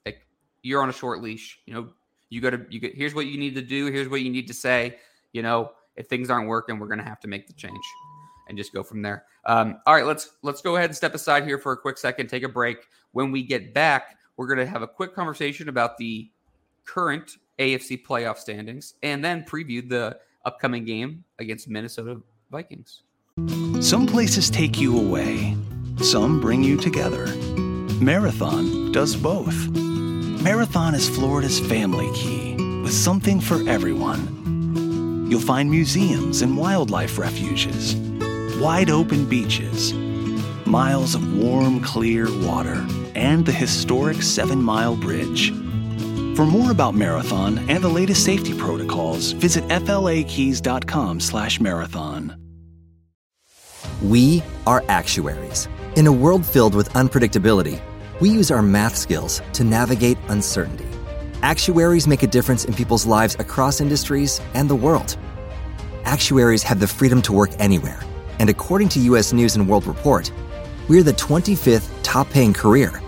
like, 0.06 0.20
you're 0.62 0.84
on 0.84 0.90
a 0.90 0.94
short 0.94 1.24
leash. 1.24 1.60
You 1.66 1.74
know, 1.74 1.90
you 2.30 2.42
got 2.42 2.52
to. 2.52 2.66
You 2.70 2.80
get. 2.80 2.96
Here's 2.96 3.16
what 3.16 3.26
you 3.26 3.40
need 3.40 3.56
to 3.56 3.64
do. 3.64 3.88
Here's 3.88 4.08
what 4.08 4.22
you 4.22 4.30
need 4.30 4.48
to 4.48 4.54
say. 4.54 4.98
You 5.34 5.42
know, 5.42 5.72
if 5.96 6.06
things 6.06 6.30
aren't 6.30 6.48
working, 6.48 6.78
we're 6.78 6.88
gonna 6.88 7.04
have 7.04 7.20
to 7.22 7.28
make 7.28 7.48
the 7.48 7.54
change, 7.54 7.74
and 8.50 8.58
just 8.58 8.74
go 8.74 8.84
from 8.84 9.02
there. 9.02 9.24
Um, 9.46 9.78
all 9.86 9.94
right, 9.94 10.06
let's 10.06 10.32
let's 10.42 10.62
go 10.62 10.76
ahead 10.76 10.90
and 10.90 10.98
step 10.98 11.14
aside 11.14 11.46
here 11.46 11.58
for 11.58 11.72
a 11.72 11.78
quick 11.78 11.98
second, 11.98 12.28
take 12.28 12.44
a 12.44 12.50
break. 12.50 12.88
When 13.14 13.32
we 13.32 13.44
get 13.44 13.74
back, 13.74 14.18
we're 14.36 14.48
gonna 14.48 14.66
have 14.66 14.82
a 14.82 14.88
quick 14.88 15.16
conversation 15.16 15.70
about 15.70 15.98
the 15.98 16.30
current 16.86 17.38
AFC 17.60 18.04
playoff 18.04 18.38
standings, 18.38 18.96
and 19.04 19.24
then 19.24 19.44
preview 19.44 19.88
the 19.88 20.18
upcoming 20.46 20.84
game 20.84 21.24
against 21.38 21.70
Minnesota 21.70 22.22
Vikings. 22.52 23.04
Some 23.80 24.08
places 24.08 24.50
take 24.50 24.80
you 24.80 25.00
away, 25.00 25.56
some 26.02 26.42
bring 26.42 26.64
you 26.64 26.76
together. 26.78 27.28
Marathon 28.02 28.92
does 28.92 29.16
both. 29.16 29.56
Marathon 30.42 30.96
is 30.96 31.10
Florida's 31.10 31.60
family 31.60 32.10
key 32.14 32.56
with 32.82 32.94
something 32.94 33.42
for 33.42 33.68
everyone. 33.70 35.28
You'll 35.30 35.42
find 35.42 35.70
museums 35.70 36.42
and 36.42 36.58
wildlife 36.58 37.20
refuges, 37.20 37.94
wide 38.60 38.90
open 38.90 39.26
beaches, 39.26 39.94
miles 40.66 41.16
of 41.16 41.38
warm, 41.38 41.82
clear 41.82 42.28
water, 42.46 42.86
and 43.16 43.46
the 43.46 43.52
historic 43.52 44.22
Seven 44.22 44.62
Mile 44.62 44.98
Bridge. 44.98 45.52
For 46.36 46.46
more 46.46 46.72
about 46.72 46.94
Marathon 46.94 47.58
and 47.70 47.82
the 47.84 47.90
latest 47.90 48.26
safety 48.26 48.54
protocols, 48.54 49.32
visit 49.32 49.64
flakeys.com/marathon. 49.70 52.36
We 54.04 54.44
are 54.68 54.84
actuaries. 54.88 55.68
In 55.96 56.06
a 56.08 56.12
world 56.12 56.46
filled 56.46 56.76
with 56.76 56.90
unpredictability, 56.90 57.82
we 58.22 58.30
use 58.30 58.52
our 58.52 58.62
math 58.62 58.96
skills 58.96 59.42
to 59.54 59.64
navigate 59.64 60.18
uncertainty. 60.28 60.86
Actuaries 61.42 62.08
make 62.08 62.24
a 62.24 62.28
difference 62.28 62.66
in 62.66 62.74
people's 62.74 63.06
lives 63.06 63.36
across 63.40 63.80
industries 63.80 64.42
and 64.54 64.70
the 64.70 64.76
world. 64.76 65.16
Actuaries 66.04 66.64
have 66.64 66.80
the 66.80 66.88
freedom 66.88 67.22
to 67.22 67.34
work 67.34 67.50
anywhere, 67.60 68.00
and 68.40 68.50
according 68.50 68.90
to 68.90 69.00
US 69.02 69.34
News 69.34 69.56
and 69.56 69.68
World 69.68 69.86
Report, 69.86 70.32
we're 70.88 71.04
the 71.04 71.14
25th 71.14 71.90
top 72.04 72.30
paying 72.30 72.54
career. 72.54 73.02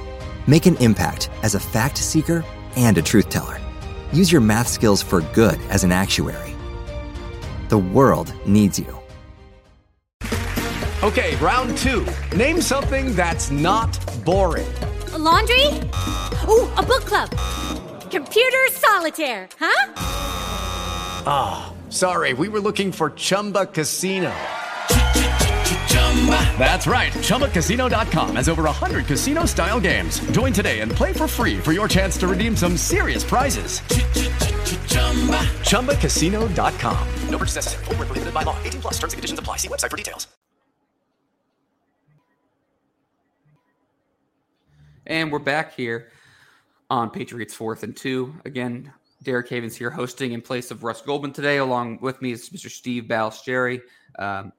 Make 0.46 0.66
an 0.66 0.76
impact 0.78 1.30
as 1.42 1.56
a 1.56 1.60
fact 1.60 1.98
seeker 1.98 2.44
and 2.76 2.98
a 2.98 3.02
truth 3.02 3.30
teller. 3.30 3.60
Use 4.14 4.32
your 4.32 4.42
math 4.42 4.68
skills 4.68 5.02
for 5.02 5.22
good 5.34 5.60
as 5.70 5.84
an 5.84 5.92
actuary. 5.92 6.56
The 7.70 7.78
world 7.78 8.34
needs 8.46 8.78
you. 8.78 8.98
Okay, 11.04 11.36
round 11.38 11.76
two. 11.78 12.06
Name 12.36 12.62
something 12.62 13.16
that's 13.16 13.50
not 13.50 13.98
boring. 14.24 14.72
A 15.14 15.18
laundry? 15.18 15.66
Ooh, 16.48 16.70
a 16.78 16.84
book 16.84 17.06
club. 17.06 17.30
Computer 18.12 18.68
solitaire, 18.72 19.48
huh? 19.58 19.94
Ah, 21.26 21.74
sorry, 21.90 22.34
we 22.34 22.50
were 22.50 22.60
looking 22.60 22.92
for 22.92 23.12
Chumba 23.12 23.66
Casino. 23.66 24.32
That's 26.60 26.86
right. 26.86 27.12
ChumbaCasino.com 27.14 28.36
has 28.36 28.48
over 28.48 28.64
100 28.64 29.08
casino 29.08 29.46
style 29.46 29.80
games. 29.80 30.20
Join 30.32 30.54
today 30.54 30.82
and 30.82 30.92
play 30.92 31.14
for 31.14 31.28
free 31.28 31.58
for 31.58 31.72
your 31.72 31.88
chance 31.88 32.16
to 32.18 32.28
redeem 32.28 32.56
some 32.56 32.78
serious 32.78 33.24
prizes. 33.24 33.80
ChumbaCasino.com. 35.70 37.08
No 37.30 37.38
purchase 37.38 37.56
necessary. 37.56 37.86
Void 37.86 37.98
where 37.98 38.06
prohibited 38.06 38.34
by 38.34 38.44
law. 38.44 38.56
18 38.64 38.82
plus 38.82 38.94
terms 39.00 39.14
and 39.14 39.18
conditions 39.18 39.40
apply. 39.40 39.58
See 39.58 39.68
website 39.68 39.90
for 39.90 39.98
details. 39.98 40.28
And 45.08 45.32
we're 45.32 45.40
back 45.40 45.74
here 45.74 46.12
on 46.90 47.10
Patriots 47.10 47.54
fourth 47.54 47.84
and 47.84 47.96
two. 47.98 48.34
Again, 48.46 48.94
Derek 49.24 49.50
Havens 49.50 49.76
here 49.76 49.90
hosting 49.90 50.34
in 50.34 50.42
place 50.42 50.72
of 50.72 50.84
Russ 50.84 51.02
Goldman 51.02 51.34
today. 51.34 51.58
Along 51.58 52.00
with 52.02 52.22
me 52.22 52.32
is 52.32 52.50
Mr. 52.50 52.70
Steve 52.70 53.06
Balestrieri. 53.06 53.82
Um, 54.18 54.54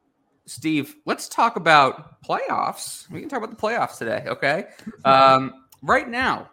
Steve, 0.47 0.97
let's 1.05 1.29
talk 1.29 1.57
about 1.57 2.23
playoffs. 2.23 3.09
We 3.11 3.21
can 3.21 3.29
talk 3.29 3.39
about 3.39 3.51
the 3.51 3.57
playoffs 3.57 3.99
today, 3.99 4.25
okay? 4.27 4.67
Um, 5.05 5.65
right 5.83 6.09
now, 6.09 6.51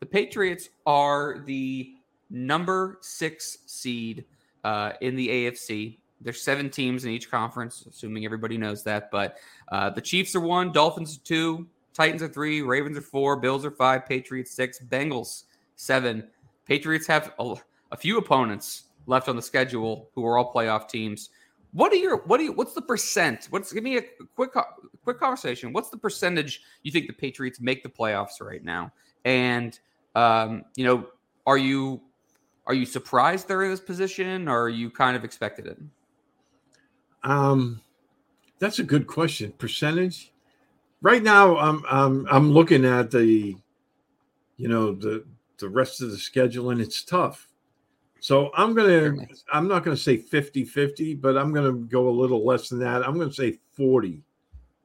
the 0.00 0.06
Patriots 0.06 0.68
are 0.86 1.42
the 1.46 1.94
number 2.30 2.98
six 3.00 3.58
seed 3.66 4.24
uh, 4.64 4.92
in 5.00 5.16
the 5.16 5.28
AFC. 5.28 5.98
There's 6.20 6.42
seven 6.42 6.70
teams 6.70 7.04
in 7.04 7.10
each 7.10 7.30
conference, 7.30 7.86
assuming 7.88 8.24
everybody 8.24 8.58
knows 8.58 8.82
that. 8.84 9.10
But 9.10 9.38
uh, 9.70 9.90
the 9.90 10.00
Chiefs 10.00 10.34
are 10.34 10.40
one, 10.40 10.72
Dolphins 10.72 11.16
are 11.16 11.24
two, 11.24 11.66
Titans 11.94 12.22
are 12.22 12.28
three, 12.28 12.62
Ravens 12.62 12.98
are 12.98 13.02
four, 13.02 13.36
Bills 13.36 13.64
are 13.64 13.70
five, 13.70 14.06
Patriots 14.06 14.52
six, 14.52 14.78
Bengals 14.78 15.44
seven. 15.76 16.28
Patriots 16.66 17.06
have 17.06 17.32
a, 17.38 17.54
a 17.92 17.96
few 17.96 18.18
opponents 18.18 18.84
left 19.06 19.28
on 19.28 19.36
the 19.36 19.42
schedule 19.42 20.10
who 20.14 20.26
are 20.26 20.36
all 20.38 20.52
playoff 20.52 20.88
teams. 20.88 21.30
What 21.76 21.92
are 21.92 21.96
your 21.96 22.22
what 22.22 22.38
do 22.38 22.44
you 22.44 22.52
what's 22.52 22.72
the 22.72 22.80
percent? 22.80 23.48
What's 23.50 23.70
give 23.70 23.84
me 23.84 23.98
a 23.98 24.02
quick 24.34 24.52
quick 25.04 25.20
conversation. 25.20 25.74
What's 25.74 25.90
the 25.90 25.98
percentage 25.98 26.62
you 26.82 26.90
think 26.90 27.06
the 27.06 27.12
Patriots 27.12 27.60
make 27.60 27.82
the 27.82 27.90
playoffs 27.90 28.40
right 28.40 28.64
now? 28.64 28.90
And 29.26 29.78
um, 30.14 30.64
you 30.74 30.86
know, 30.86 31.06
are 31.46 31.58
you 31.58 32.00
are 32.66 32.72
you 32.72 32.86
surprised 32.86 33.46
they're 33.46 33.62
in 33.62 33.70
this 33.70 33.80
position, 33.80 34.48
or 34.48 34.62
are 34.62 34.68
you 34.70 34.88
kind 34.88 35.18
of 35.18 35.22
expected 35.22 35.66
it? 35.66 35.78
Um, 37.22 37.82
that's 38.58 38.78
a 38.78 38.82
good 38.82 39.06
question. 39.06 39.52
Percentage. 39.52 40.32
Right 41.02 41.22
now, 41.22 41.58
I'm 41.58 41.84
I'm 41.90 42.26
I'm 42.30 42.52
looking 42.52 42.86
at 42.86 43.10
the, 43.10 43.54
you 44.56 44.68
know 44.68 44.94
the 44.94 45.26
the 45.58 45.68
rest 45.68 46.00
of 46.00 46.10
the 46.10 46.16
schedule, 46.16 46.70
and 46.70 46.80
it's 46.80 47.04
tough. 47.04 47.48
So 48.20 48.50
I'm 48.54 48.74
gonna 48.74 49.14
I'm 49.52 49.68
not 49.68 49.84
gonna 49.84 49.96
say 49.96 50.16
50-50, 50.18 51.20
but 51.20 51.36
I'm 51.36 51.52
gonna 51.52 51.72
go 51.72 52.08
a 52.08 52.10
little 52.10 52.44
less 52.44 52.68
than 52.68 52.78
that. 52.80 53.06
I'm 53.06 53.18
gonna 53.18 53.32
say 53.32 53.58
40 53.72 54.22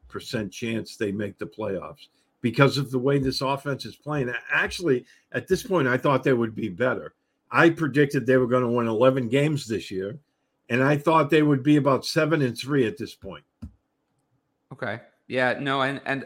percent 0.07 0.51
chance 0.51 0.97
they 0.97 1.11
make 1.11 1.37
the 1.37 1.45
playoffs 1.45 2.07
because 2.41 2.77
of 2.77 2.91
the 2.91 2.99
way 2.99 3.19
this 3.19 3.41
offense 3.41 3.85
is 3.85 3.95
playing. 3.95 4.31
Actually, 4.51 5.05
at 5.31 5.47
this 5.47 5.63
point, 5.63 5.87
I 5.87 5.97
thought 5.97 6.23
they 6.23 6.33
would 6.33 6.55
be 6.55 6.69
better. 6.69 7.13
I 7.51 7.69
predicted 7.69 8.25
they 8.25 8.37
were 8.37 8.47
going 8.47 8.63
to 8.63 8.69
win 8.69 8.87
11 8.87 9.29
games 9.29 9.67
this 9.67 9.91
year, 9.91 10.17
and 10.69 10.81
I 10.81 10.97
thought 10.97 11.29
they 11.29 11.43
would 11.43 11.63
be 11.63 11.77
about 11.77 12.05
seven 12.05 12.41
and 12.41 12.57
three 12.57 12.87
at 12.87 12.97
this 12.97 13.13
point. 13.13 13.43
Okay. 14.73 15.01
Yeah. 15.27 15.57
No. 15.59 15.81
And 15.81 16.01
and 16.05 16.25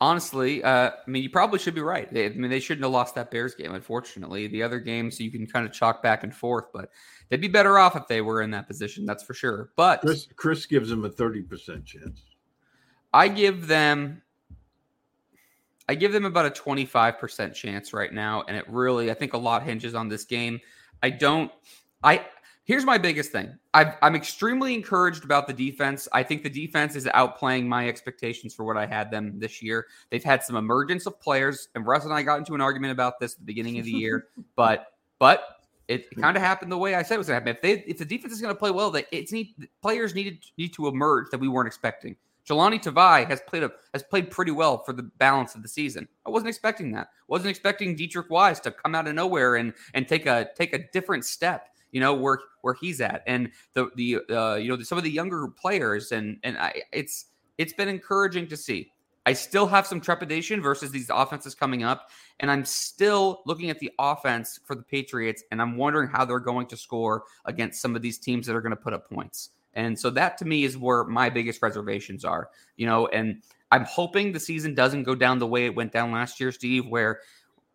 honestly, 0.00 0.62
uh, 0.62 0.90
I 0.90 1.10
mean, 1.10 1.22
you 1.22 1.30
probably 1.30 1.58
should 1.58 1.74
be 1.74 1.80
right. 1.80 2.12
They, 2.12 2.26
I 2.26 2.30
mean, 2.30 2.50
they 2.50 2.60
shouldn't 2.60 2.84
have 2.84 2.92
lost 2.92 3.14
that 3.14 3.30
Bears 3.30 3.54
game. 3.54 3.74
Unfortunately, 3.74 4.46
the 4.46 4.62
other 4.62 4.80
games 4.80 5.20
you 5.20 5.30
can 5.30 5.46
kind 5.46 5.66
of 5.66 5.72
chalk 5.72 6.02
back 6.02 6.24
and 6.24 6.34
forth, 6.34 6.66
but 6.72 6.90
they'd 7.28 7.40
be 7.40 7.48
better 7.48 7.78
off 7.78 7.96
if 7.96 8.06
they 8.08 8.20
were 8.20 8.42
in 8.42 8.50
that 8.50 8.66
position. 8.66 9.06
That's 9.06 9.22
for 9.22 9.34
sure. 9.34 9.70
But 9.76 10.00
Chris, 10.00 10.28
Chris 10.36 10.66
gives 10.66 10.88
them 10.88 11.04
a 11.04 11.10
30 11.10 11.42
percent 11.42 11.84
chance. 11.84 12.22
I 13.12 13.28
give 13.28 13.68
them 13.68 14.22
I 15.88 15.94
give 15.94 16.12
them 16.12 16.24
about 16.24 16.46
a 16.46 16.50
25% 16.50 17.54
chance 17.54 17.92
right 17.92 18.12
now. 18.12 18.42
And 18.48 18.56
it 18.56 18.64
really, 18.68 19.10
I 19.10 19.14
think 19.14 19.34
a 19.34 19.38
lot 19.38 19.62
hinges 19.62 19.94
on 19.94 20.08
this 20.08 20.24
game. 20.24 20.60
I 21.02 21.10
don't, 21.10 21.52
I, 22.02 22.26
here's 22.64 22.84
my 22.84 22.98
biggest 22.98 23.30
thing. 23.30 23.56
i 23.72 23.94
am 24.02 24.14
extremely 24.14 24.74
encouraged 24.74 25.24
about 25.24 25.46
the 25.46 25.52
defense. 25.52 26.08
I 26.12 26.22
think 26.22 26.42
the 26.42 26.50
defense 26.50 26.96
is 26.96 27.06
outplaying 27.06 27.66
my 27.66 27.88
expectations 27.88 28.54
for 28.54 28.64
what 28.64 28.76
I 28.76 28.86
had 28.86 29.10
them 29.10 29.38
this 29.38 29.62
year. 29.62 29.86
They've 30.10 30.24
had 30.24 30.42
some 30.42 30.56
emergence 30.56 31.06
of 31.06 31.20
players, 31.20 31.68
and 31.74 31.86
Russ 31.86 32.04
and 32.04 32.12
I 32.12 32.22
got 32.22 32.38
into 32.38 32.54
an 32.54 32.60
argument 32.60 32.92
about 32.92 33.20
this 33.20 33.34
at 33.34 33.38
the 33.40 33.46
beginning 33.46 33.78
of 33.78 33.84
the 33.84 33.92
year, 33.92 34.26
but, 34.56 34.92
but, 35.18 35.50
it 35.86 36.10
kind 36.16 36.34
of 36.34 36.42
happened 36.42 36.72
the 36.72 36.78
way 36.78 36.94
I 36.94 37.02
said 37.02 37.16
it 37.16 37.18
was 37.18 37.26
going 37.26 37.42
to 37.42 37.50
happen. 37.50 37.56
If 37.56 37.60
they, 37.60 37.90
if 37.90 37.98
the 37.98 38.06
defense 38.06 38.32
is 38.32 38.40
going 38.40 38.54
to 38.54 38.58
play 38.58 38.70
well, 38.70 38.90
that 38.92 39.04
it's 39.12 39.32
need 39.32 39.68
players 39.82 40.14
needed 40.14 40.38
need 40.56 40.72
to 40.72 40.88
emerge 40.88 41.28
that 41.30 41.38
we 41.38 41.46
weren't 41.46 41.66
expecting. 41.66 42.16
Jahlani 42.48 42.82
Tavai 42.82 43.26
has 43.28 43.40
played 43.42 43.62
a, 43.62 43.70
has 43.92 44.02
played 44.02 44.30
pretty 44.30 44.50
well 44.50 44.82
for 44.82 44.92
the 44.92 45.02
balance 45.02 45.54
of 45.54 45.62
the 45.62 45.68
season. 45.68 46.06
I 46.26 46.30
wasn't 46.30 46.48
expecting 46.48 46.92
that. 46.92 47.08
Wasn't 47.28 47.48
expecting 47.48 47.96
Deatrich 47.96 48.28
Wise 48.28 48.60
to 48.60 48.70
come 48.70 48.94
out 48.94 49.06
of 49.06 49.14
nowhere 49.14 49.56
and 49.56 49.72
and 49.94 50.06
take 50.06 50.26
a 50.26 50.48
take 50.54 50.74
a 50.74 50.90
different 50.92 51.24
step. 51.24 51.68
You 51.94 52.00
know 52.00 52.12
where 52.12 52.40
where 52.62 52.74
he's 52.74 53.00
at, 53.00 53.22
and 53.28 53.52
the 53.74 53.88
the 53.94 54.18
uh, 54.28 54.56
you 54.56 54.68
know 54.68 54.82
some 54.82 54.98
of 54.98 55.04
the 55.04 55.10
younger 55.10 55.46
players, 55.46 56.10
and 56.10 56.38
and 56.42 56.58
I, 56.58 56.82
it's 56.92 57.26
it's 57.56 57.72
been 57.72 57.88
encouraging 57.88 58.48
to 58.48 58.56
see. 58.56 58.90
I 59.26 59.32
still 59.32 59.68
have 59.68 59.86
some 59.86 60.00
trepidation 60.00 60.60
versus 60.60 60.90
these 60.90 61.08
offenses 61.08 61.54
coming 61.54 61.84
up, 61.84 62.10
and 62.40 62.50
I'm 62.50 62.64
still 62.64 63.42
looking 63.46 63.70
at 63.70 63.78
the 63.78 63.92
offense 64.00 64.58
for 64.64 64.74
the 64.74 64.82
Patriots, 64.82 65.44
and 65.52 65.62
I'm 65.62 65.76
wondering 65.76 66.08
how 66.10 66.24
they're 66.24 66.40
going 66.40 66.66
to 66.66 66.76
score 66.76 67.22
against 67.44 67.80
some 67.80 67.94
of 67.94 68.02
these 68.02 68.18
teams 68.18 68.44
that 68.48 68.56
are 68.56 68.60
going 68.60 68.76
to 68.76 68.76
put 68.76 68.92
up 68.92 69.08
points. 69.08 69.50
And 69.74 69.96
so 69.96 70.10
that 70.10 70.36
to 70.38 70.44
me 70.44 70.64
is 70.64 70.76
where 70.76 71.04
my 71.04 71.30
biggest 71.30 71.62
reservations 71.62 72.24
are, 72.24 72.50
you 72.76 72.86
know, 72.86 73.06
and 73.06 73.40
I'm 73.70 73.84
hoping 73.84 74.32
the 74.32 74.40
season 74.40 74.74
doesn't 74.74 75.04
go 75.04 75.14
down 75.14 75.38
the 75.38 75.46
way 75.46 75.66
it 75.66 75.76
went 75.76 75.92
down 75.92 76.10
last 76.10 76.40
year, 76.40 76.50
Steve, 76.50 76.86
where 76.86 77.20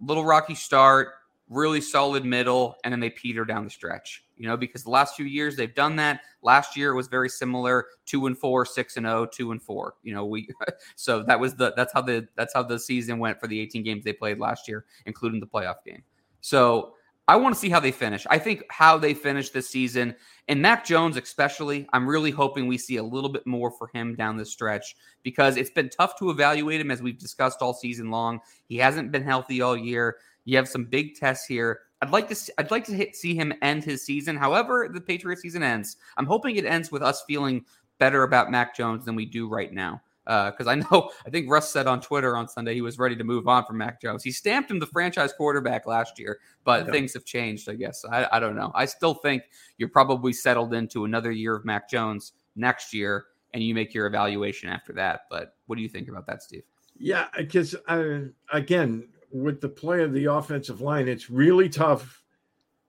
little 0.02 0.26
rocky 0.26 0.56
start, 0.56 1.10
really 1.50 1.82
solid 1.82 2.24
middle, 2.24 2.76
and 2.84 2.92
then 2.92 3.00
they 3.00 3.10
peter 3.10 3.44
down 3.44 3.64
the 3.64 3.70
stretch, 3.70 4.24
you 4.38 4.48
know, 4.48 4.56
because 4.56 4.84
the 4.84 4.90
last 4.90 5.16
few 5.16 5.26
years 5.26 5.56
they've 5.56 5.74
done 5.74 5.96
that. 5.98 6.22
Last 6.42 6.78
year 6.78 6.94
was 6.94 7.08
very 7.08 7.30
similar 7.30 7.88
two 8.06 8.28
and 8.28 8.38
four, 8.38 8.66
six 8.66 8.98
and 8.98 9.08
oh, 9.08 9.26
two 9.26 9.52
and 9.52 9.62
four. 9.62 9.96
You 10.04 10.14
know, 10.14 10.26
we 10.26 10.48
so 10.96 11.24
that 11.24 11.40
was 11.40 11.56
the 11.56 11.74
that's 11.76 11.92
how 11.92 12.02
the 12.02 12.28
that's 12.36 12.54
how 12.54 12.64
the 12.64 12.80
season 12.80 13.20
went 13.20 13.40
for 13.40 13.48
the 13.48 13.60
18 13.60 13.84
games 13.84 14.04
they 14.04 14.14
played 14.14 14.40
last 14.40 14.68
year, 14.68 14.86
including 15.06 15.40
the 15.40 15.48
playoff 15.48 15.84
game. 15.86 16.04
So 16.42 16.94
I 17.30 17.36
want 17.36 17.54
to 17.54 17.62
see 17.62 17.70
how 17.70 17.80
they 17.80 17.92
finish. 17.92 18.26
I 18.28 18.40
think 18.40 18.64
how 18.72 18.98
they 18.98 19.14
finish 19.14 19.52
this 19.52 19.70
season, 19.70 20.16
and 20.48 20.60
Mac 20.60 20.84
Jones 20.84 21.16
especially, 21.16 21.88
I'm 21.94 22.08
really 22.08 22.32
hoping 22.32 22.66
we 22.66 22.80
see 22.80 22.98
a 22.98 23.04
little 23.04 23.30
bit 23.30 23.46
more 23.46 23.70
for 23.70 23.88
him 23.94 24.16
down 24.16 24.36
the 24.36 24.46
stretch 24.46 24.96
because 25.22 25.56
it's 25.56 25.70
been 25.70 25.90
tough 25.90 26.18
to 26.18 26.32
evaluate 26.32 26.82
him 26.82 26.90
as 26.90 27.04
we've 27.04 27.20
discussed 27.20 27.62
all 27.62 27.76
season 27.76 28.10
long. 28.10 28.40
He 28.68 28.78
hasn't 28.78 29.12
been 29.12 29.22
healthy 29.22 29.62
all 29.62 29.78
year. 29.78 30.18
You 30.50 30.58
have 30.58 30.68
some 30.68 30.86
big 30.86 31.16
tests 31.16 31.46
here. 31.46 31.82
I'd 32.02 32.10
like 32.10 32.28
to 32.30 32.36
see, 32.36 32.52
I'd 32.58 32.72
like 32.72 32.86
to 32.86 32.94
hit, 32.94 33.16
see 33.16 33.36
him 33.36 33.54
end 33.62 33.84
his 33.84 34.04
season. 34.04 34.36
However, 34.36 34.90
the 34.92 35.00
Patriots 35.00 35.44
season 35.44 35.62
ends. 35.62 35.98
I'm 36.18 36.26
hoping 36.26 36.56
it 36.56 36.66
ends 36.66 36.92
with 36.92 37.04
us 37.04 37.24
feeling 37.28 37.66
better 38.00 38.24
about 38.24 38.50
Mac 38.50 38.76
Jones 38.76 39.06
than 39.06 39.16
we 39.16 39.26
do 39.26 39.48
right 39.48 39.72
now 39.72 40.02
because 40.24 40.68
uh, 40.68 40.72
I 40.72 40.76
know 40.76 41.12
I 41.26 41.30
think 41.30 41.52
Russ 41.52 41.72
said 41.72 41.86
on 41.86 42.02
Twitter 42.02 42.36
on 42.36 42.48
Sunday 42.48 42.74
he 42.74 42.82
was 42.82 42.98
ready 42.98 43.16
to 43.16 43.24
move 43.24 43.48
on 43.48 43.64
from 43.66 43.78
Mac 43.78 44.02
Jones. 44.02 44.24
He 44.24 44.32
stamped 44.32 44.72
him 44.72 44.80
the 44.80 44.88
franchise 44.88 45.34
quarterback 45.34 45.86
last 45.86 46.18
year, 46.18 46.40
but 46.64 46.86
yeah. 46.86 46.92
things 46.92 47.14
have 47.14 47.26
changed. 47.26 47.70
I 47.70 47.76
guess 47.76 48.04
I, 48.12 48.28
I 48.32 48.40
don't 48.40 48.56
know. 48.56 48.72
I 48.74 48.86
still 48.86 49.14
think 49.14 49.44
you're 49.78 49.90
probably 49.90 50.34
settled 50.34 50.74
into 50.74 51.06
another 51.06 51.32
year 51.32 51.56
of 51.56 51.64
Mac 51.64 51.90
Jones 51.90 52.34
next 52.56 52.92
year, 52.92 53.26
and 53.54 53.64
you 53.64 53.76
make 53.76 53.94
your 53.94 54.08
evaluation 54.08 54.70
after 54.70 54.94
that. 54.94 55.22
But 55.30 55.56
what 55.68 55.76
do 55.76 55.84
you 55.84 55.90
think 55.90 56.08
about 56.10 56.26
that, 56.26 56.42
Steve? 56.42 56.64
Yeah, 56.98 57.28
because 57.38 57.76
uh, 57.88 58.20
again, 58.52 59.08
with 59.32 59.62
the 59.62 59.70
play 59.70 60.04
of 60.04 60.14
the 60.14 60.26
offensive 60.26 60.82
line, 60.82 61.08
it's 61.08 61.30
really 61.30 61.70
tough 61.70 62.24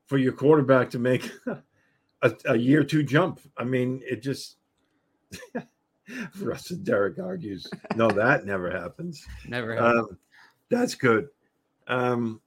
for 0.06 0.18
your 0.18 0.32
quarterback 0.32 0.90
to 0.90 0.98
make 0.98 1.30
a, 2.22 2.32
a 2.46 2.56
year 2.56 2.84
two 2.84 3.02
jump. 3.02 3.40
I 3.56 3.64
mean, 3.64 4.02
it 4.04 4.22
just. 4.22 4.56
Russ 6.40 6.72
and 6.72 6.84
Derek 6.84 7.20
argues. 7.20 7.68
No, 7.94 8.08
that 8.10 8.44
never 8.44 8.68
happens. 8.68 9.24
Never 9.46 9.76
happens. 9.76 10.08
Um, 10.10 10.18
that's 10.68 10.96
good. 10.96 11.28
Um, 11.86 12.40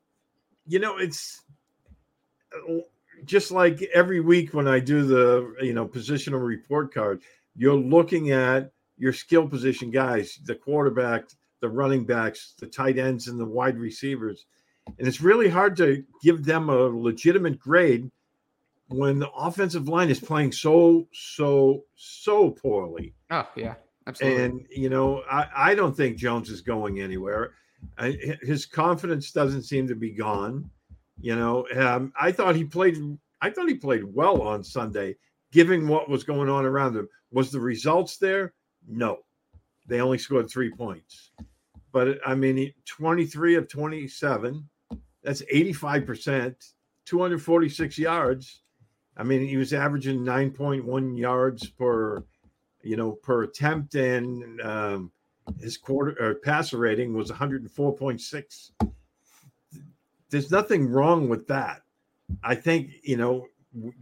you 0.68 0.80
know, 0.80 0.98
it's 0.98 1.44
uh, 2.54 2.80
just 3.26 3.52
like 3.52 3.82
every 3.94 4.20
week 4.20 4.54
when 4.54 4.68
I 4.68 4.80
do 4.80 5.06
the 5.06 5.56
you 5.62 5.74
know 5.74 5.88
positional 5.88 6.46
report 6.46 6.94
card, 6.94 7.22
you're 7.56 7.76
looking 7.76 8.32
at 8.32 8.72
your 8.98 9.14
skill 9.14 9.48
position 9.48 9.92
guys, 9.92 10.40
the 10.46 10.56
quarterback, 10.56 11.26
the 11.64 11.70
running 11.70 12.04
backs, 12.04 12.56
the 12.60 12.68
tight 12.68 12.98
ends, 12.98 13.30
and 13.30 13.40
the 13.40 13.46
wide 13.46 13.78
receivers. 13.78 14.46
And 15.00 15.08
it's 15.08 15.22
really 15.22 15.48
hard 15.48 15.78
to 15.78 16.04
give 16.22 16.44
them 16.44 16.68
a 16.68 16.76
legitimate 16.76 17.58
grade 17.58 18.12
when 18.90 19.18
the 19.18 19.32
offensive 19.32 19.88
line 19.88 20.10
is 20.10 20.20
playing 20.20 20.52
so 20.52 21.08
so 21.14 21.86
so 21.96 22.52
poorly. 22.52 23.14
Oh 23.32 23.48
yeah, 23.56 23.76
absolutely. 24.08 24.44
And 24.44 24.66
you 24.70 24.90
know, 24.90 25.24
I 25.32 25.48
I 25.56 25.76
don't 25.76 25.96
think 25.96 26.18
Jones 26.18 26.50
is 26.50 26.60
going 26.60 27.00
anywhere. 27.00 27.54
I, 27.98 28.18
his 28.42 28.66
confidence 28.66 29.32
doesn't 29.32 29.64
seem 29.64 29.88
to 29.88 29.96
be 29.96 30.12
gone. 30.12 30.70
You 31.22 31.38
know, 31.38 31.66
um, 31.78 32.12
I 32.20 32.34
thought 32.34 32.58
he 32.58 32.66
played. 32.66 32.98
I 33.42 33.52
thought 33.52 33.70
he 33.70 33.76
played 33.76 34.04
well 34.04 34.42
on 34.42 34.66
Sunday, 34.66 35.16
given 35.54 35.88
what 35.88 36.10
was 36.10 36.26
going 36.26 36.50
on 36.50 36.66
around 36.66 36.98
him. 36.98 37.08
Was 37.32 37.52
the 37.52 37.62
results 37.62 38.18
there? 38.18 38.54
No, 38.86 39.20
they 39.88 40.02
only 40.02 40.18
scored 40.18 40.50
three 40.50 40.70
points. 40.70 41.32
But 41.94 42.20
I 42.26 42.36
mean, 42.36 42.74
23 42.86 43.56
of 43.56 43.70
27. 43.70 44.68
That's 45.24 45.44
85 45.50 46.06
percent. 46.06 46.66
246 47.06 47.98
yards 47.98 48.64
I 49.16 49.24
mean, 49.24 49.48
he 49.48 49.58
was 49.58 49.74
averaging 49.74 50.20
9.1 50.20 51.18
yards 51.18 51.70
per, 51.70 52.24
you 52.82 52.96
know, 52.96 53.12
per 53.12 53.44
attempt, 53.44 53.96
and 53.96 54.60
um, 54.62 55.12
his 55.60 55.78
quarter 55.78 56.16
or 56.20 56.36
passer 56.36 56.78
rating 56.78 57.14
was 57.14 57.30
104.6. 57.30 58.72
There's 60.30 60.52
nothing 60.52 60.90
wrong 60.90 61.30
with 61.30 61.48
that. 61.48 61.82
I 62.44 62.56
think 62.56 62.92
you 63.04 63.18
know 63.18 63.48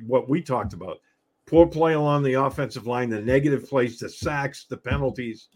what 0.06 0.30
we 0.30 0.42
talked 0.42 0.74
about: 0.74 1.00
poor 1.46 1.68
play 1.68 1.94
along 1.94 2.24
the 2.24 2.36
offensive 2.36 2.88
line, 2.88 3.10
the 3.10 3.20
negative 3.20 3.68
plays, 3.68 4.00
the 4.00 4.10
sacks, 4.10 4.66
the 4.66 4.78
penalties. 4.78 5.50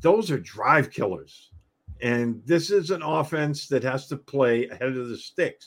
Those 0.00 0.30
are 0.30 0.38
drive 0.38 0.92
killers, 0.92 1.50
and 2.02 2.42
this 2.44 2.70
is 2.70 2.90
an 2.90 3.02
offense 3.02 3.68
that 3.68 3.82
has 3.82 4.06
to 4.08 4.16
play 4.16 4.68
ahead 4.68 4.96
of 4.96 5.08
the 5.08 5.16
sticks. 5.16 5.66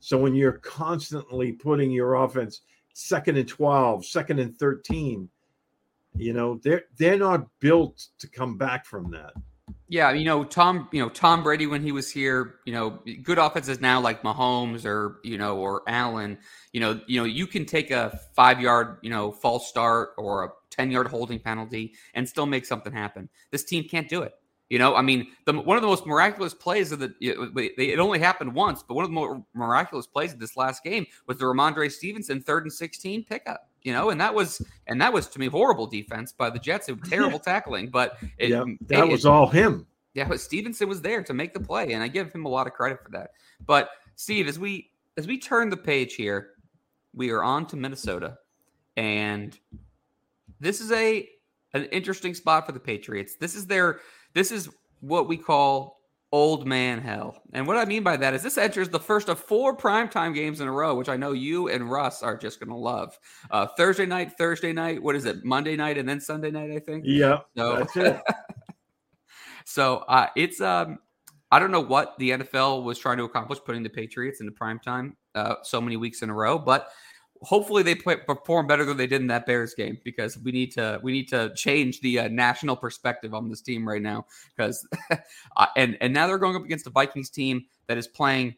So 0.00 0.18
when 0.18 0.34
you're 0.34 0.58
constantly 0.58 1.52
putting 1.52 1.90
your 1.90 2.14
offense 2.14 2.62
second 2.92 3.36
and 3.36 3.48
12, 3.48 4.04
second 4.04 4.38
and 4.38 4.56
13, 4.56 5.28
you 6.16 6.32
know, 6.32 6.60
they're 6.62 6.84
they're 6.98 7.18
not 7.18 7.46
built 7.60 8.08
to 8.18 8.28
come 8.28 8.58
back 8.58 8.86
from 8.86 9.10
that. 9.12 9.32
Yeah, 9.90 10.12
you 10.12 10.24
know 10.24 10.44
Tom. 10.44 10.88
You 10.92 11.02
know 11.02 11.08
Tom 11.08 11.42
Brady 11.42 11.66
when 11.66 11.82
he 11.82 11.92
was 11.92 12.10
here. 12.10 12.56
You 12.66 12.72
know, 12.74 13.00
good 13.22 13.38
offenses 13.38 13.80
now 13.80 14.00
like 14.00 14.22
Mahomes 14.22 14.84
or 14.84 15.18
you 15.24 15.38
know 15.38 15.56
or 15.56 15.82
Allen. 15.86 16.38
You 16.72 16.80
know, 16.80 17.00
you 17.06 17.20
know 17.20 17.24
you 17.24 17.46
can 17.46 17.64
take 17.64 17.90
a 17.90 18.18
five 18.34 18.60
yard 18.60 18.98
you 19.02 19.10
know 19.10 19.32
false 19.32 19.68
start 19.68 20.10
or 20.18 20.44
a 20.44 20.48
ten 20.70 20.90
yard 20.90 21.08
holding 21.08 21.38
penalty 21.38 21.94
and 22.14 22.28
still 22.28 22.46
make 22.46 22.66
something 22.66 22.92
happen. 22.92 23.28
This 23.50 23.64
team 23.64 23.84
can't 23.84 24.08
do 24.08 24.22
it. 24.22 24.34
You 24.68 24.78
know, 24.78 24.94
I 24.94 25.02
mean, 25.02 25.28
the, 25.46 25.54
one 25.54 25.78
of 25.78 25.82
the 25.82 25.88
most 25.88 26.04
miraculous 26.04 26.52
plays 26.52 26.92
of 26.92 26.98
the 26.98 27.14
it 27.20 27.98
only 27.98 28.18
happened 28.18 28.54
once, 28.54 28.82
but 28.82 28.94
one 28.94 29.04
of 29.04 29.10
the 29.10 29.14
more 29.14 29.42
miraculous 29.54 30.06
plays 30.06 30.34
of 30.34 30.38
this 30.38 30.58
last 30.58 30.84
game 30.84 31.06
was 31.26 31.38
the 31.38 31.46
Rhamondre 31.46 31.90
Stevenson 31.90 32.42
third 32.42 32.64
and 32.64 32.72
sixteen 32.72 33.24
pickup. 33.24 33.70
You 33.82 33.94
know, 33.94 34.10
and 34.10 34.20
that 34.20 34.34
was 34.34 34.60
and 34.86 35.00
that 35.00 35.10
was 35.10 35.28
to 35.28 35.38
me 35.38 35.46
horrible 35.46 35.86
defense 35.86 36.32
by 36.32 36.50
the 36.50 36.58
Jets. 36.58 36.90
It 36.90 37.00
was 37.00 37.08
terrible 37.10 37.38
tackling, 37.38 37.88
but 37.88 38.18
it, 38.36 38.50
yeah, 38.50 38.64
that 38.88 39.04
it, 39.04 39.08
was 39.08 39.24
all 39.24 39.46
him. 39.46 39.86
Yeah, 40.12 40.28
but 40.28 40.40
Stevenson 40.40 40.88
was 40.88 41.00
there 41.00 41.22
to 41.22 41.32
make 41.32 41.54
the 41.54 41.60
play, 41.60 41.92
and 41.92 42.02
I 42.02 42.08
give 42.08 42.30
him 42.30 42.44
a 42.44 42.48
lot 42.48 42.66
of 42.66 42.74
credit 42.74 43.02
for 43.02 43.10
that. 43.12 43.30
But 43.64 43.88
Steve, 44.16 44.48
as 44.48 44.58
we 44.58 44.90
as 45.16 45.26
we 45.26 45.38
turn 45.38 45.70
the 45.70 45.78
page 45.78 46.14
here, 46.14 46.50
we 47.14 47.30
are 47.30 47.42
on 47.42 47.66
to 47.68 47.76
Minnesota, 47.76 48.36
and 48.98 49.58
this 50.60 50.82
is 50.82 50.92
a 50.92 51.26
an 51.74 51.84
interesting 51.86 52.34
spot 52.34 52.66
for 52.66 52.72
the 52.72 52.80
Patriots. 52.80 53.36
This 53.36 53.54
is 53.54 53.66
their 53.66 54.00
this 54.38 54.52
is 54.52 54.68
what 55.00 55.26
we 55.26 55.36
call 55.36 55.98
old 56.30 56.64
man 56.64 57.00
hell. 57.00 57.42
And 57.54 57.66
what 57.66 57.76
I 57.76 57.84
mean 57.86 58.04
by 58.04 58.16
that 58.18 58.34
is 58.34 58.42
this 58.42 58.56
enters 58.56 58.88
the 58.88 59.00
first 59.00 59.28
of 59.28 59.40
four 59.40 59.76
primetime 59.76 60.32
games 60.32 60.60
in 60.60 60.68
a 60.68 60.72
row, 60.72 60.94
which 60.94 61.08
I 61.08 61.16
know 61.16 61.32
you 61.32 61.68
and 61.68 61.90
Russ 61.90 62.22
are 62.22 62.36
just 62.36 62.60
going 62.60 62.70
to 62.70 62.76
love. 62.76 63.18
Uh, 63.50 63.66
Thursday 63.66 64.06
night, 64.06 64.32
Thursday 64.38 64.72
night, 64.72 65.02
what 65.02 65.16
is 65.16 65.24
it? 65.24 65.44
Monday 65.44 65.74
night 65.74 65.98
and 65.98 66.08
then 66.08 66.20
Sunday 66.20 66.52
night, 66.52 66.70
I 66.70 66.78
think. 66.78 67.04
Yeah. 67.04 67.38
So, 67.56 67.76
that's 67.78 67.96
it. 67.96 68.22
so 69.64 69.96
uh, 70.08 70.28
it's 70.36 70.60
um 70.60 70.98
I 71.50 71.58
don't 71.58 71.72
know 71.72 71.80
what 71.80 72.14
the 72.18 72.30
NFL 72.30 72.84
was 72.84 72.98
trying 72.98 73.16
to 73.16 73.24
accomplish 73.24 73.58
putting 73.64 73.82
the 73.82 73.88
Patriots 73.88 74.40
into 74.40 74.52
primetime 74.52 75.14
uh, 75.34 75.56
so 75.62 75.80
many 75.80 75.96
weeks 75.96 76.20
in 76.20 76.28
a 76.28 76.34
row, 76.34 76.58
but 76.58 76.88
hopefully 77.42 77.82
they 77.82 77.94
play, 77.94 78.16
perform 78.16 78.66
better 78.66 78.84
than 78.84 78.96
they 78.96 79.06
did 79.06 79.20
in 79.20 79.26
that 79.28 79.46
Bears 79.46 79.74
game 79.74 79.98
because 80.04 80.38
we 80.38 80.52
need 80.52 80.72
to 80.72 81.00
we 81.02 81.12
need 81.12 81.28
to 81.28 81.52
change 81.54 82.00
the 82.00 82.20
uh, 82.20 82.28
national 82.28 82.76
perspective 82.76 83.34
on 83.34 83.48
this 83.48 83.62
team 83.62 83.86
right 83.86 84.02
now 84.02 84.26
because 84.56 84.86
uh, 85.56 85.66
and 85.76 85.96
and 86.00 86.12
now 86.12 86.26
they're 86.26 86.38
going 86.38 86.56
up 86.56 86.64
against 86.64 86.86
a 86.86 86.90
Vikings 86.90 87.30
team 87.30 87.64
that 87.86 87.98
is 87.98 88.06
playing 88.06 88.54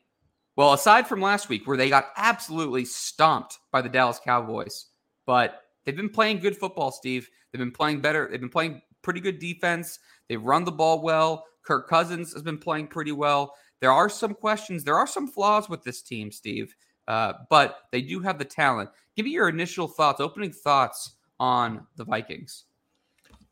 well 0.57 0.73
aside 0.73 1.07
from 1.07 1.21
last 1.21 1.49
week 1.49 1.67
where 1.67 1.77
they 1.77 1.89
got 1.89 2.09
absolutely 2.17 2.85
stomped 2.85 3.59
by 3.71 3.83
the 3.83 3.89
Dallas 3.89 4.21
Cowboys 4.23 4.87
but 5.27 5.63
they've 5.85 5.97
been 5.97 6.09
playing 6.09 6.41
good 6.41 6.57
football 6.57 6.91
Steve. 6.91 7.29
They've 7.53 7.61
been 7.61 7.73
playing 7.73 8.01
better 8.01 8.29
they've 8.31 8.41
been 8.41 8.49
playing 8.49 8.83
pretty 9.03 9.21
good 9.21 9.39
defense. 9.39 9.99
They've 10.29 10.43
run 10.43 10.65
the 10.65 10.73
ball 10.73 11.03
well. 11.03 11.45
Kirk 11.63 11.89
Cousins 11.89 12.33
has 12.33 12.43
been 12.43 12.59
playing 12.59 12.87
pretty 12.89 13.13
well. 13.13 13.55
There 13.81 13.93
are 13.93 14.09
some 14.09 14.35
questions 14.35 14.85
there 14.85 14.99
are 14.99 15.07
some 15.07 15.29
flaws 15.29 15.69
with 15.69 15.83
this 15.83 16.03
team 16.03 16.33
Steve 16.33 16.75
uh, 17.11 17.33
but 17.49 17.89
they 17.91 18.01
do 18.01 18.21
have 18.21 18.39
the 18.39 18.45
talent. 18.45 18.89
Give 19.17 19.25
me 19.25 19.33
your 19.33 19.49
initial 19.49 19.89
thoughts, 19.89 20.21
opening 20.21 20.53
thoughts 20.53 21.15
on 21.41 21.85
the 21.97 22.05
Vikings. 22.05 22.67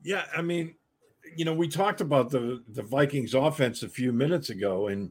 Yeah, 0.01 0.27
I 0.37 0.43
mean, 0.43 0.77
you 1.37 1.45
know, 1.45 1.55
we 1.55 1.67
talked 1.67 2.01
about 2.01 2.31
the 2.31 2.63
the 2.69 2.85
Vikings 2.85 3.35
offense 3.35 3.83
a 3.83 3.89
few 3.89 4.13
minutes 4.13 4.51
ago, 4.51 4.87
and 4.87 5.11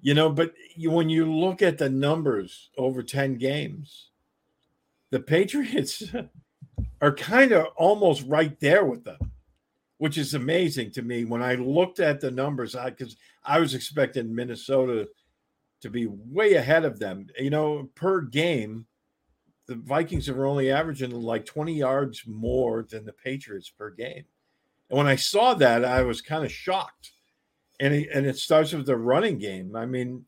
you 0.00 0.12
know, 0.12 0.28
but 0.28 0.54
you, 0.74 0.90
when 0.90 1.08
you 1.08 1.32
look 1.32 1.62
at 1.62 1.78
the 1.78 1.88
numbers 1.88 2.70
over 2.76 3.00
ten 3.00 3.36
games, 3.36 4.08
the 5.10 5.20
Patriots 5.20 6.02
are 7.00 7.14
kind 7.14 7.52
of 7.52 7.66
almost 7.76 8.24
right 8.26 8.58
there 8.58 8.84
with 8.84 9.04
them, 9.04 9.30
which 9.98 10.18
is 10.18 10.34
amazing 10.34 10.90
to 10.90 11.02
me. 11.02 11.24
When 11.24 11.44
I 11.44 11.54
looked 11.54 12.00
at 12.00 12.20
the 12.20 12.32
numbers, 12.32 12.74
I 12.74 12.90
because 12.90 13.16
I 13.44 13.60
was 13.60 13.74
expecting 13.74 14.34
Minnesota 14.34 15.06
to 15.82 15.90
be 15.90 16.06
way 16.08 16.54
ahead 16.54 16.84
of 16.84 16.98
them. 16.98 17.26
You 17.38 17.50
know, 17.50 17.90
per 17.94 18.22
game, 18.22 18.86
the 19.66 19.74
Vikings 19.76 20.28
are 20.28 20.46
only 20.46 20.70
averaging 20.70 21.10
like 21.10 21.44
20 21.44 21.74
yards 21.74 22.22
more 22.26 22.86
than 22.88 23.04
the 23.04 23.12
Patriots 23.12 23.70
per 23.70 23.90
game. 23.90 24.24
And 24.90 24.98
when 24.98 25.06
I 25.06 25.16
saw 25.16 25.54
that, 25.54 25.84
I 25.84 26.02
was 26.02 26.20
kind 26.20 26.44
of 26.44 26.52
shocked. 26.52 27.12
And 27.80 27.94
it, 27.94 28.08
and 28.12 28.26
it 28.26 28.38
starts 28.38 28.72
with 28.72 28.86
the 28.86 28.96
running 28.96 29.38
game. 29.38 29.74
I 29.74 29.86
mean, 29.86 30.24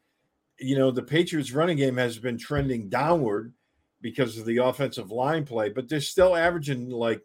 you 0.58 0.76
know, 0.76 0.90
the 0.90 1.02
Patriots 1.02 1.52
running 1.52 1.76
game 1.76 1.96
has 1.96 2.18
been 2.18 2.38
trending 2.38 2.88
downward 2.88 3.52
because 4.00 4.38
of 4.38 4.46
the 4.46 4.58
offensive 4.58 5.10
line 5.10 5.44
play, 5.44 5.68
but 5.68 5.88
they're 5.88 6.00
still 6.00 6.36
averaging 6.36 6.90
like 6.90 7.22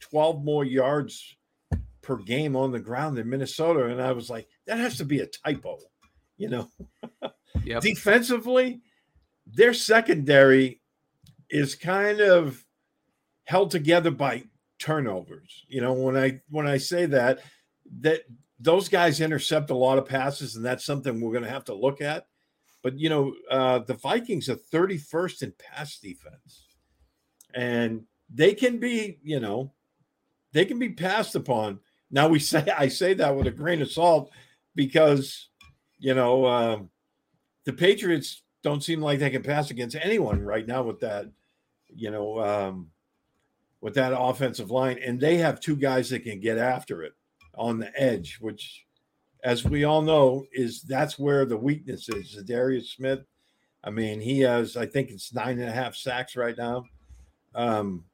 12 0.00 0.44
more 0.44 0.64
yards 0.64 1.36
per 2.02 2.16
game 2.16 2.56
on 2.56 2.72
the 2.72 2.80
ground 2.80 3.18
in 3.18 3.28
Minnesota. 3.28 3.86
And 3.86 4.00
I 4.00 4.12
was 4.12 4.30
like, 4.30 4.48
that 4.66 4.78
has 4.78 4.96
to 4.98 5.04
be 5.04 5.20
a 5.20 5.26
typo, 5.26 5.78
you 6.36 6.48
know. 6.48 6.68
Yep. 7.64 7.82
Defensively, 7.82 8.80
their 9.46 9.74
secondary 9.74 10.80
is 11.48 11.74
kind 11.74 12.20
of 12.20 12.64
held 13.44 13.70
together 13.70 14.10
by 14.10 14.44
turnovers. 14.78 15.64
You 15.68 15.80
know, 15.80 15.92
when 15.92 16.16
I 16.16 16.40
when 16.48 16.66
I 16.66 16.78
say 16.78 17.06
that, 17.06 17.40
that 18.00 18.22
those 18.58 18.88
guys 18.88 19.20
intercept 19.20 19.70
a 19.70 19.76
lot 19.76 19.98
of 19.98 20.06
passes, 20.06 20.56
and 20.56 20.64
that's 20.64 20.84
something 20.84 21.20
we're 21.20 21.32
going 21.32 21.44
to 21.44 21.50
have 21.50 21.64
to 21.66 21.74
look 21.74 22.00
at. 22.00 22.26
But 22.82 22.98
you 22.98 23.08
know, 23.08 23.34
uh, 23.50 23.80
the 23.80 23.94
Vikings 23.94 24.48
are 24.48 24.56
31st 24.56 25.42
in 25.42 25.52
pass 25.58 25.98
defense, 25.98 26.66
and 27.54 28.04
they 28.32 28.54
can 28.54 28.78
be, 28.78 29.18
you 29.22 29.40
know, 29.40 29.72
they 30.52 30.64
can 30.64 30.78
be 30.78 30.90
passed 30.90 31.34
upon. 31.34 31.80
Now 32.10 32.28
we 32.28 32.38
say 32.40 32.66
I 32.76 32.88
say 32.88 33.14
that 33.14 33.36
with 33.36 33.46
a 33.46 33.52
grain 33.52 33.82
of 33.82 33.90
salt 33.90 34.30
because 34.74 35.48
you 35.98 36.14
know 36.14 36.46
um, 36.46 36.90
the 37.70 37.76
Patriots 37.76 38.42
don't 38.62 38.82
seem 38.82 39.00
like 39.00 39.20
they 39.20 39.30
can 39.30 39.44
pass 39.44 39.70
against 39.70 39.94
anyone 39.94 40.42
right 40.42 40.66
now 40.66 40.82
with 40.82 40.98
that, 41.00 41.26
you 41.88 42.10
know, 42.10 42.40
um, 42.40 42.90
with 43.80 43.94
that 43.94 44.12
offensive 44.12 44.72
line. 44.72 44.98
And 44.98 45.20
they 45.20 45.36
have 45.36 45.60
two 45.60 45.76
guys 45.76 46.10
that 46.10 46.24
can 46.24 46.40
get 46.40 46.58
after 46.58 47.04
it 47.04 47.12
on 47.54 47.78
the 47.78 47.92
edge, 48.00 48.38
which, 48.40 48.86
as 49.44 49.64
we 49.64 49.84
all 49.84 50.02
know, 50.02 50.44
is 50.52 50.82
that's 50.82 51.16
where 51.16 51.44
the 51.44 51.56
weakness 51.56 52.08
is. 52.08 52.42
Darius 52.44 52.90
Smith. 52.90 53.20
I 53.84 53.90
mean, 53.90 54.20
he 54.20 54.40
has, 54.40 54.76
I 54.76 54.86
think 54.86 55.10
it's 55.10 55.32
nine 55.32 55.60
and 55.60 55.68
a 55.68 55.72
half 55.72 55.94
sacks 55.94 56.34
right 56.34 56.56
now. 56.58 56.86
Um, 57.54 58.04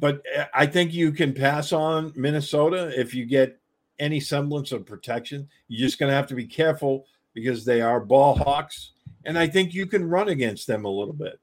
but 0.00 0.20
I 0.52 0.66
think 0.66 0.92
you 0.92 1.12
can 1.12 1.32
pass 1.32 1.72
on 1.72 2.12
Minnesota 2.16 2.92
if 2.98 3.14
you 3.14 3.24
get 3.24 3.60
any 4.00 4.18
semblance 4.18 4.72
of 4.72 4.84
protection. 4.84 5.48
You're 5.68 5.86
just 5.86 6.00
going 6.00 6.10
to 6.10 6.16
have 6.16 6.26
to 6.26 6.34
be 6.34 6.44
careful 6.44 7.06
because 7.40 7.64
they 7.64 7.80
are 7.80 8.00
ball 8.00 8.34
hawks. 8.36 8.92
And 9.24 9.38
I 9.38 9.46
think 9.46 9.74
you 9.74 9.86
can 9.86 10.08
run 10.08 10.28
against 10.28 10.66
them 10.66 10.84
a 10.84 10.90
little 10.90 11.14
bit. 11.14 11.38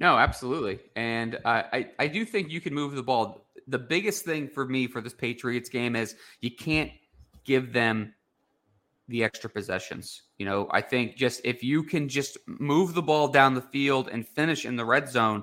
No, 0.00 0.16
absolutely. 0.16 0.78
And 0.94 1.38
I, 1.44 1.88
I, 1.98 2.06
do 2.06 2.24
think 2.24 2.50
you 2.50 2.60
can 2.60 2.72
move 2.72 2.94
the 2.94 3.02
ball. 3.02 3.46
The 3.66 3.78
biggest 3.78 4.24
thing 4.24 4.48
for 4.48 4.64
me 4.64 4.86
for 4.86 5.00
this 5.00 5.12
Patriots 5.12 5.68
game 5.68 5.96
is 5.96 6.14
you 6.40 6.52
can't 6.52 6.92
give 7.44 7.72
them 7.72 8.14
the 9.08 9.24
extra 9.24 9.50
possessions. 9.50 10.22
You 10.38 10.46
know, 10.46 10.68
I 10.70 10.82
think 10.82 11.16
just 11.16 11.40
if 11.44 11.64
you 11.64 11.82
can 11.82 12.08
just 12.08 12.38
move 12.46 12.94
the 12.94 13.02
ball 13.02 13.28
down 13.28 13.54
the 13.54 13.60
field 13.60 14.08
and 14.08 14.26
finish 14.26 14.64
in 14.64 14.76
the 14.76 14.84
red 14.84 15.08
zone, 15.08 15.42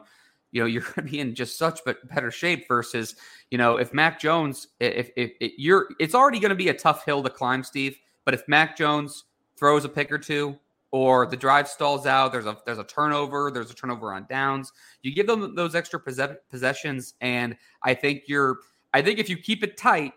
you 0.52 0.62
know, 0.62 0.66
you're 0.68 0.84
going 0.84 1.06
to 1.06 1.12
be 1.12 1.20
in 1.20 1.36
just 1.36 1.58
such 1.58 1.82
but 1.86 2.08
better 2.08 2.32
shape 2.32 2.66
versus, 2.68 3.16
you 3.52 3.58
know, 3.58 3.76
if 3.76 3.94
Mac 3.94 4.22
Jones, 4.22 4.68
if, 4.80 5.10
if, 5.18 5.32
if 5.42 5.52
you're, 5.58 5.90
it's 6.00 6.16
already 6.16 6.40
going 6.40 6.50
to 6.50 6.56
be 6.56 6.70
a 6.70 6.74
tough 6.74 7.06
hill 7.06 7.22
to 7.24 7.30
climb, 7.30 7.62
Steve. 7.62 7.98
But 8.26 8.34
if 8.34 8.48
Mac 8.48 8.76
Jones 8.76 9.24
throws 9.58 9.86
a 9.86 9.90
pick 9.90 10.12
or 10.12 10.18
two, 10.18 10.60
or 10.92 11.26
the 11.26 11.36
drive 11.36 11.68
stalls 11.68 12.06
out, 12.06 12.32
there's 12.32 12.46
a 12.46 12.58
there's 12.66 12.78
a 12.78 12.84
turnover, 12.84 13.52
there's 13.52 13.70
a 13.70 13.74
turnover 13.74 14.14
on 14.14 14.26
downs. 14.30 14.72
You 15.02 15.14
give 15.14 15.28
them 15.28 15.54
those 15.56 15.76
extra 15.76 16.00
possessions, 16.00 17.16
and 17.22 17.56
I 17.84 17.94
think 17.94 18.24
you're. 18.28 18.60
I 18.94 19.02
think 19.02 19.20
if 19.20 19.28
you 19.28 19.36
keep 19.36 19.62
it 19.62 19.76
tight, 19.76 20.14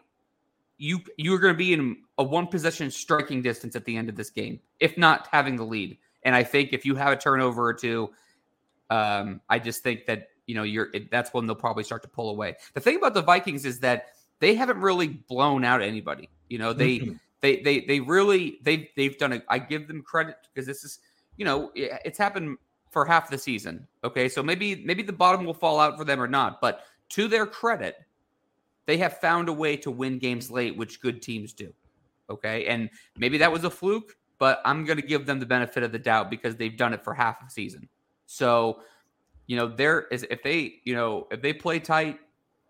you 0.76 1.00
you're 1.16 1.40
going 1.40 1.52
to 1.52 1.58
be 1.58 1.72
in 1.72 1.96
a 2.16 2.22
one 2.22 2.46
possession 2.46 2.90
striking 2.92 3.42
distance 3.42 3.74
at 3.74 3.84
the 3.84 3.96
end 3.96 4.08
of 4.08 4.14
this 4.14 4.30
game, 4.30 4.60
if 4.78 4.96
not 4.96 5.28
having 5.32 5.56
the 5.56 5.64
lead. 5.64 5.98
And 6.22 6.34
I 6.34 6.44
think 6.44 6.72
if 6.72 6.84
you 6.84 6.94
have 6.94 7.12
a 7.12 7.16
turnover 7.16 7.66
or 7.66 7.74
two, 7.74 8.10
um, 8.88 9.40
I 9.48 9.58
just 9.58 9.82
think 9.82 10.06
that 10.06 10.28
you 10.46 10.54
know 10.54 10.62
you're 10.62 10.90
it, 10.94 11.10
that's 11.10 11.34
when 11.34 11.46
they'll 11.46 11.56
probably 11.56 11.82
start 11.82 12.02
to 12.02 12.08
pull 12.08 12.30
away. 12.30 12.54
The 12.74 12.80
thing 12.80 12.96
about 12.96 13.14
the 13.14 13.22
Vikings 13.22 13.64
is 13.64 13.80
that 13.80 14.10
they 14.38 14.54
haven't 14.54 14.78
really 14.78 15.08
blown 15.08 15.64
out 15.64 15.82
anybody. 15.82 16.28
You 16.48 16.58
know 16.58 16.72
they. 16.72 17.16
They 17.40 17.60
they 17.60 17.80
they 17.80 18.00
really 18.00 18.58
they 18.62 18.90
they've 18.96 19.16
done 19.16 19.32
it. 19.32 19.44
I 19.48 19.58
give 19.58 19.88
them 19.88 20.02
credit 20.02 20.36
because 20.52 20.66
this 20.66 20.84
is 20.84 21.00
you 21.36 21.44
know 21.44 21.70
it's 21.74 22.18
happened 22.18 22.58
for 22.90 23.04
half 23.04 23.30
the 23.30 23.38
season. 23.38 23.86
Okay, 24.02 24.28
so 24.28 24.42
maybe 24.42 24.82
maybe 24.84 25.02
the 25.02 25.12
bottom 25.12 25.44
will 25.44 25.54
fall 25.54 25.78
out 25.78 25.96
for 25.96 26.04
them 26.04 26.20
or 26.20 26.28
not, 26.28 26.60
but 26.60 26.84
to 27.10 27.28
their 27.28 27.46
credit, 27.46 27.96
they 28.86 28.96
have 28.98 29.18
found 29.18 29.48
a 29.48 29.52
way 29.52 29.76
to 29.76 29.90
win 29.90 30.18
games 30.18 30.50
late, 30.50 30.76
which 30.76 31.00
good 31.00 31.22
teams 31.22 31.52
do. 31.52 31.72
Okay, 32.30 32.66
and 32.66 32.90
maybe 33.16 33.38
that 33.38 33.50
was 33.50 33.64
a 33.64 33.70
fluke, 33.70 34.16
but 34.38 34.60
I'm 34.64 34.84
going 34.84 35.00
to 35.00 35.06
give 35.06 35.24
them 35.26 35.38
the 35.38 35.46
benefit 35.46 35.82
of 35.82 35.92
the 35.92 35.98
doubt 35.98 36.30
because 36.30 36.56
they've 36.56 36.76
done 36.76 36.92
it 36.92 37.02
for 37.04 37.14
half 37.14 37.36
a 37.46 37.50
season. 37.50 37.88
So, 38.26 38.80
you 39.46 39.56
know, 39.56 39.68
there 39.68 40.08
is 40.10 40.26
if 40.30 40.42
they 40.42 40.80
you 40.84 40.94
know 40.94 41.28
if 41.30 41.40
they 41.40 41.52
play 41.52 41.78
tight, 41.78 42.18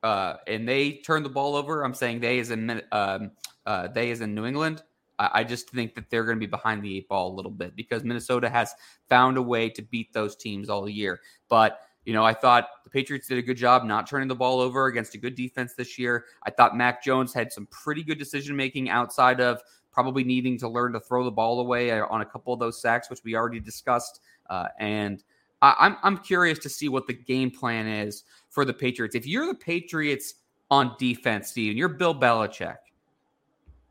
uh, 0.03 0.35
and 0.47 0.69
they 0.69 0.93
turn 0.93 1.23
the 1.23 1.29
ball 1.29 1.57
over, 1.57 1.83
I'm 1.83 1.95
saying 1.95 2.21
they 2.21 2.39
is 2.39 2.51
in 2.51 2.83
um, 2.93 3.33
uh, 3.69 3.87
they 3.87 4.11
as 4.11 4.23
in 4.23 4.35
New 4.35 4.47
England. 4.47 4.83
I, 5.19 5.31
I 5.35 5.45
just 5.45 5.69
think 5.71 5.95
that 5.95 6.09
they're 6.09 6.25
going 6.25 6.39
to 6.39 6.41
be 6.41 6.47
behind 6.47 6.83
the 6.83 6.97
eight 6.97 7.09
ball 7.09 7.33
a 7.33 7.37
little 7.37 7.51
bit 7.51 7.77
because 7.77 8.03
Minnesota 8.03 8.49
has 8.49 8.75
found 9.09 9.37
a 9.37 9.43
way 9.43 9.69
to 9.69 9.83
beat 9.83 10.13
those 10.15 10.35
teams 10.35 10.71
all 10.71 10.89
year. 10.89 11.21
But 11.49 11.81
you 12.07 12.15
know, 12.15 12.25
I 12.25 12.33
thought 12.33 12.69
the 12.85 12.91
Patriots 12.91 13.29
did 13.29 13.37
a 13.37 13.43
good 13.43 13.59
job 13.59 13.85
not 13.85 14.07
turning 14.07 14.29
the 14.29 14.35
ball 14.35 14.61
over 14.61 14.87
against 14.87 15.15
a 15.15 15.19
good 15.19 15.35
defense 15.35 15.75
this 15.75 15.99
year. 15.99 16.25
I 16.45 16.51
thought 16.51 16.75
Mac 16.75 17.05
Jones 17.05 17.35
had 17.35 17.53
some 17.53 17.67
pretty 17.67 18.03
good 18.03 18.19
decision 18.19 18.57
making 18.57 18.89
outside 18.89 19.41
of 19.41 19.61
probably 19.93 20.25
needing 20.25 20.59
to 20.61 20.69
learn 20.69 20.93
to 20.95 21.01
throw 21.01 21.23
the 21.23 21.31
ball 21.31 21.61
away 21.61 21.91
uh, 21.91 22.07
on 22.07 22.23
a 22.23 22.25
couple 22.25 22.55
of 22.55 22.61
those 22.61 22.81
sacks, 22.81 23.11
which 23.11 23.21
we 23.25 23.35
already 23.35 23.61
discussed. 23.61 24.21
Uh, 24.49 24.69
and 24.81 25.23
I, 25.61 25.75
I'm 25.79 25.97
I'm 26.03 26.17
curious 26.17 26.59
to 26.61 26.71
see 26.71 26.89
what 26.89 27.07
the 27.07 27.13
game 27.13 27.51
plan 27.51 27.87
is 27.87 28.25
for 28.49 28.65
the 28.65 28.73
Patriots. 28.73 29.15
If 29.15 29.27
you're 29.27 29.47
the 29.47 29.55
Patriots 29.55 30.37
on 30.71 30.97
defense, 30.99 31.51
Steve, 31.51 31.73
and 31.73 31.79
you're 31.79 31.91
Bill 31.91 32.15
Belichick, 32.15 32.77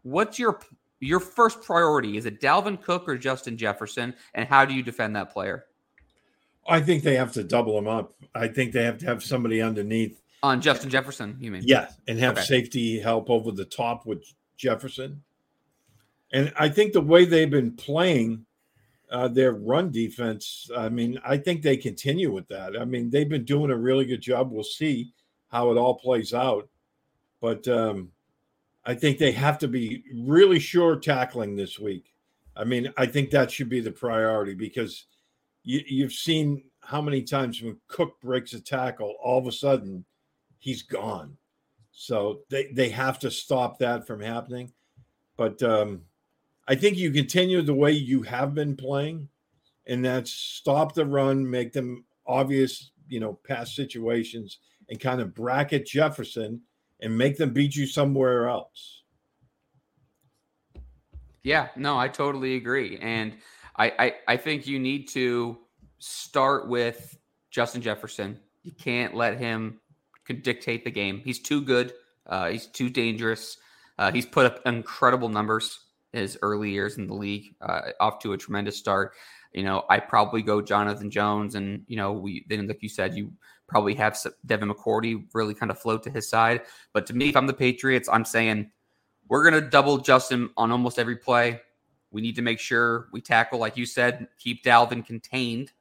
what's 0.04 0.40
your 0.40 0.60
your 1.00 1.20
first 1.20 1.62
priority? 1.62 2.18
Is 2.18 2.26
it 2.26 2.42
Dalvin 2.42 2.82
Cook 2.82 3.08
or 3.08 3.18
Justin 3.18 3.58
Jefferson? 3.58 4.16
And 4.34 4.48
how 4.48 4.66
do 4.66 4.74
you 4.74 4.84
defend 4.84 5.16
that 5.16 5.32
player? 5.32 5.66
I 6.68 6.82
think 6.82 7.04
they 7.04 7.16
have 7.16 7.32
to 7.34 7.44
double 7.44 7.78
him 7.78 7.88
up. 7.88 8.16
I 8.36 8.48
think 8.48 8.74
they 8.74 8.84
have 8.84 8.98
to 9.00 9.06
have 9.06 9.24
somebody 9.24 9.62
underneath 9.62 10.22
on 10.44 10.62
Justin 10.62 10.90
Jefferson. 10.90 11.38
You 11.40 11.52
mean? 11.52 11.64
Yeah, 11.66 11.90
and 12.08 12.20
have 12.20 12.38
okay. 12.38 12.46
safety 12.46 13.00
help 13.00 13.30
over 13.30 13.52
the 13.52 13.66
top 13.66 14.06
with 14.06 14.24
Jefferson. 14.58 15.24
And 16.32 16.52
I 16.60 16.70
think 16.70 16.94
the 16.94 17.02
way 17.02 17.26
they've 17.26 17.50
been 17.50 17.72
playing 17.72 18.46
uh, 19.10 19.30
their 19.30 19.54
run 19.54 19.92
defense, 19.92 20.70
I 20.76 20.90
mean, 20.90 21.20
I 21.26 21.38
think 21.38 21.62
they 21.62 21.78
continue 21.78 22.32
with 22.32 22.48
that. 22.50 22.78
I 22.78 22.84
mean, 22.84 23.10
they've 23.10 23.30
been 23.30 23.46
doing 23.46 23.72
a 23.72 23.78
really 23.78 24.06
good 24.06 24.22
job. 24.22 24.52
We'll 24.52 24.64
see 24.64 25.14
how 25.48 25.72
it 25.72 25.78
all 25.78 25.96
plays 25.96 26.34
out. 26.34 26.68
But 27.40 27.66
um, 27.68 28.12
I 28.88 28.96
think 28.96 29.18
they 29.18 29.34
have 29.34 29.58
to 29.60 29.68
be 29.68 30.02
really 30.16 30.60
sure 30.60 30.96
tackling 30.96 31.58
this 31.58 31.78
week. 31.78 32.14
I 32.56 32.64
mean, 32.64 32.92
I 32.98 33.06
think 33.06 33.32
that 33.32 33.52
should 33.52 33.68
be 33.68 33.82
the 33.82 33.92
priority 33.92 34.54
because 34.54 35.06
you, 35.64 35.82
you've 35.86 36.14
seen 36.14 36.64
how 36.80 37.02
many 37.02 37.22
times 37.22 37.62
when 37.62 37.78
Cook 37.90 38.14
breaks 38.22 38.54
a 38.54 38.62
tackle, 38.62 39.16
all 39.22 39.40
of 39.40 39.46
a 39.46 39.52
sudden 39.52 40.06
he's 40.58 40.84
gone. 40.84 41.36
So 41.92 42.44
they, 42.50 42.72
they 42.72 42.88
have 42.90 43.20
to 43.20 43.30
stop 43.30 43.78
that 43.80 44.08
from 44.08 44.22
happening. 44.22 44.72
But 45.36 45.62
um, 45.62 46.04
I 46.66 46.76
think 46.76 46.98
you 46.98 47.12
continue 47.12 47.62
the 47.62 47.74
way 47.74 47.92
you 47.92 48.22
have 48.22 48.56
been 48.56 48.78
playing, 48.78 49.28
and 49.86 50.06
that's 50.06 50.32
stop 50.32 50.94
the 50.94 51.06
run, 51.06 51.50
make 51.50 51.74
them 51.74 52.06
obvious, 52.26 52.92
you 53.10 53.20
know, 53.20 53.38
past 53.46 53.76
situations, 53.76 54.60
and 54.90 54.98
kind 54.98 55.20
of 55.20 55.36
bracket 55.36 55.86
Jefferson 55.86 56.62
and 57.02 57.18
make 57.18 57.38
them 57.38 57.54
beat 57.54 57.76
you 57.76 57.86
somewhere 57.86 58.48
else. 58.48 59.04
Yeah, 61.44 61.70
no, 61.76 61.98
I 61.98 62.08
totally 62.10 62.56
agree. 62.56 62.98
And 63.02 63.38
I, 63.78 63.94
I, 63.98 64.14
I 64.28 64.38
think 64.38 64.68
you 64.68 64.80
need 64.80 65.08
to 65.10 65.58
start 66.00 66.68
with 66.68 67.18
Justin 67.52 67.82
Jefferson. 67.82 68.40
You 68.64 68.72
can't 68.74 69.14
let 69.16 69.38
him 69.38 69.80
dictate 70.42 70.84
the 70.84 70.92
game. 70.92 71.22
He's 71.24 71.40
too 71.40 71.62
good. 71.62 71.94
Uh, 72.26 72.50
he's 72.50 72.68
too 72.68 72.90
dangerous. 72.90 73.58
Uh, 73.98 74.12
he's 74.12 74.26
put 74.26 74.46
up 74.46 74.60
incredible 74.66 75.30
numbers 75.30 75.80
his 76.14 76.38
early 76.42 76.72
years 76.72 76.98
in 76.98 77.08
the 77.08 77.14
league, 77.14 77.56
uh, 77.62 77.82
off 78.00 78.20
to 78.20 78.34
a 78.34 78.38
tremendous 78.38 78.78
start. 78.78 79.14
You 79.54 79.64
know, 79.64 79.86
I 79.90 80.00
probably 80.00 80.42
go 80.42 80.62
Jonathan 80.62 81.10
Jones, 81.10 81.56
and 81.56 81.84
you 81.88 81.96
know, 81.96 82.12
we 82.12 82.46
then 82.50 82.68
like 82.68 82.84
you 82.84 82.90
said, 82.90 83.16
you 83.16 83.32
probably 83.68 83.94
have 83.96 84.18
Devin 84.46 84.70
McCourty 84.70 85.26
really 85.34 85.54
kind 85.54 85.72
of 85.72 85.80
float 85.80 86.04
to 86.04 86.10
his 86.10 86.28
side. 86.30 86.62
But 86.94 87.06
to 87.08 87.14
me, 87.14 87.30
if 87.30 87.36
I'm 87.36 87.48
the 87.48 87.54
Patriots, 87.54 88.10
I'm 88.12 88.26
saying 88.26 88.72
we're 89.28 89.44
gonna 89.44 89.62
double 89.62 89.98
Justin 89.98 90.50
on 90.58 90.72
almost 90.72 91.00
every 91.00 91.18
play. 91.18 91.62
We 92.12 92.22
need 92.22 92.36
to 92.36 92.42
make 92.42 92.60
sure 92.60 93.08
we 93.12 93.22
tackle, 93.22 93.60
like 93.60 93.78
you 93.78 93.86
said, 93.86 94.28
keep 94.40 94.64
Dalvin 94.64 95.06
contained. 95.06 95.72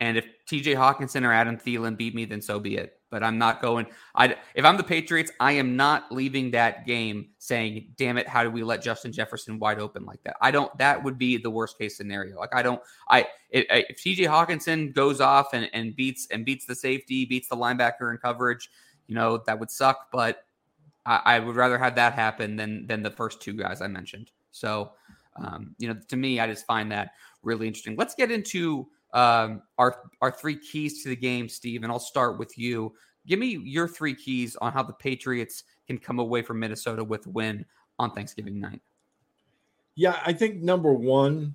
And 0.00 0.16
if 0.16 0.26
TJ 0.46 0.74
Hockenson 0.74 1.24
or 1.24 1.32
Adam 1.32 1.56
Thielen 1.56 1.96
beat 1.96 2.14
me, 2.14 2.24
then 2.24 2.42
so 2.42 2.58
be 2.58 2.76
it 2.76 2.98
but 3.12 3.22
I'm 3.22 3.36
not 3.38 3.60
going. 3.60 3.86
I 4.14 4.36
if 4.54 4.64
I'm 4.64 4.78
the 4.78 4.82
Patriots, 4.82 5.30
I 5.38 5.52
am 5.52 5.76
not 5.76 6.10
leaving 6.10 6.50
that 6.52 6.86
game 6.86 7.28
saying, 7.38 7.92
"Damn 7.96 8.16
it, 8.16 8.26
how 8.26 8.42
do 8.42 8.50
we 8.50 8.64
let 8.64 8.82
Justin 8.82 9.12
Jefferson 9.12 9.58
wide 9.58 9.78
open 9.78 10.04
like 10.04 10.20
that?" 10.24 10.36
I 10.40 10.50
don't. 10.50 10.76
That 10.78 11.04
would 11.04 11.18
be 11.18 11.36
the 11.36 11.50
worst 11.50 11.78
case 11.78 11.96
scenario. 11.96 12.36
Like 12.38 12.54
I 12.54 12.62
don't. 12.62 12.80
I 13.08 13.28
if, 13.50 13.66
if 13.68 14.02
T.J. 14.02 14.24
Hockenson 14.24 14.94
goes 14.94 15.20
off 15.20 15.52
and, 15.52 15.68
and 15.74 15.94
beats 15.94 16.26
and 16.32 16.44
beats 16.44 16.64
the 16.64 16.74
safety, 16.74 17.26
beats 17.26 17.48
the 17.48 17.56
linebacker 17.56 18.10
in 18.10 18.16
coverage, 18.16 18.70
you 19.06 19.14
know 19.14 19.42
that 19.46 19.60
would 19.60 19.70
suck. 19.70 20.10
But 20.10 20.44
I, 21.04 21.20
I 21.24 21.38
would 21.38 21.54
rather 21.54 21.78
have 21.78 21.94
that 21.96 22.14
happen 22.14 22.56
than 22.56 22.86
than 22.86 23.02
the 23.02 23.10
first 23.10 23.42
two 23.42 23.52
guys 23.52 23.82
I 23.82 23.88
mentioned. 23.88 24.30
So, 24.52 24.92
um, 25.36 25.76
you 25.78 25.88
know, 25.88 26.00
to 26.08 26.16
me, 26.16 26.40
I 26.40 26.46
just 26.46 26.66
find 26.66 26.90
that 26.92 27.10
really 27.42 27.66
interesting. 27.66 27.94
Let's 27.96 28.14
get 28.14 28.30
into 28.30 28.88
um, 29.12 29.62
our 29.78 30.02
our 30.20 30.30
three 30.30 30.56
keys 30.56 31.02
to 31.02 31.08
the 31.08 31.16
game, 31.16 31.48
Steve. 31.48 31.82
And 31.82 31.92
I'll 31.92 31.98
start 31.98 32.38
with 32.38 32.56
you. 32.58 32.94
Give 33.26 33.38
me 33.38 33.60
your 33.64 33.86
three 33.86 34.14
keys 34.14 34.56
on 34.56 34.72
how 34.72 34.82
the 34.82 34.94
Patriots 34.94 35.64
can 35.86 35.98
come 35.98 36.18
away 36.18 36.42
from 36.42 36.58
Minnesota 36.58 37.04
with 37.04 37.26
a 37.26 37.30
win 37.30 37.64
on 37.98 38.12
Thanksgiving 38.12 38.60
night. 38.60 38.80
Yeah, 39.94 40.18
I 40.24 40.32
think 40.32 40.62
number 40.62 40.92
one 40.92 41.54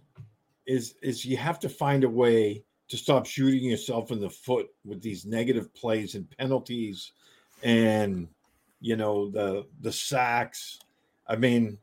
is 0.66 0.95
is 1.01 1.26
you 1.26 1.38
have 1.38 1.60
to 1.60 1.70
find 1.70 2.03
a 2.03 2.10
way 2.10 2.64
to 2.89 2.97
stop 2.97 3.26
shooting 3.26 3.64
yourself 3.64 4.12
in 4.12 4.20
the 4.20 4.30
foot 4.30 4.68
with 4.86 5.01
these 5.01 5.26
negative 5.26 5.74
plays 5.74 6.16
and 6.16 6.30
penalties 6.38 7.12
and 7.64 8.28
you 8.80 8.95
know 8.95 9.30
the 9.30 9.66
the 9.82 9.91
sacks. 9.91 10.80
I 11.28 11.36
mean, 11.36 11.78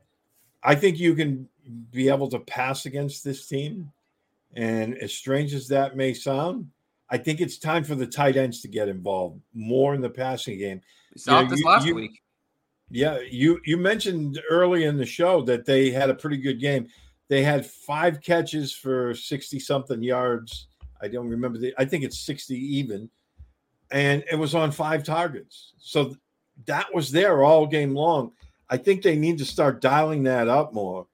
I 0.62 0.74
think 0.74 0.98
you 0.98 1.14
can 1.14 1.48
be 1.90 2.08
able 2.08 2.28
to 2.30 2.38
pass 2.38 2.86
against 2.86 3.24
this 3.24 3.46
team. 3.46 3.90
And 4.56 4.96
as 4.98 5.12
strange 5.12 5.52
as 5.52 5.68
that 5.68 5.96
may 5.96 6.14
sound, 6.14 6.68
I 7.10 7.18
think 7.18 7.40
it's 7.40 7.58
time 7.58 7.84
for 7.84 7.94
the 7.94 8.06
tight 8.06 8.36
ends 8.36 8.60
to 8.62 8.68
get 8.68 8.88
involved 8.88 9.40
more 9.52 9.94
in 9.94 10.00
the 10.00 10.10
passing 10.10 10.58
game. 10.58 10.80
We 11.14 11.20
saw 11.20 11.40
you 11.40 11.44
know, 11.44 11.50
this 11.50 11.60
you, 11.60 11.66
last 11.66 11.86
you, 11.86 11.94
week. 11.94 12.22
Yeah, 12.90 13.18
you 13.30 13.60
you 13.64 13.76
mentioned 13.76 14.40
early 14.50 14.84
in 14.84 14.96
the 14.96 15.06
show 15.06 15.42
that 15.42 15.64
they 15.64 15.90
had 15.90 16.10
a 16.10 16.14
pretty 16.14 16.36
good 16.36 16.60
game. 16.60 16.88
They 17.28 17.42
had 17.42 17.66
five 17.66 18.20
catches 18.20 18.72
for 18.72 19.14
60 19.14 19.58
something 19.58 20.02
yards. 20.02 20.68
I 21.00 21.08
don't 21.08 21.28
remember 21.28 21.58
the 21.58 21.74
I 21.78 21.84
think 21.84 22.04
it's 22.04 22.20
60 22.20 22.54
even. 22.54 23.10
And 23.90 24.24
it 24.30 24.36
was 24.36 24.54
on 24.54 24.72
five 24.72 25.04
targets. 25.04 25.72
So 25.78 26.16
that 26.66 26.92
was 26.94 27.10
there 27.10 27.42
all 27.42 27.66
game 27.66 27.94
long. 27.94 28.32
I 28.70 28.76
think 28.76 29.02
they 29.02 29.16
need 29.16 29.38
to 29.38 29.44
start 29.44 29.80
dialing 29.80 30.24
that 30.24 30.48
up 30.48 30.72
more. 30.72 31.06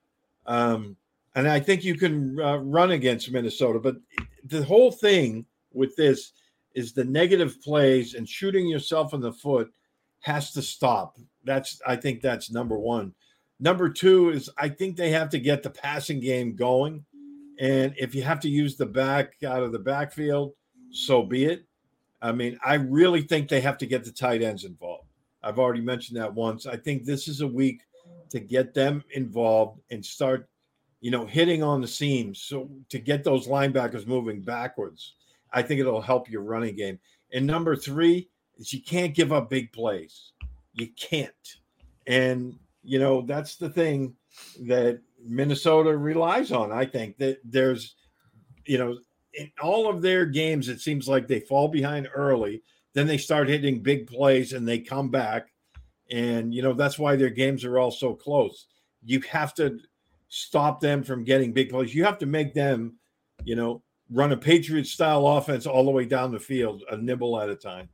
Um, 0.46 0.96
and 1.34 1.48
I 1.48 1.60
think 1.60 1.84
you 1.84 1.96
can 1.96 2.38
uh, 2.40 2.58
run 2.58 2.90
against 2.90 3.30
Minnesota. 3.30 3.78
But 3.78 3.96
the 4.44 4.64
whole 4.64 4.90
thing 4.90 5.46
with 5.72 5.94
this 5.96 6.32
is 6.74 6.92
the 6.92 7.04
negative 7.04 7.60
plays 7.62 8.14
and 8.14 8.28
shooting 8.28 8.66
yourself 8.66 9.14
in 9.14 9.20
the 9.20 9.32
foot 9.32 9.72
has 10.20 10.52
to 10.52 10.62
stop. 10.62 11.16
That's 11.44 11.80
I 11.86 11.96
think 11.96 12.20
that's 12.20 12.50
number 12.50 12.78
one. 12.78 13.14
Number 13.58 13.88
two 13.88 14.30
is 14.30 14.50
I 14.58 14.68
think 14.68 14.96
they 14.96 15.10
have 15.10 15.28
to 15.30 15.38
get 15.38 15.62
the 15.62 15.70
passing 15.70 16.20
game 16.20 16.56
going. 16.56 17.04
And 17.58 17.94
if 17.98 18.14
you 18.14 18.22
have 18.22 18.40
to 18.40 18.48
use 18.48 18.76
the 18.76 18.86
back 18.86 19.34
out 19.44 19.62
of 19.62 19.72
the 19.72 19.78
backfield, 19.78 20.54
so 20.90 21.22
be 21.22 21.44
it. 21.44 21.64
I 22.22 22.32
mean, 22.32 22.58
I 22.64 22.74
really 22.74 23.22
think 23.22 23.48
they 23.48 23.60
have 23.60 23.78
to 23.78 23.86
get 23.86 24.04
the 24.04 24.12
tight 24.12 24.42
ends 24.42 24.64
involved. 24.64 25.08
I've 25.42 25.58
already 25.58 25.80
mentioned 25.80 26.18
that 26.18 26.34
once. 26.34 26.66
I 26.66 26.76
think 26.76 27.04
this 27.04 27.28
is 27.28 27.40
a 27.40 27.46
week 27.46 27.82
to 28.30 28.40
get 28.40 28.74
them 28.74 29.02
involved 29.12 29.80
and 29.90 30.04
start 30.04 30.48
you 31.00 31.10
know, 31.10 31.26
hitting 31.26 31.62
on 31.62 31.80
the 31.80 31.88
seams. 31.88 32.40
So 32.42 32.68
to 32.90 32.98
get 32.98 33.24
those 33.24 33.48
linebackers 33.48 34.06
moving 34.06 34.40
backwards, 34.40 35.14
I 35.52 35.62
think 35.62 35.80
it'll 35.80 36.00
help 36.00 36.30
your 36.30 36.42
running 36.42 36.76
game. 36.76 36.98
And 37.32 37.46
number 37.46 37.74
three 37.76 38.28
is 38.58 38.72
you 38.72 38.82
can't 38.82 39.14
give 39.14 39.32
up 39.32 39.50
big 39.50 39.72
plays. 39.72 40.32
You 40.74 40.88
can't. 40.96 41.56
And, 42.06 42.58
you 42.82 42.98
know, 42.98 43.22
that's 43.22 43.56
the 43.56 43.70
thing 43.70 44.14
that 44.62 45.00
Minnesota 45.24 45.96
relies 45.96 46.52
on. 46.52 46.72
I 46.72 46.84
think 46.84 47.18
that 47.18 47.38
there's, 47.44 47.96
you 48.66 48.78
know, 48.78 48.98
in 49.34 49.50
all 49.62 49.88
of 49.88 50.02
their 50.02 50.26
games, 50.26 50.68
it 50.68 50.80
seems 50.80 51.08
like 51.08 51.28
they 51.28 51.40
fall 51.40 51.68
behind 51.68 52.08
early. 52.14 52.62
Then 52.92 53.06
they 53.06 53.18
start 53.18 53.48
hitting 53.48 53.80
big 53.80 54.06
plays 54.06 54.52
and 54.52 54.66
they 54.66 54.80
come 54.80 55.08
back. 55.08 55.52
And, 56.10 56.52
you 56.52 56.62
know, 56.62 56.72
that's 56.72 56.98
why 56.98 57.16
their 57.16 57.30
games 57.30 57.64
are 57.64 57.78
all 57.78 57.92
so 57.92 58.14
close. 58.14 58.66
You 59.04 59.20
have 59.30 59.54
to 59.54 59.78
stop 60.30 60.80
them 60.80 61.02
from 61.02 61.24
getting 61.24 61.52
big 61.52 61.68
plays. 61.68 61.94
You 61.94 62.04
have 62.04 62.18
to 62.18 62.26
make 62.26 62.54
them, 62.54 62.94
you 63.44 63.56
know, 63.56 63.82
run 64.10 64.32
a 64.32 64.36
Patriot 64.36 64.86
style 64.86 65.26
offense 65.26 65.66
all 65.66 65.84
the 65.84 65.90
way 65.90 66.06
down 66.06 66.32
the 66.32 66.40
field, 66.40 66.82
a 66.90 66.96
nibble 66.96 67.38
at 67.38 67.50
a 67.50 67.56
time. 67.56 67.88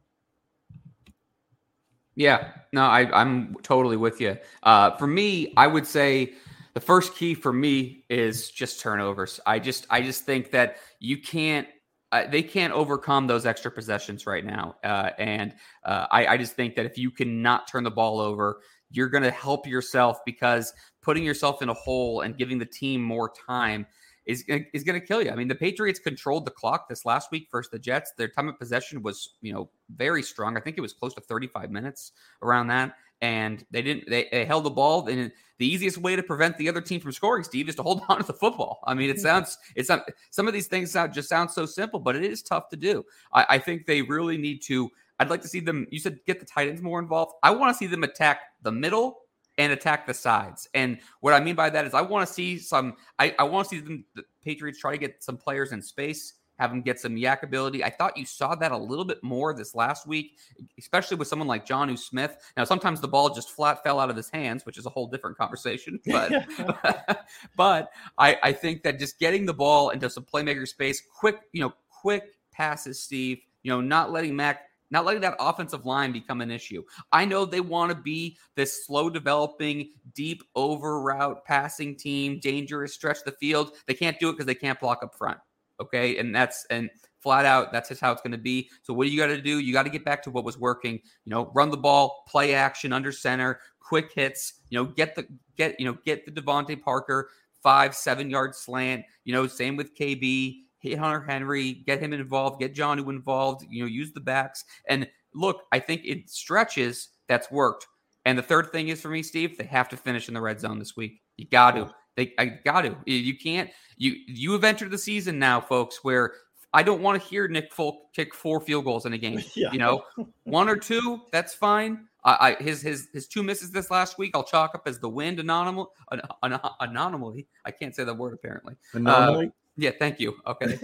Yeah, 2.14 2.52
no, 2.72 2.82
I, 2.82 3.10
I'm 3.20 3.56
totally 3.62 3.96
with 3.96 4.20
you. 4.20 4.38
Uh, 4.62 4.92
for 4.96 5.06
me, 5.06 5.52
I 5.56 5.66
would 5.66 5.86
say 5.86 6.34
the 6.72 6.80
first 6.80 7.14
key 7.14 7.34
for 7.34 7.52
me 7.52 8.04
is 8.08 8.50
just 8.50 8.80
turnovers. 8.80 9.40
I 9.44 9.58
just, 9.58 9.86
I 9.90 10.00
just 10.00 10.24
think 10.24 10.50
that 10.52 10.76
you 11.00 11.18
can't. 11.18 11.66
uh, 12.12 12.26
they 12.30 12.42
can't 12.42 12.72
overcome 12.72 13.26
those 13.26 13.44
extra 13.44 13.70
possessions 13.70 14.26
right 14.26 14.44
now. 14.44 14.76
Uh, 14.84 15.10
and 15.18 15.54
uh, 15.84 16.06
I, 16.10 16.26
I, 16.26 16.36
just 16.36 16.54
think 16.54 16.76
that 16.76 16.86
if 16.86 16.96
you 16.96 17.10
cannot 17.10 17.68
turn 17.68 17.84
the 17.84 17.90
ball 17.90 18.20
over, 18.20 18.60
you're 18.90 19.08
going 19.08 19.24
to 19.24 19.30
help 19.30 19.66
yourself 19.66 20.18
because 20.24 20.72
putting 21.06 21.24
yourself 21.24 21.62
in 21.62 21.68
a 21.68 21.74
hole 21.74 22.22
and 22.22 22.36
giving 22.36 22.58
the 22.58 22.66
team 22.66 23.00
more 23.00 23.32
time 23.46 23.86
is, 24.26 24.44
is 24.48 24.82
going 24.82 25.00
to 25.00 25.06
kill 25.06 25.22
you. 25.22 25.30
I 25.30 25.36
mean, 25.36 25.46
the 25.46 25.54
Patriots 25.54 26.00
controlled 26.00 26.44
the 26.44 26.50
clock 26.50 26.88
this 26.88 27.04
last 27.04 27.30
week 27.30 27.46
versus 27.50 27.70
the 27.70 27.78
Jets. 27.78 28.12
Their 28.18 28.26
time 28.26 28.48
of 28.48 28.58
possession 28.58 29.00
was, 29.02 29.36
you 29.40 29.52
know, 29.52 29.70
very 29.94 30.20
strong. 30.20 30.56
I 30.56 30.60
think 30.60 30.76
it 30.76 30.80
was 30.80 30.92
close 30.92 31.14
to 31.14 31.20
35 31.20 31.70
minutes 31.70 32.10
around 32.42 32.66
that 32.66 32.96
and 33.22 33.64
they 33.70 33.82
didn't 33.82 34.08
they, 34.10 34.28
they, 34.30 34.44
held 34.44 34.64
the 34.64 34.70
ball 34.70 35.08
and 35.08 35.32
the 35.58 35.66
easiest 35.66 35.96
way 35.96 36.14
to 36.16 36.22
prevent 36.22 36.56
the 36.58 36.68
other 36.68 36.82
team 36.82 37.00
from 37.00 37.12
scoring 37.12 37.42
steve 37.42 37.66
is 37.66 37.74
to 37.74 37.82
hold 37.82 38.02
on 38.10 38.18
to 38.18 38.26
the 38.26 38.32
football 38.34 38.80
i 38.86 38.92
mean 38.92 39.08
it 39.08 39.16
mm. 39.16 39.20
sounds 39.20 39.56
it's 39.74 39.88
not 39.88 40.06
some 40.30 40.46
of 40.46 40.52
these 40.52 40.66
things 40.66 40.90
sound 40.90 41.14
just 41.14 41.26
sound 41.26 41.50
so 41.50 41.64
simple 41.64 41.98
but 41.98 42.14
it 42.14 42.24
is 42.24 42.42
tough 42.42 42.68
to 42.68 42.76
do 42.76 43.02
I, 43.32 43.46
I 43.50 43.58
think 43.58 43.86
they 43.86 44.02
really 44.02 44.36
need 44.36 44.60
to 44.64 44.90
i'd 45.18 45.30
like 45.30 45.40
to 45.42 45.48
see 45.48 45.60
them 45.60 45.86
you 45.90 45.98
said 45.98 46.18
get 46.26 46.40
the 46.40 46.44
tight 46.44 46.68
ends 46.68 46.82
more 46.82 46.98
involved 46.98 47.32
i 47.42 47.50
want 47.50 47.72
to 47.72 47.78
see 47.78 47.86
them 47.86 48.04
attack 48.04 48.40
the 48.60 48.72
middle 48.72 49.20
and 49.58 49.72
attack 49.72 50.06
the 50.06 50.14
sides 50.14 50.68
and 50.74 50.98
what 51.20 51.32
i 51.32 51.40
mean 51.40 51.54
by 51.54 51.70
that 51.70 51.86
is 51.86 51.94
i 51.94 52.00
want 52.00 52.26
to 52.26 52.32
see 52.32 52.58
some 52.58 52.94
i, 53.18 53.34
I 53.38 53.44
want 53.44 53.68
to 53.68 53.76
see 53.76 53.80
them 53.80 54.04
the 54.14 54.24
patriots 54.44 54.78
try 54.78 54.92
to 54.92 54.98
get 54.98 55.22
some 55.22 55.36
players 55.36 55.72
in 55.72 55.82
space 55.82 56.34
have 56.58 56.72
him 56.72 56.82
get 56.82 56.98
some 56.98 57.14
YAC 57.14 57.42
ability. 57.42 57.84
I 57.84 57.90
thought 57.90 58.16
you 58.16 58.24
saw 58.24 58.54
that 58.54 58.72
a 58.72 58.76
little 58.76 59.04
bit 59.04 59.22
more 59.22 59.54
this 59.54 59.74
last 59.74 60.06
week, 60.06 60.36
especially 60.78 61.16
with 61.16 61.28
someone 61.28 61.48
like 61.48 61.66
Jonnu 61.66 61.98
Smith. 61.98 62.36
Now, 62.56 62.64
sometimes 62.64 63.00
the 63.00 63.08
ball 63.08 63.34
just 63.34 63.50
flat 63.50 63.82
fell 63.82 64.00
out 64.00 64.10
of 64.10 64.16
his 64.16 64.30
hands, 64.30 64.64
which 64.64 64.78
is 64.78 64.86
a 64.86 64.90
whole 64.90 65.06
different 65.06 65.36
conversation. 65.36 66.00
But 66.16 66.46
but 67.56 67.92
I, 68.16 68.38
I 68.42 68.52
think 68.52 68.82
that 68.84 68.98
just 68.98 69.18
getting 69.18 69.44
the 69.44 69.52
ball 69.52 69.90
into 69.90 70.08
some 70.08 70.24
playmaker 70.24 70.66
space, 70.66 71.02
quick, 71.14 71.40
you 71.52 71.60
know, 71.60 71.74
quick 71.90 72.36
passes, 72.52 73.02
Steve, 73.02 73.38
you 73.62 73.70
know, 73.70 73.80
not 73.80 74.12
letting 74.12 74.34
Mac 74.34 74.65
not 74.90 75.04
letting 75.04 75.20
that 75.22 75.36
offensive 75.38 75.84
line 75.86 76.12
become 76.12 76.40
an 76.40 76.50
issue. 76.50 76.82
I 77.12 77.24
know 77.24 77.44
they 77.44 77.60
want 77.60 77.90
to 77.90 77.98
be 77.98 78.38
this 78.54 78.86
slow 78.86 79.10
developing, 79.10 79.90
deep 80.14 80.42
over 80.54 81.00
route 81.00 81.44
passing 81.44 81.96
team, 81.96 82.38
dangerous 82.40 82.94
stretch 82.94 83.18
the 83.24 83.32
field. 83.32 83.72
They 83.86 83.94
can't 83.94 84.18
do 84.18 84.28
it 84.28 84.32
because 84.32 84.46
they 84.46 84.54
can't 84.54 84.80
block 84.80 85.02
up 85.02 85.14
front. 85.16 85.38
Okay. 85.80 86.18
And 86.18 86.34
that's, 86.34 86.66
and 86.70 86.88
flat 87.20 87.44
out, 87.44 87.72
that's 87.72 87.88
just 87.88 88.00
how 88.00 88.12
it's 88.12 88.22
going 88.22 88.32
to 88.32 88.38
be. 88.38 88.70
So 88.82 88.94
what 88.94 89.04
do 89.04 89.10
you 89.10 89.18
got 89.18 89.26
to 89.26 89.42
do? 89.42 89.58
You 89.58 89.72
got 89.72 89.82
to 89.82 89.90
get 89.90 90.04
back 90.04 90.22
to 90.22 90.30
what 90.30 90.44
was 90.44 90.58
working, 90.58 90.94
you 90.94 91.30
know, 91.30 91.50
run 91.54 91.70
the 91.70 91.76
ball, 91.76 92.24
play 92.28 92.54
action 92.54 92.92
under 92.92 93.12
center, 93.12 93.60
quick 93.80 94.12
hits, 94.14 94.60
you 94.70 94.78
know, 94.78 94.84
get 94.84 95.14
the, 95.14 95.26
get, 95.56 95.78
you 95.78 95.86
know, 95.86 95.98
get 96.04 96.24
the 96.24 96.32
DeVante 96.40 96.80
Parker 96.80 97.28
five, 97.62 97.96
seven 97.96 98.30
yard 98.30 98.54
slant, 98.54 99.04
you 99.24 99.32
know, 99.32 99.48
same 99.48 99.74
with 99.74 99.92
KB, 99.96 100.60
hit 100.86 100.98
Hunter 100.98 101.24
Henry, 101.26 101.72
get 101.86 102.00
him 102.00 102.12
involved, 102.12 102.60
get 102.60 102.74
Jonnu 102.74 103.08
involved, 103.08 103.66
you 103.70 103.82
know, 103.82 103.88
use 103.88 104.12
the 104.12 104.20
backs. 104.20 104.64
And 104.88 105.08
look, 105.34 105.62
I 105.72 105.78
think 105.78 106.02
it 106.04 106.30
stretches 106.30 107.08
that's 107.28 107.50
worked. 107.50 107.86
And 108.24 108.36
the 108.36 108.42
third 108.42 108.72
thing 108.72 108.88
is 108.88 109.00
for 109.00 109.08
me, 109.08 109.22
Steve, 109.22 109.56
they 109.56 109.64
have 109.64 109.88
to 109.90 109.96
finish 109.96 110.28
in 110.28 110.34
the 110.34 110.40
red 110.40 110.60
zone 110.60 110.78
this 110.78 110.96
week. 110.96 111.20
You 111.36 111.46
got 111.46 111.72
to. 111.72 111.94
They, 112.16 112.32
I 112.38 112.46
got 112.46 112.82
to. 112.82 112.96
You 113.06 113.36
can't. 113.38 113.70
You 113.96 114.14
you 114.26 114.52
have 114.52 114.64
entered 114.64 114.90
the 114.90 114.98
season 114.98 115.38
now, 115.38 115.60
folks, 115.60 116.02
where 116.02 116.32
I 116.72 116.82
don't 116.82 117.02
want 117.02 117.22
to 117.22 117.28
hear 117.28 117.46
Nick 117.46 117.72
Folk 117.72 118.12
kick 118.14 118.34
four 118.34 118.60
field 118.60 118.84
goals 118.84 119.06
in 119.06 119.12
a 119.12 119.18
game. 119.18 119.40
Yeah. 119.54 119.72
You 119.72 119.78
know, 119.78 120.04
one 120.44 120.68
or 120.68 120.76
two, 120.76 121.22
that's 121.32 121.54
fine. 121.54 122.08
I, 122.24 122.56
I, 122.58 122.62
his 122.62 122.82
his 122.82 123.08
his 123.12 123.26
two 123.26 123.42
misses 123.42 123.70
this 123.70 123.90
last 123.90 124.18
week, 124.18 124.32
I'll 124.34 124.44
chalk 124.44 124.74
up 124.74 124.82
as 124.86 124.98
the 124.98 125.08
wind 125.08 125.38
anomaly. 125.40 125.86
An, 126.10 126.20
an, 126.42 126.58
anomaly. 126.80 127.46
I 127.64 127.70
can't 127.70 127.94
say 127.94 128.04
that 128.04 128.14
word 128.14 128.34
apparently. 128.34 128.74
Anomaly. 128.92 129.46
Uh, 129.46 129.50
yeah, 129.76 129.90
thank 129.98 130.20
you. 130.20 130.36
Okay. 130.46 130.78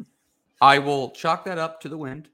I 0.60 0.78
will 0.78 1.10
chalk 1.10 1.44
that 1.44 1.58
up 1.58 1.80
to 1.80 1.88
the 1.88 1.96
wind. 1.96 2.28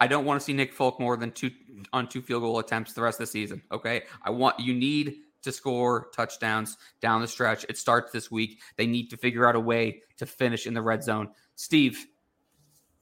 I 0.00 0.06
don't 0.06 0.24
want 0.24 0.40
to 0.40 0.44
see 0.44 0.52
Nick 0.52 0.72
Folk 0.72 1.00
more 1.00 1.16
than 1.16 1.32
two 1.32 1.50
on 1.92 2.08
two 2.08 2.22
field 2.22 2.42
goal 2.42 2.58
attempts 2.58 2.92
the 2.92 3.02
rest 3.02 3.20
of 3.20 3.26
the 3.26 3.32
season. 3.32 3.62
Okay. 3.72 4.02
I 4.22 4.30
want 4.30 4.60
you 4.60 4.74
need 4.74 5.16
to 5.42 5.52
score 5.52 6.08
touchdowns 6.14 6.76
down 7.00 7.20
the 7.20 7.28
stretch. 7.28 7.64
It 7.68 7.78
starts 7.78 8.12
this 8.12 8.30
week. 8.30 8.60
They 8.76 8.86
need 8.86 9.10
to 9.10 9.16
figure 9.16 9.46
out 9.46 9.56
a 9.56 9.60
way 9.60 10.02
to 10.18 10.26
finish 10.26 10.66
in 10.66 10.74
the 10.74 10.82
red 10.82 11.02
zone. 11.02 11.30
Steve, 11.54 12.06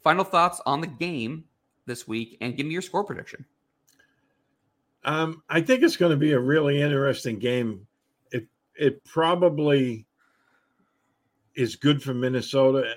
final 0.03 0.25
thoughts 0.25 0.61
on 0.67 0.81
the 0.81 0.87
game 0.87 1.45
this 1.87 2.07
week 2.07 2.37
and 2.41 2.57
give 2.57 2.67
me 2.67 2.73
your 2.73 2.83
score 2.83 3.05
prediction. 3.05 3.45
Um, 5.05 5.43
I 5.49 5.61
think 5.61 5.83
it's 5.83 5.97
going 5.97 6.11
to 6.11 6.17
be 6.17 6.33
a 6.33 6.41
really 6.41 6.83
interesting 6.83 7.39
game. 7.39 7.87
It 8.33 8.49
it 8.75 9.05
probably 9.05 10.07
is 11.57 11.75
good 11.75 12.03
for 12.03 12.13
Minnesota 12.13 12.95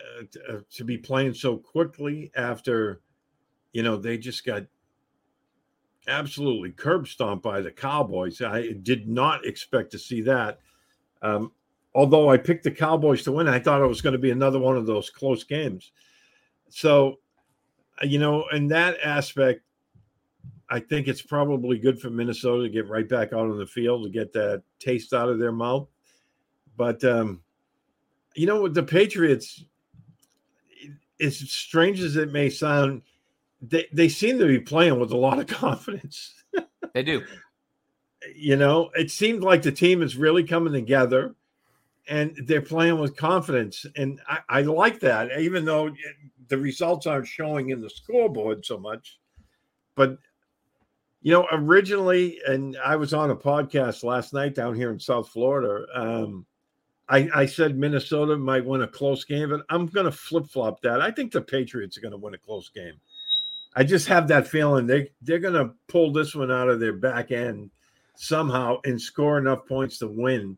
uh, 0.49 0.57
to 0.69 0.83
be 0.83 0.97
playing 0.97 1.33
so 1.33 1.57
quickly 1.57 2.29
after, 2.35 3.01
you 3.71 3.81
know, 3.81 3.95
they 3.95 4.17
just 4.17 4.45
got 4.45 4.63
absolutely 6.07 6.71
curb 6.71 7.07
stomped 7.07 7.43
by 7.43 7.61
the 7.61 7.71
Cowboys. 7.71 8.41
I 8.41 8.73
did 8.83 9.07
not 9.07 9.45
expect 9.45 9.91
to 9.91 9.99
see 9.99 10.21
that. 10.21 10.59
Um, 11.21 11.51
although 11.95 12.29
I 12.29 12.37
picked 12.37 12.63
the 12.63 12.71
Cowboys 12.71 13.23
to 13.23 13.31
win, 13.31 13.47
I 13.47 13.59
thought 13.59 13.81
it 13.81 13.87
was 13.87 14.01
going 14.01 14.13
to 14.13 14.19
be 14.19 14.31
another 14.31 14.59
one 14.59 14.75
of 14.75 14.85
those 14.85 15.09
close 15.09 15.43
games. 15.43 15.91
So, 16.69 17.19
uh, 18.01 18.05
you 18.05 18.19
know, 18.19 18.45
in 18.51 18.67
that 18.67 18.97
aspect, 19.03 19.61
I 20.69 20.79
think 20.79 21.07
it's 21.07 21.21
probably 21.21 21.79
good 21.79 21.99
for 21.99 22.09
Minnesota 22.09 22.63
to 22.63 22.69
get 22.69 22.87
right 22.87 23.07
back 23.07 23.33
out 23.33 23.49
on 23.49 23.57
the 23.57 23.65
field 23.65 24.03
to 24.03 24.09
get 24.09 24.33
that 24.33 24.63
taste 24.79 25.13
out 25.13 25.29
of 25.29 25.39
their 25.39 25.51
mouth. 25.51 25.87
But, 26.77 27.03
um, 27.03 27.41
you 28.39 28.45
know, 28.45 28.61
with 28.61 28.73
the 28.73 28.83
Patriots, 28.83 29.65
as 31.19 31.37
strange 31.51 31.99
as 31.99 32.15
it 32.15 32.31
may 32.31 32.49
sound, 32.49 33.01
they, 33.61 33.85
they 33.91 34.07
seem 34.07 34.39
to 34.39 34.45
be 34.45 34.61
playing 34.61 34.97
with 34.97 35.11
a 35.11 35.17
lot 35.17 35.39
of 35.39 35.47
confidence. 35.47 36.33
they 36.93 37.03
do. 37.03 37.21
You 38.33 38.55
know, 38.55 38.91
it 38.95 39.11
seems 39.11 39.43
like 39.43 39.61
the 39.61 39.73
team 39.73 40.01
is 40.01 40.15
really 40.15 40.45
coming 40.45 40.71
together 40.71 41.35
and 42.07 42.33
they're 42.45 42.61
playing 42.61 42.97
with 42.97 43.17
confidence. 43.17 43.85
And 43.97 44.21
I, 44.25 44.39
I 44.47 44.61
like 44.61 45.01
that, 45.01 45.37
even 45.37 45.65
though 45.65 45.93
the 46.47 46.57
results 46.57 47.07
aren't 47.07 47.27
showing 47.27 47.71
in 47.71 47.81
the 47.81 47.89
scoreboard 47.89 48.65
so 48.65 48.77
much. 48.77 49.19
But, 49.95 50.17
you 51.21 51.33
know, 51.33 51.45
originally, 51.51 52.39
and 52.47 52.77
I 52.85 52.95
was 52.95 53.13
on 53.13 53.31
a 53.31 53.35
podcast 53.35 54.05
last 54.05 54.33
night 54.33 54.55
down 54.55 54.75
here 54.75 54.91
in 54.91 54.99
South 55.01 55.27
Florida. 55.27 55.85
Um, 55.93 56.45
I, 57.09 57.27
I 57.33 57.45
said 57.47 57.77
Minnesota 57.77 58.37
might 58.37 58.65
win 58.65 58.83
a 58.83 58.87
close 58.87 59.23
game, 59.23 59.49
but 59.49 59.65
I'm 59.69 59.87
going 59.87 60.05
to 60.05 60.11
flip 60.11 60.47
flop 60.47 60.81
that. 60.81 61.01
I 61.01 61.09
think 61.09 61.31
the 61.31 61.41
Patriots 61.41 61.97
are 61.97 62.01
going 62.01 62.11
to 62.11 62.17
win 62.17 62.35
a 62.35 62.37
close 62.37 62.69
game. 62.69 62.93
I 63.75 63.83
just 63.83 64.07
have 64.07 64.27
that 64.27 64.47
feeling 64.47 64.87
they 64.87 65.11
they're 65.21 65.39
going 65.39 65.53
to 65.53 65.73
pull 65.87 66.11
this 66.11 66.35
one 66.35 66.51
out 66.51 66.69
of 66.69 66.79
their 66.79 66.93
back 66.93 67.31
end 67.31 67.71
somehow 68.15 68.77
and 68.83 69.01
score 69.01 69.37
enough 69.37 69.65
points 69.67 69.99
to 69.99 70.07
win. 70.07 70.57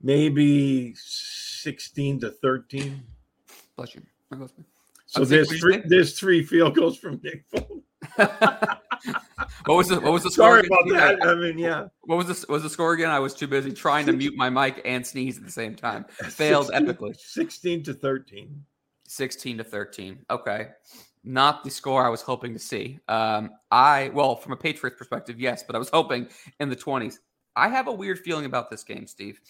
Maybe 0.00 0.94
16 0.94 2.20
to 2.20 2.30
13. 2.30 3.02
Bless 3.76 3.94
you. 3.94 4.02
So 5.06 5.24
there's 5.24 5.58
three, 5.58 5.82
there's 5.86 6.18
three 6.18 6.44
field 6.44 6.76
goals 6.76 6.98
from 6.98 7.20
Nick 7.22 7.44
Folk. 7.48 7.82
what 9.68 9.76
was 9.76 9.88
the 9.88 10.00
what 10.00 10.12
was 10.12 10.22
the 10.22 10.30
score? 10.30 10.62
Sorry 10.62 10.66
about 10.66 11.18
that. 11.20 11.26
I 11.26 11.34
mean, 11.34 11.58
yeah. 11.58 11.86
What 12.02 12.16
was 12.16 12.26
the 12.26 12.52
was 12.52 12.62
the 12.62 12.70
score 12.70 12.92
again? 12.92 13.10
I 13.10 13.18
was 13.18 13.34
too 13.34 13.46
busy 13.46 13.72
trying 13.72 14.06
to 14.06 14.12
mute 14.12 14.34
my 14.36 14.50
mic 14.50 14.80
and 14.84 15.06
sneeze 15.06 15.38
at 15.38 15.44
the 15.44 15.52
same 15.52 15.74
time. 15.74 16.04
Failed 16.08 16.66
16, 16.66 16.86
epically. 16.86 17.16
16 17.16 17.82
to 17.84 17.94
13. 17.94 18.64
16 19.06 19.58
to 19.58 19.64
13. 19.64 20.18
Okay 20.30 20.68
not 21.24 21.62
the 21.62 21.70
score 21.70 22.04
I 22.04 22.08
was 22.08 22.22
hoping 22.22 22.52
to 22.54 22.58
see. 22.58 22.98
Um, 23.08 23.50
I, 23.70 24.10
well, 24.14 24.36
from 24.36 24.52
a 24.52 24.56
Patriots 24.56 24.96
perspective, 24.96 25.38
yes, 25.38 25.62
but 25.62 25.76
I 25.76 25.78
was 25.78 25.90
hoping 25.90 26.28
in 26.58 26.68
the 26.68 26.76
20s. 26.76 27.16
I 27.54 27.68
have 27.68 27.86
a 27.88 27.92
weird 27.92 28.20
feeling 28.20 28.46
about 28.46 28.70
this 28.70 28.82
game, 28.82 29.06
Steve. 29.06 29.40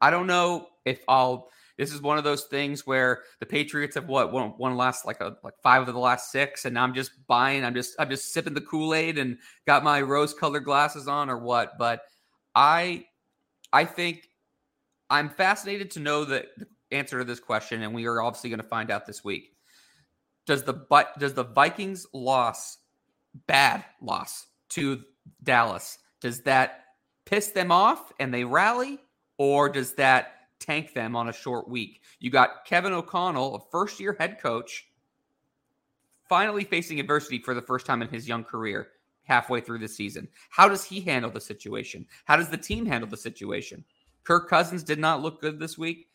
I 0.00 0.10
don't 0.10 0.26
know 0.26 0.68
if 0.84 1.00
I'll. 1.08 1.50
This 1.78 1.92
is 1.92 2.02
one 2.02 2.18
of 2.18 2.24
those 2.24 2.44
things 2.44 2.86
where 2.86 3.22
the 3.40 3.46
Patriots 3.46 3.94
have 3.94 4.08
what 4.08 4.32
one, 4.32 4.76
last 4.76 5.06
like 5.06 5.20
a 5.20 5.36
like 5.42 5.54
five 5.62 5.86
of 5.86 5.94
the 5.94 6.00
last 6.00 6.30
six, 6.32 6.64
and 6.64 6.78
I'm 6.78 6.92
just 6.92 7.12
buying. 7.26 7.64
I'm 7.64 7.74
just 7.74 7.94
I'm 7.98 8.10
just 8.10 8.32
sipping 8.32 8.54
the 8.54 8.60
Kool 8.60 8.94
Aid 8.94 9.16
and 9.16 9.38
got 9.66 9.84
my 9.84 10.02
rose 10.02 10.34
colored 10.34 10.64
glasses 10.64 11.08
on, 11.08 11.30
or 11.30 11.38
what. 11.38 11.78
But 11.78 12.02
I 12.54 13.06
I 13.72 13.84
think 13.84 14.28
I'm 15.08 15.30
fascinated 15.30 15.92
to 15.92 16.00
know 16.00 16.24
the 16.24 16.46
answer 16.90 17.18
to 17.18 17.24
this 17.24 17.40
question, 17.40 17.82
and 17.82 17.94
we 17.94 18.06
are 18.06 18.20
obviously 18.20 18.50
going 18.50 18.60
to 18.60 18.66
find 18.66 18.90
out 18.90 19.06
this 19.06 19.22
week 19.24 19.52
does 20.48 20.62
the 20.64 20.72
but 20.72 21.16
does 21.20 21.34
the 21.34 21.44
Vikings 21.44 22.06
loss 22.12 22.78
bad 23.46 23.84
loss 24.00 24.46
to 24.70 25.02
Dallas 25.44 25.98
does 26.20 26.40
that 26.42 26.86
piss 27.26 27.48
them 27.48 27.70
off 27.70 28.12
and 28.18 28.32
they 28.32 28.44
rally 28.44 28.98
or 29.36 29.68
does 29.68 29.92
that 29.94 30.37
tank 30.58 30.94
them 30.94 31.16
on 31.16 31.28
a 31.28 31.32
short 31.32 31.68
week? 31.68 32.02
You 32.20 32.30
got 32.30 32.64
Kevin 32.64 32.92
O'Connell, 32.92 33.54
a 33.54 33.60
first 33.70 34.00
year 34.00 34.16
head 34.18 34.40
coach, 34.40 34.88
finally 36.28 36.64
facing 36.64 37.00
adversity 37.00 37.38
for 37.38 37.54
the 37.54 37.62
first 37.62 37.86
time 37.86 38.02
in 38.02 38.08
his 38.08 38.28
young 38.28 38.44
career 38.44 38.88
halfway 39.24 39.60
through 39.60 39.78
the 39.78 39.88
season. 39.88 40.28
How 40.50 40.68
does 40.68 40.84
he 40.84 41.00
handle 41.00 41.30
the 41.30 41.40
situation? 41.40 42.06
How 42.24 42.36
does 42.36 42.48
the 42.48 42.56
team 42.56 42.86
handle 42.86 43.08
the 43.08 43.16
situation? 43.16 43.84
Kirk 44.24 44.48
Cousins 44.48 44.82
did 44.82 44.98
not 44.98 45.22
look 45.22 45.40
good 45.40 45.58
this 45.58 45.78
week 45.78 46.08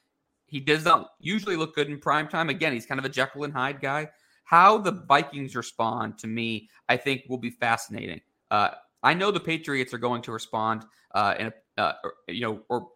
he 0.54 0.60
does 0.60 0.86
not 0.86 1.14
usually 1.20 1.56
look 1.56 1.74
good 1.74 1.88
in 1.88 1.98
prime 1.98 2.28
time. 2.28 2.48
Again, 2.48 2.74
he's 2.74 2.86
kind 2.86 3.00
of 3.00 3.06
a 3.06 3.10
Jekyll 3.10 3.44
and 3.44 3.52
Hyde 3.52 3.82
guy. 3.82 4.08
How 4.44 4.78
the 4.78 4.92
Vikings 4.92 5.56
respond 5.56 6.20
to 6.20 6.28
me, 6.28 6.70
I 6.88 6.96
think, 6.96 7.24
will 7.28 7.40
be 7.40 7.50
fascinating. 7.50 8.22
Uh, 8.52 8.70
I 9.02 9.16
know 9.16 9.32
the 9.32 9.40
Patriots 9.40 9.96
are 9.96 9.98
going 9.98 10.22
to 10.22 10.32
respond 10.32 10.84
uh, 11.16 11.34
in 11.40 11.48
a, 11.48 11.82
uh, 11.82 11.94
you 12.28 12.42
know, 12.42 12.62
or 12.70 12.90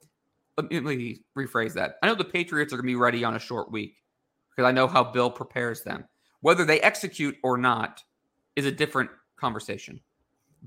let 0.57 0.83
me 0.83 1.21
rephrase 1.37 1.73
that. 1.73 1.97
I 2.01 2.07
know 2.07 2.15
the 2.15 2.23
Patriots 2.23 2.73
are 2.73 2.77
going 2.77 2.85
to 2.85 2.91
be 2.91 2.95
ready 2.95 3.23
on 3.23 3.35
a 3.35 3.39
short 3.39 3.71
week 3.71 3.97
because 4.49 4.67
I 4.67 4.71
know 4.71 4.87
how 4.87 5.03
Bill 5.03 5.29
prepares 5.29 5.83
them. 5.83 6.05
Whether 6.41 6.65
they 6.65 6.81
execute 6.81 7.35
or 7.43 7.57
not 7.57 8.03
is 8.55 8.65
a 8.65 8.71
different 8.71 9.09
conversation. 9.37 9.99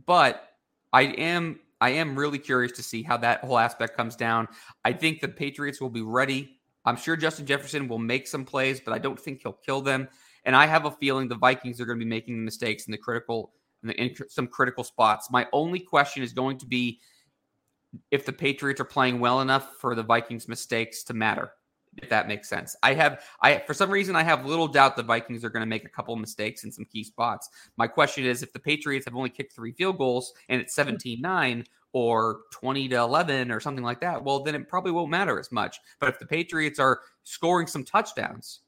But 0.07 0.49
I 0.93 1.03
am 1.03 1.61
I 1.81 1.91
am 1.91 2.17
really 2.17 2.39
curious 2.39 2.73
to 2.73 2.83
see 2.83 3.03
how 3.03 3.17
that 3.19 3.41
whole 3.41 3.59
aspect 3.59 3.97
comes 3.97 4.15
down. 4.15 4.49
I 4.85 4.93
think 4.93 5.21
the 5.21 5.29
Patriots 5.29 5.81
will 5.81 5.91
be 5.91 6.03
ready. 6.03 6.59
I'm 6.85 6.97
sure 6.97 7.17
Justin 7.17 7.47
Jefferson 7.47 7.89
will 7.89 7.99
make 7.99 8.27
some 8.27 8.45
plays, 8.45 8.81
but 8.81 8.93
I 8.93 8.99
don't 8.99 9.19
think 9.19 9.41
he'll 9.43 9.53
kill 9.53 9.81
them. 9.81 10.09
And 10.45 10.55
I 10.55 10.67
have 10.67 10.85
a 10.85 10.91
feeling 10.91 11.27
the 11.27 11.37
Vikings 11.37 11.81
are 11.81 11.87
going 11.87 11.99
to 11.99 12.05
be 12.05 12.09
making 12.09 12.45
mistakes 12.45 12.87
in 12.87 12.93
the 12.93 12.99
critical 12.99 13.53
in, 13.83 13.89
the, 13.89 14.01
in 14.01 14.15
some 14.29 14.47
critical 14.47 14.85
spots. 14.85 15.31
My 15.31 15.47
only 15.53 15.81
question 15.81 16.23
is 16.23 16.33
going 16.33 16.59
to 16.59 16.67
be 16.67 17.01
if 18.11 18.25
the 18.27 18.33
Patriots 18.33 18.81
are 18.81 18.85
playing 18.85 19.21
well 19.21 19.41
enough 19.41 19.77
for 19.77 19.95
the 19.95 20.03
Vikings 20.03 20.49
mistakes 20.49 21.03
to 21.05 21.15
matter. 21.15 21.53
If 21.97 22.09
that 22.09 22.29
makes 22.29 22.49
sense. 22.49 22.77
I 22.85 22.95
have 22.95 23.25
I 23.43 23.59
for 23.67 23.75
some 23.75 23.91
reason 23.91 24.15
I 24.15 24.23
have 24.23 24.47
little 24.47 24.69
doubt 24.69 24.97
the 24.97 25.03
Vikings 25.03 25.45
are 25.45 25.51
going 25.51 25.63
to 25.63 25.69
make 25.69 25.85
a 25.85 25.89
couple 25.89 26.15
of 26.15 26.21
mistakes 26.21 26.63
in 26.63 26.71
some 26.71 26.85
key 26.85 27.03
spots. 27.03 27.49
My 27.77 27.89
question 27.89 28.25
is 28.25 28.43
if 28.43 28.53
the 28.53 28.61
Patriots 28.61 29.07
have 29.07 29.17
only 29.17 29.29
kicked 29.29 29.55
3 29.55 29.73
field 29.73 29.99
goals 29.99 30.33
and 30.49 30.61
it's 30.61 30.77
17-9 30.77 31.67
or 31.93 32.43
20 32.53 32.89
to 32.91 32.97
11 32.97 33.51
or 33.51 33.59
something 33.59 33.83
like 33.83 34.01
that, 34.03 34.23
well 34.23 34.45
then 34.45 34.55
it 34.55 34.69
probably 34.69 34.93
won't 34.93 35.11
matter 35.11 35.41
as 35.41 35.51
much. 35.51 35.81
But 35.99 36.11
if 36.11 36.21
the 36.21 36.27
Patriots 36.27 36.79
are 36.79 37.01
scoring 37.25 37.67
some 37.67 37.83
touchdowns, 37.83 38.61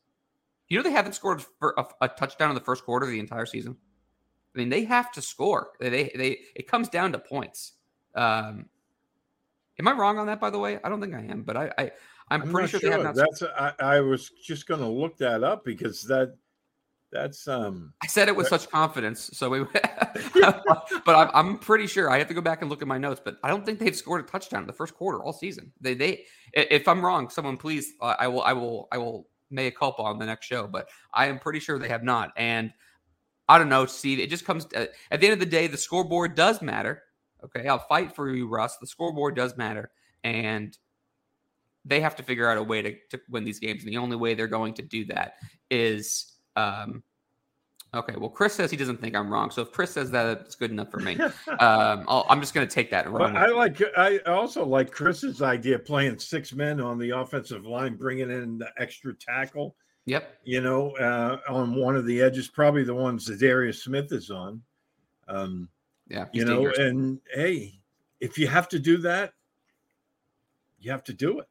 you 0.68 0.76
know 0.76 0.82
they 0.82 0.90
haven't 0.90 1.14
scored 1.14 1.44
a, 1.62 1.84
a 2.00 2.08
touchdown 2.08 2.50
in 2.50 2.54
the 2.56 2.60
first 2.60 2.84
quarter 2.84 3.06
of 3.06 3.12
the 3.12 3.20
entire 3.20 3.46
season. 3.46 3.76
I 4.54 4.58
mean, 4.58 4.68
they 4.68 4.84
have 4.84 5.12
to 5.12 5.22
score. 5.22 5.70
They 5.80 6.10
they 6.14 6.40
it 6.54 6.66
comes 6.66 6.88
down 6.88 7.12
to 7.12 7.18
points. 7.18 7.72
Um, 8.14 8.66
am 9.82 9.88
I 9.88 9.92
wrong 9.92 10.18
on 10.18 10.26
that? 10.28 10.40
By 10.40 10.50
the 10.50 10.58
way, 10.58 10.78
I 10.82 10.88
don't 10.88 11.00
think 11.00 11.14
I 11.14 11.20
am, 11.20 11.42
but 11.42 11.56
I, 11.56 11.72
I 11.76 11.90
I'm, 12.30 12.42
I'm 12.42 12.50
pretty 12.50 12.68
sure, 12.68 12.80
sure. 12.80 12.90
They 12.90 12.96
have 12.96 13.04
not... 13.04 13.14
That's 13.16 13.42
I, 13.42 13.72
I 13.80 14.00
was 14.00 14.30
just 14.42 14.66
going 14.66 14.80
to 14.80 14.86
look 14.86 15.18
that 15.18 15.42
up 15.42 15.64
because 15.64 16.02
that 16.04 16.36
that's 17.10 17.46
um. 17.46 17.92
I 18.02 18.06
said 18.06 18.28
it 18.28 18.36
with 18.36 18.48
that... 18.48 18.60
such 18.60 18.70
confidence, 18.70 19.30
so 19.34 19.50
we. 19.50 19.58
but 21.04 21.14
I'm, 21.14 21.30
I'm 21.34 21.58
pretty 21.58 21.86
sure 21.86 22.10
I 22.10 22.18
have 22.18 22.28
to 22.28 22.34
go 22.34 22.40
back 22.40 22.62
and 22.62 22.70
look 22.70 22.80
at 22.80 22.88
my 22.88 22.98
notes, 22.98 23.20
but 23.22 23.38
I 23.42 23.48
don't 23.48 23.66
think 23.66 23.78
they've 23.78 23.96
scored 23.96 24.24
a 24.24 24.26
touchdown 24.26 24.62
in 24.62 24.66
the 24.66 24.72
first 24.72 24.94
quarter 24.94 25.22
all 25.22 25.32
season. 25.32 25.72
They 25.80 25.94
they 25.94 26.24
if 26.54 26.88
I'm 26.88 27.04
wrong, 27.04 27.28
someone 27.28 27.56
please 27.56 27.92
uh, 28.00 28.14
I 28.18 28.28
will 28.28 28.42
I 28.42 28.52
will 28.52 28.88
I 28.92 28.98
will 28.98 29.28
may 29.50 29.66
a 29.66 29.70
culpa 29.70 30.02
on 30.02 30.18
the 30.18 30.26
next 30.26 30.46
show, 30.46 30.66
but 30.66 30.88
I 31.12 31.26
am 31.26 31.38
pretty 31.38 31.58
sure 31.60 31.78
they 31.78 31.88
have 31.88 32.04
not 32.04 32.32
and. 32.36 32.72
I 33.48 33.58
don't 33.58 33.68
know, 33.68 33.86
Steve. 33.86 34.20
It 34.20 34.30
just 34.30 34.46
comes 34.46 34.64
to, 34.66 34.88
at 35.10 35.20
the 35.20 35.26
end 35.26 35.34
of 35.34 35.40
the 35.40 35.44
day, 35.44 35.66
the 35.66 35.76
scoreboard 35.76 36.36
does 36.36 36.62
matter. 36.62 37.02
Okay, 37.44 37.68
I'll 37.68 37.78
fight 37.78 38.14
for 38.14 38.34
you, 38.34 38.48
Russ. 38.48 38.76
The 38.78 38.86
scoreboard 38.86 39.36
does 39.36 39.56
matter, 39.56 39.90
and 40.24 40.76
they 41.84 42.00
have 42.00 42.16
to 42.16 42.22
figure 42.22 42.48
out 42.48 42.58
a 42.58 42.62
way 42.62 42.82
to, 42.82 42.96
to 43.10 43.20
win 43.28 43.44
these 43.44 43.58
games. 43.58 43.82
And 43.82 43.92
the 43.92 43.98
only 43.98 44.16
way 44.16 44.34
they're 44.34 44.46
going 44.46 44.74
to 44.74 44.82
do 44.82 45.04
that 45.06 45.34
is, 45.70 46.34
um, 46.54 47.02
okay. 47.94 48.14
Well, 48.16 48.30
Chris 48.30 48.54
says 48.54 48.70
he 48.70 48.76
doesn't 48.76 49.00
think 49.00 49.16
I'm 49.16 49.32
wrong. 49.32 49.50
So 49.50 49.62
if 49.62 49.72
Chris 49.72 49.90
says 49.90 50.10
that, 50.12 50.26
it's 50.42 50.54
good 50.54 50.70
enough 50.70 50.90
for 50.90 51.00
me. 51.00 51.18
um, 51.58 52.04
i 52.08 52.24
am 52.28 52.40
just 52.40 52.54
going 52.54 52.66
to 52.66 52.72
take 52.72 52.90
that 52.90 53.06
and 53.06 53.14
run. 53.14 53.36
I 53.36 53.46
like. 53.46 53.82
I 53.96 54.18
also 54.18 54.64
like 54.64 54.90
Chris's 54.90 55.42
idea 55.42 55.76
of 55.76 55.84
playing 55.84 56.18
six 56.18 56.52
men 56.52 56.80
on 56.80 56.98
the 56.98 57.10
offensive 57.10 57.66
line, 57.66 57.96
bringing 57.96 58.30
in 58.30 58.58
the 58.58 58.68
extra 58.78 59.14
tackle 59.14 59.74
Yep. 60.06 60.40
You 60.44 60.60
know, 60.60 60.90
uh, 60.96 61.38
on 61.48 61.74
one 61.74 61.96
of 61.96 62.06
the 62.06 62.20
edges, 62.20 62.48
probably 62.48 62.82
the 62.84 62.94
ones 62.94 63.24
that 63.26 63.38
Darius 63.38 63.84
Smith 63.84 64.12
is 64.12 64.30
on. 64.30 64.60
Um, 65.28 65.68
yeah. 66.08 66.26
You 66.32 66.44
know, 66.44 66.64
dangerous. 66.64 66.78
and 66.78 67.20
hey, 67.34 67.80
if 68.20 68.38
you 68.38 68.46
have 68.46 68.68
to 68.70 68.78
do 68.78 68.98
that, 68.98 69.34
you 70.80 70.90
have 70.90 71.04
to 71.04 71.12
do 71.12 71.38
it. 71.40 71.48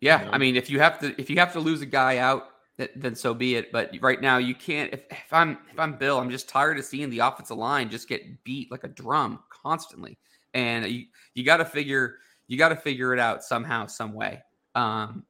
Yeah, 0.00 0.20
you 0.20 0.26
know? 0.26 0.32
I 0.32 0.38
mean, 0.38 0.56
if 0.56 0.68
you 0.70 0.78
have 0.80 0.98
to, 1.00 1.20
if 1.20 1.30
you 1.30 1.38
have 1.38 1.52
to 1.54 1.60
lose 1.60 1.80
a 1.80 1.86
guy 1.86 2.18
out, 2.18 2.48
then 2.94 3.14
so 3.14 3.32
be 3.32 3.56
it. 3.56 3.72
But 3.72 3.94
right 4.00 4.20
now, 4.20 4.38
you 4.38 4.54
can't. 4.54 4.92
If, 4.92 5.00
if 5.10 5.32
I'm 5.32 5.58
if 5.72 5.78
I'm 5.78 5.96
Bill, 5.96 6.18
I'm 6.18 6.30
just 6.30 6.48
tired 6.48 6.78
of 6.78 6.84
seeing 6.84 7.10
the 7.10 7.20
offensive 7.20 7.56
line 7.56 7.90
just 7.90 8.08
get 8.08 8.44
beat 8.44 8.70
like 8.70 8.84
a 8.84 8.88
drum 8.88 9.40
constantly, 9.48 10.18
and 10.52 10.86
you 10.86 11.06
you 11.34 11.44
got 11.44 11.58
to 11.58 11.64
figure 11.64 12.16
you 12.48 12.58
got 12.58 12.68
to 12.68 12.76
figure 12.76 13.12
it 13.12 13.18
out 13.18 13.42
somehow, 13.42 13.86
some 13.86 14.12
way. 14.12 14.42
Um, 14.74 15.24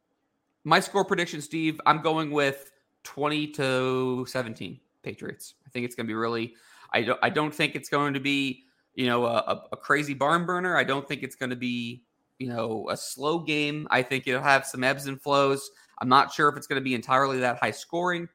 my 0.64 0.80
score 0.80 1.04
prediction, 1.04 1.40
Steve, 1.40 1.80
I'm 1.86 2.02
going 2.02 2.30
with 2.30 2.72
20 3.04 3.46
to 3.52 4.26
17 4.28 4.80
Patriots. 5.02 5.54
I 5.64 5.70
think 5.70 5.84
it's 5.84 5.94
going 5.94 6.06
to 6.06 6.10
be 6.10 6.14
really. 6.14 6.54
I 6.92 7.02
don't. 7.02 7.18
I 7.22 7.30
don't 7.30 7.54
think 7.54 7.74
it's 7.74 7.88
going 7.88 8.14
to 8.14 8.20
be 8.20 8.64
you 8.94 9.06
know 9.06 9.26
a, 9.26 9.64
a 9.72 9.76
crazy 9.76 10.14
barn 10.14 10.46
burner. 10.46 10.76
I 10.76 10.84
don't 10.84 11.06
think 11.06 11.22
it's 11.22 11.36
going 11.36 11.50
to 11.50 11.56
be 11.56 12.04
you 12.38 12.48
know 12.48 12.88
a 12.90 12.96
slow 12.96 13.38
game. 13.40 13.86
I 13.90 14.02
think 14.02 14.26
it'll 14.26 14.42
have 14.42 14.66
some 14.66 14.84
ebbs 14.84 15.06
and 15.06 15.20
flows. 15.20 15.70
I'm 16.00 16.08
not 16.08 16.32
sure 16.32 16.48
if 16.48 16.56
it's 16.56 16.66
going 16.66 16.80
to 16.80 16.84
be 16.84 16.94
entirely 16.94 17.38
that 17.40 17.58
high 17.58 17.70
scoring, 17.70 18.28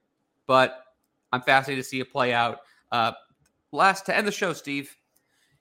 but 0.48 0.84
I'm 1.32 1.42
fascinated 1.42 1.84
to 1.84 1.90
see 1.90 2.00
it 2.00 2.12
play 2.12 2.34
out. 2.34 2.60
Uh, 2.92 3.12
last 3.72 4.06
to 4.08 4.16
end 4.16 4.28
the 4.28 4.32
show, 4.32 4.54
Steve, 4.54 4.96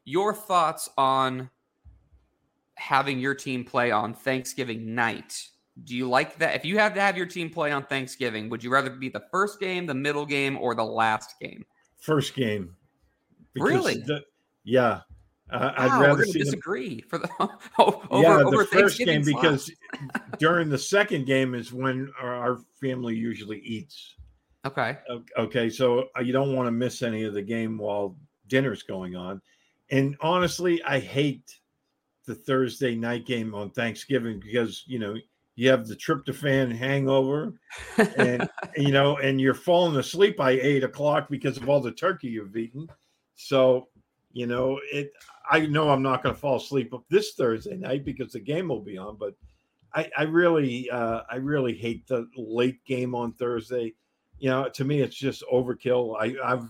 your 0.04 0.34
thoughts 0.34 0.88
on 0.96 1.50
having 2.74 3.20
your 3.20 3.34
team 3.34 3.64
play 3.64 3.90
on 3.90 4.14
Thanksgiving 4.14 4.94
night 4.94 5.50
do 5.84 5.96
you 5.96 6.08
like 6.08 6.36
that? 6.38 6.54
If 6.54 6.64
you 6.64 6.78
had 6.78 6.94
to 6.94 7.00
have 7.00 7.16
your 7.16 7.26
team 7.26 7.50
play 7.50 7.72
on 7.72 7.84
Thanksgiving, 7.84 8.48
would 8.50 8.62
you 8.62 8.70
rather 8.70 8.90
be 8.90 9.08
the 9.08 9.22
first 9.30 9.60
game, 9.60 9.86
the 9.86 9.94
middle 9.94 10.26
game, 10.26 10.58
or 10.58 10.74
the 10.74 10.84
last 10.84 11.34
game? 11.40 11.64
First 11.98 12.34
game. 12.34 12.76
Really? 13.56 13.94
The, 13.98 14.22
yeah. 14.64 15.00
Uh, 15.50 15.58
wow, 15.58 15.74
I'd 15.76 16.00
rather 16.00 16.24
disagree 16.24 17.00
for 17.00 17.18
the 17.18 17.28
over, 17.78 18.22
yeah 18.22 18.36
over 18.36 18.58
the 18.58 18.68
first 18.70 18.98
game 18.98 19.24
because 19.24 19.70
during 20.38 20.68
the 20.68 20.78
second 20.78 21.26
game 21.26 21.54
is 21.54 21.72
when 21.72 22.08
our, 22.20 22.34
our, 22.34 22.58
family 22.80 23.16
usually 23.16 23.58
eats. 23.58 24.14
Okay. 24.64 24.96
Okay, 25.36 25.68
so 25.68 26.04
uh, 26.16 26.20
you 26.20 26.32
don't 26.32 26.54
want 26.54 26.68
to 26.68 26.70
miss 26.70 27.02
any 27.02 27.24
of 27.24 27.34
the 27.34 27.42
game 27.42 27.78
while 27.78 28.16
dinner's 28.46 28.84
going 28.84 29.16
on, 29.16 29.42
and 29.90 30.16
honestly, 30.20 30.80
I 30.84 31.00
hate 31.00 31.60
the 32.26 32.34
Thursday 32.36 32.94
night 32.94 33.26
game 33.26 33.54
on 33.54 33.70
Thanksgiving 33.70 34.38
because 34.38 34.84
you 34.86 35.00
know 35.00 35.16
you 35.56 35.68
have 35.68 35.86
the 35.86 35.96
tryptophan 35.96 36.74
hangover 36.74 37.54
and 38.16 38.48
you 38.76 38.92
know 38.92 39.16
and 39.18 39.40
you're 39.40 39.52
falling 39.52 39.96
asleep 39.96 40.36
by 40.36 40.52
eight 40.52 40.84
o'clock 40.84 41.28
because 41.28 41.56
of 41.56 41.68
all 41.68 41.80
the 41.80 41.92
turkey 41.92 42.28
you've 42.28 42.56
eaten 42.56 42.86
so 43.46 43.88
you 44.32 44.46
know 44.46 44.80
it 44.92 45.12
i 45.50 45.60
know 45.60 45.90
i'm 45.90 46.02
not 46.02 46.22
going 46.22 46.34
to 46.34 46.40
fall 46.40 46.56
asleep 46.56 46.92
this 47.08 47.32
thursday 47.32 47.76
night 47.76 48.04
because 48.04 48.32
the 48.32 48.40
game 48.40 48.68
will 48.68 48.80
be 48.80 48.98
on 48.98 49.16
but 49.16 49.34
i 49.94 50.08
i 50.16 50.22
really 50.22 50.88
uh 50.90 51.20
i 51.30 51.36
really 51.36 51.74
hate 51.74 52.06
the 52.06 52.28
late 52.36 52.84
game 52.84 53.14
on 53.14 53.32
thursday 53.32 53.92
you 54.38 54.48
know 54.48 54.68
to 54.68 54.84
me 54.84 55.00
it's 55.00 55.16
just 55.16 55.42
overkill 55.52 56.16
i 56.20 56.34
i've 56.44 56.68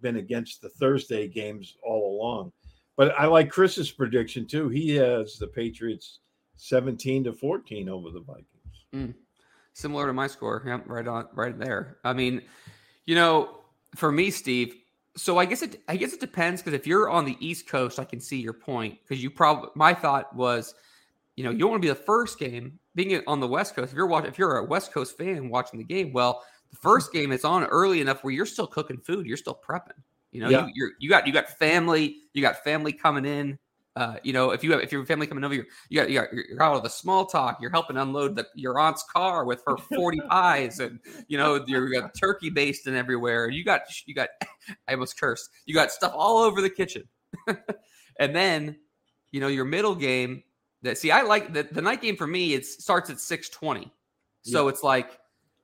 been 0.00 0.16
against 0.16 0.60
the 0.60 0.68
thursday 0.68 1.28
games 1.28 1.76
all 1.84 2.16
along 2.16 2.52
but 2.96 3.14
i 3.18 3.26
like 3.26 3.48
chris's 3.48 3.90
prediction 3.90 4.46
too 4.46 4.68
he 4.68 4.90
has 4.96 5.38
the 5.38 5.46
patriots 5.46 6.18
17 6.62 7.24
to 7.24 7.32
14 7.32 7.88
over 7.88 8.10
the 8.10 8.20
Vikings. 8.20 8.46
Mm. 8.94 9.14
Similar 9.72 10.06
to 10.06 10.12
my 10.12 10.26
score. 10.28 10.62
Yeah, 10.64 10.80
right 10.86 11.06
on 11.08 11.26
right 11.34 11.58
there. 11.58 11.98
I 12.04 12.12
mean, 12.12 12.42
you 13.06 13.14
know, 13.14 13.58
for 13.96 14.12
me, 14.12 14.30
Steve, 14.30 14.76
so 15.16 15.38
I 15.38 15.44
guess 15.44 15.62
it 15.62 15.82
I 15.88 15.96
guess 15.96 16.12
it 16.12 16.20
depends 16.20 16.62
because 16.62 16.78
if 16.78 16.86
you're 16.86 17.10
on 17.10 17.24
the 17.24 17.36
East 17.40 17.66
Coast, 17.66 17.98
I 17.98 18.04
can 18.04 18.20
see 18.20 18.40
your 18.40 18.52
point. 18.52 18.98
Because 19.02 19.22
you 19.22 19.30
probably 19.30 19.70
my 19.74 19.92
thought 19.94 20.34
was, 20.34 20.74
you 21.36 21.44
know, 21.44 21.50
you 21.50 21.58
don't 21.58 21.70
want 21.70 21.82
to 21.82 21.86
be 21.86 21.90
the 21.90 21.94
first 21.94 22.38
game 22.38 22.78
being 22.94 23.22
on 23.26 23.40
the 23.40 23.48
West 23.48 23.74
Coast. 23.74 23.92
If 23.92 23.96
you're 23.96 24.06
watching, 24.06 24.30
if 24.30 24.38
you're 24.38 24.58
a 24.58 24.64
West 24.64 24.92
Coast 24.92 25.16
fan 25.16 25.48
watching 25.48 25.78
the 25.78 25.84
game, 25.84 26.12
well, 26.12 26.42
the 26.70 26.76
first 26.76 27.12
game 27.12 27.32
is 27.32 27.44
on 27.44 27.64
early 27.64 28.00
enough 28.00 28.24
where 28.24 28.32
you're 28.32 28.46
still 28.46 28.66
cooking 28.66 28.98
food, 28.98 29.26
you're 29.26 29.36
still 29.36 29.58
prepping. 29.66 30.00
You 30.30 30.40
know, 30.40 30.48
yeah. 30.48 30.66
you, 30.66 30.72
you're 30.74 30.90
you 30.98 31.08
got 31.10 31.26
you 31.26 31.32
got 31.32 31.48
family, 31.48 32.16
you 32.32 32.40
got 32.40 32.64
family 32.64 32.92
coming 32.92 33.26
in. 33.26 33.58
Uh, 33.94 34.16
you 34.22 34.32
know, 34.32 34.50
if 34.52 34.64
you 34.64 34.72
have 34.72 34.80
if 34.80 34.90
your 34.90 35.04
family 35.04 35.26
coming 35.26 35.44
over, 35.44 35.54
you 35.54 35.64
you 35.90 36.00
got 36.00 36.10
you 36.10 36.18
got 36.18 36.32
you're 36.32 36.62
out 36.62 36.76
of 36.76 36.82
the 36.82 36.88
small 36.88 37.26
talk. 37.26 37.58
You're 37.60 37.70
helping 37.70 37.98
unload 37.98 38.36
the, 38.36 38.46
your 38.54 38.78
aunt's 38.78 39.02
car 39.02 39.44
with 39.44 39.62
her 39.66 39.76
forty 39.76 40.18
pies, 40.30 40.80
and 40.80 40.98
you 41.28 41.36
know 41.36 41.62
you 41.66 41.92
got 41.92 42.14
turkey 42.18 42.48
basting 42.48 42.94
everywhere. 42.94 43.50
You 43.50 43.64
got 43.64 43.82
you 44.06 44.14
got 44.14 44.30
I 44.88 44.94
almost 44.94 45.20
cursed. 45.20 45.50
You 45.66 45.74
got 45.74 45.90
stuff 45.90 46.12
all 46.14 46.38
over 46.38 46.62
the 46.62 46.70
kitchen, 46.70 47.02
and 48.18 48.34
then 48.34 48.76
you 49.30 49.40
know 49.40 49.48
your 49.48 49.66
middle 49.66 49.94
game. 49.94 50.42
That 50.80 50.98
see, 50.98 51.10
I 51.10 51.22
like 51.22 51.52
the, 51.52 51.62
the 51.62 51.82
night 51.82 52.00
game 52.00 52.16
for 52.16 52.26
me. 52.26 52.54
It 52.54 52.64
starts 52.64 53.10
at 53.10 53.20
six 53.20 53.50
twenty, 53.50 53.92
so 54.40 54.64
yeah. 54.64 54.70
it's 54.70 54.82
like 54.82 55.18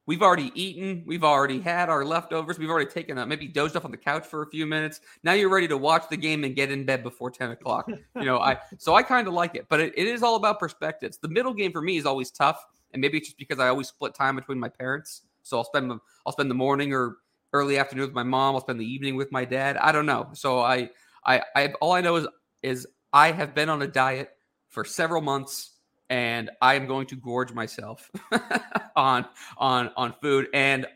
We've 0.08 0.22
already 0.22 0.50
eaten. 0.54 1.02
We've 1.04 1.22
already 1.22 1.60
had 1.60 1.90
our 1.90 2.02
leftovers. 2.02 2.58
We've 2.58 2.70
already 2.70 2.90
taken 2.90 3.18
a 3.18 3.26
maybe 3.26 3.46
dozed 3.46 3.76
off 3.76 3.84
on 3.84 3.90
the 3.90 3.98
couch 3.98 4.26
for 4.26 4.40
a 4.40 4.46
few 4.46 4.64
minutes. 4.64 5.02
Now 5.22 5.34
you're 5.34 5.50
ready 5.50 5.68
to 5.68 5.76
watch 5.76 6.08
the 6.08 6.16
game 6.16 6.44
and 6.44 6.56
get 6.56 6.70
in 6.70 6.86
bed 6.86 7.02
before 7.02 7.30
10 7.30 7.50
o'clock. 7.50 7.90
You 8.16 8.24
know, 8.24 8.38
I 8.38 8.56
so 8.78 8.94
I 8.94 9.02
kind 9.02 9.28
of 9.28 9.34
like 9.34 9.54
it, 9.54 9.66
but 9.68 9.80
it, 9.80 9.92
it 9.98 10.06
is 10.06 10.22
all 10.22 10.36
about 10.36 10.58
perspectives. 10.58 11.18
The 11.18 11.28
middle 11.28 11.52
game 11.52 11.72
for 11.72 11.82
me 11.82 11.98
is 11.98 12.06
always 12.06 12.30
tough 12.30 12.64
and 12.94 13.02
maybe 13.02 13.18
it's 13.18 13.28
just 13.28 13.36
because 13.36 13.58
I 13.58 13.68
always 13.68 13.88
split 13.88 14.14
time 14.14 14.36
between 14.36 14.58
my 14.58 14.70
parents. 14.70 15.24
So 15.42 15.58
I'll 15.58 15.64
spend 15.64 15.90
the, 15.90 15.98
I'll 16.24 16.32
spend 16.32 16.50
the 16.50 16.54
morning 16.54 16.94
or 16.94 17.18
early 17.52 17.76
afternoon 17.76 18.06
with 18.06 18.14
my 18.14 18.22
mom. 18.22 18.54
I'll 18.54 18.62
spend 18.62 18.80
the 18.80 18.90
evening 18.90 19.14
with 19.14 19.30
my 19.30 19.44
dad. 19.44 19.76
I 19.76 19.92
don't 19.92 20.06
know. 20.06 20.30
So 20.32 20.60
I 20.60 20.88
I 21.26 21.42
I 21.54 21.74
all 21.82 21.92
I 21.92 22.00
know 22.00 22.16
is 22.16 22.26
is 22.62 22.86
I 23.12 23.30
have 23.32 23.54
been 23.54 23.68
on 23.68 23.82
a 23.82 23.86
diet 23.86 24.30
for 24.70 24.86
several 24.86 25.20
months 25.20 25.72
and 26.10 26.50
I 26.62 26.74
am 26.74 26.86
going 26.86 27.06
to 27.08 27.16
gorge 27.16 27.52
myself 27.52 28.10
on 28.96 29.26
on 29.56 29.90
on 29.96 30.14
food 30.20 30.48
and 30.54 30.86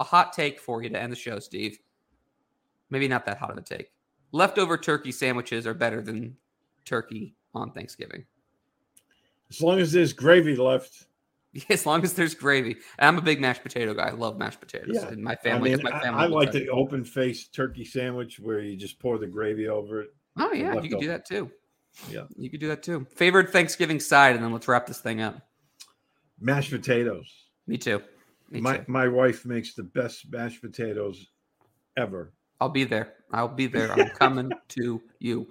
a 0.00 0.04
hot 0.04 0.32
take 0.32 0.60
for 0.60 0.82
you 0.82 0.88
to 0.88 1.00
end 1.00 1.12
the 1.12 1.16
show, 1.16 1.38
Steve. 1.38 1.78
Maybe 2.90 3.08
not 3.08 3.24
that 3.26 3.38
hot 3.38 3.50
of 3.50 3.58
a 3.58 3.62
take. 3.62 3.90
Leftover 4.32 4.76
turkey 4.76 5.12
sandwiches 5.12 5.66
are 5.66 5.74
better 5.74 6.02
than 6.02 6.36
turkey 6.84 7.34
on 7.54 7.70
Thanksgiving. 7.70 8.24
As 9.50 9.60
long 9.60 9.78
as 9.78 9.92
there's 9.92 10.12
gravy 10.12 10.56
left. 10.56 11.06
As 11.68 11.86
long 11.86 12.02
as 12.02 12.14
there's 12.14 12.34
gravy. 12.34 12.76
I'm 12.98 13.16
a 13.16 13.22
big 13.22 13.40
mashed 13.40 13.62
potato 13.62 13.94
guy. 13.94 14.08
I 14.08 14.10
love 14.10 14.36
mashed 14.38 14.60
potatoes. 14.60 14.96
Yeah. 14.96 15.06
And 15.06 15.22
my 15.22 15.36
family, 15.36 15.72
I, 15.72 15.76
mean, 15.76 15.84
my 15.84 16.00
family 16.00 16.24
I, 16.24 16.26
will 16.26 16.34
like 16.34 16.50
the 16.50 16.68
open 16.68 17.04
faced 17.04 17.54
turkey 17.54 17.84
sandwich 17.84 18.40
where 18.40 18.58
you 18.58 18.76
just 18.76 18.98
pour 18.98 19.18
the 19.18 19.28
gravy 19.28 19.68
over 19.68 20.00
it. 20.00 20.14
Oh 20.36 20.52
yeah, 20.52 20.74
you 20.80 20.88
could 20.88 21.00
do 21.00 21.06
that 21.06 21.24
too. 21.24 21.48
Yeah. 22.10 22.24
You 22.36 22.50
could 22.50 22.60
do 22.60 22.68
that 22.68 22.82
too. 22.82 23.06
Favorite 23.14 23.50
Thanksgiving 23.50 24.00
side, 24.00 24.34
and 24.34 24.44
then 24.44 24.52
let's 24.52 24.68
wrap 24.68 24.86
this 24.86 25.00
thing 25.00 25.20
up. 25.20 25.40
Mashed 26.40 26.70
potatoes. 26.70 27.32
Me 27.66 27.78
too. 27.78 28.02
Me 28.50 28.60
my 28.60 28.78
too. 28.78 28.84
my 28.88 29.08
wife 29.08 29.44
makes 29.46 29.74
the 29.74 29.82
best 29.84 30.30
mashed 30.30 30.60
potatoes 30.60 31.26
ever. 31.96 32.32
I'll 32.60 32.68
be 32.68 32.84
there. 32.84 33.14
I'll 33.32 33.48
be 33.48 33.66
there. 33.66 33.92
I'm 33.92 34.10
coming 34.10 34.50
to 34.70 35.00
you. 35.18 35.46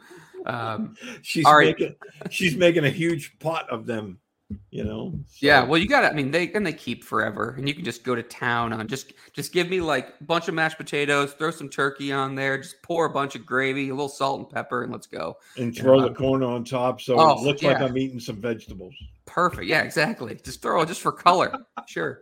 Um, 0.46 0.96
She's 1.22 1.46
right. 1.46 1.68
making 1.68 1.96
she's 2.30 2.56
making 2.58 2.84
a 2.86 2.89
huge 2.89 3.38
pot 3.39 3.70
of 3.70 3.86
them, 3.86 4.20
you 4.72 4.84
know. 4.84 5.14
Yeah, 5.39 5.64
well, 5.64 5.80
you 5.80 5.88
got 5.88 6.01
to. 6.01 6.10
I 6.10 6.14
mean, 6.14 6.32
they 6.32 6.51
and 6.54 6.66
they 6.66 6.74
keep 6.74 7.04
forever, 7.04 7.56
and 7.58 7.68
you 7.68 7.74
can 7.74 7.84
just 7.86 8.04
go 8.04 8.16
to 8.16 8.24
town 8.24 8.74
on 8.74 8.88
just 8.88 9.14
just 9.34 9.51
give 9.54 9.70
me 9.70 9.82
like 9.82 10.14
a 10.20 10.24
bunch 10.24 10.47
of 10.47 10.54
mashed 10.54 10.78
potatoes, 10.78 11.34
throw 11.34 11.51
some 11.51 11.70
turkey 11.70 12.12
on 12.12 12.36
there, 12.36 12.58
just 12.58 12.82
pour 12.82 13.06
a 13.06 13.10
bunch 13.10 13.36
of 13.36 13.45
gravy, 13.45 13.89
a 13.89 13.93
little 13.93 14.10
salt 14.10 14.39
and 14.39 14.49
pepper, 14.49 14.84
and 14.84 14.91
let's 14.91 15.08
go. 15.08 15.38
And 15.58 15.76
throw 15.76 15.99
Yeah. 16.01 16.10
the 16.10 16.14
corn 16.16 16.43
on 16.43 16.64
top 16.64 17.01
so 17.01 17.20
Oh, 17.20 17.39
it 17.39 17.45
looks 17.45 17.64
like. 17.64 17.82
I'm 17.82 17.97
eating 17.97 18.20
some 18.20 18.41
vegetables. 18.41 18.93
Perfect. 19.26 19.66
Yeah, 19.68 19.82
exactly. 19.82 20.36
Just 20.43 20.62
throw 20.62 20.82
it 20.82 20.88
just 20.88 21.01
for 21.01 21.12
color. 21.12 21.66
sure. 21.88 22.22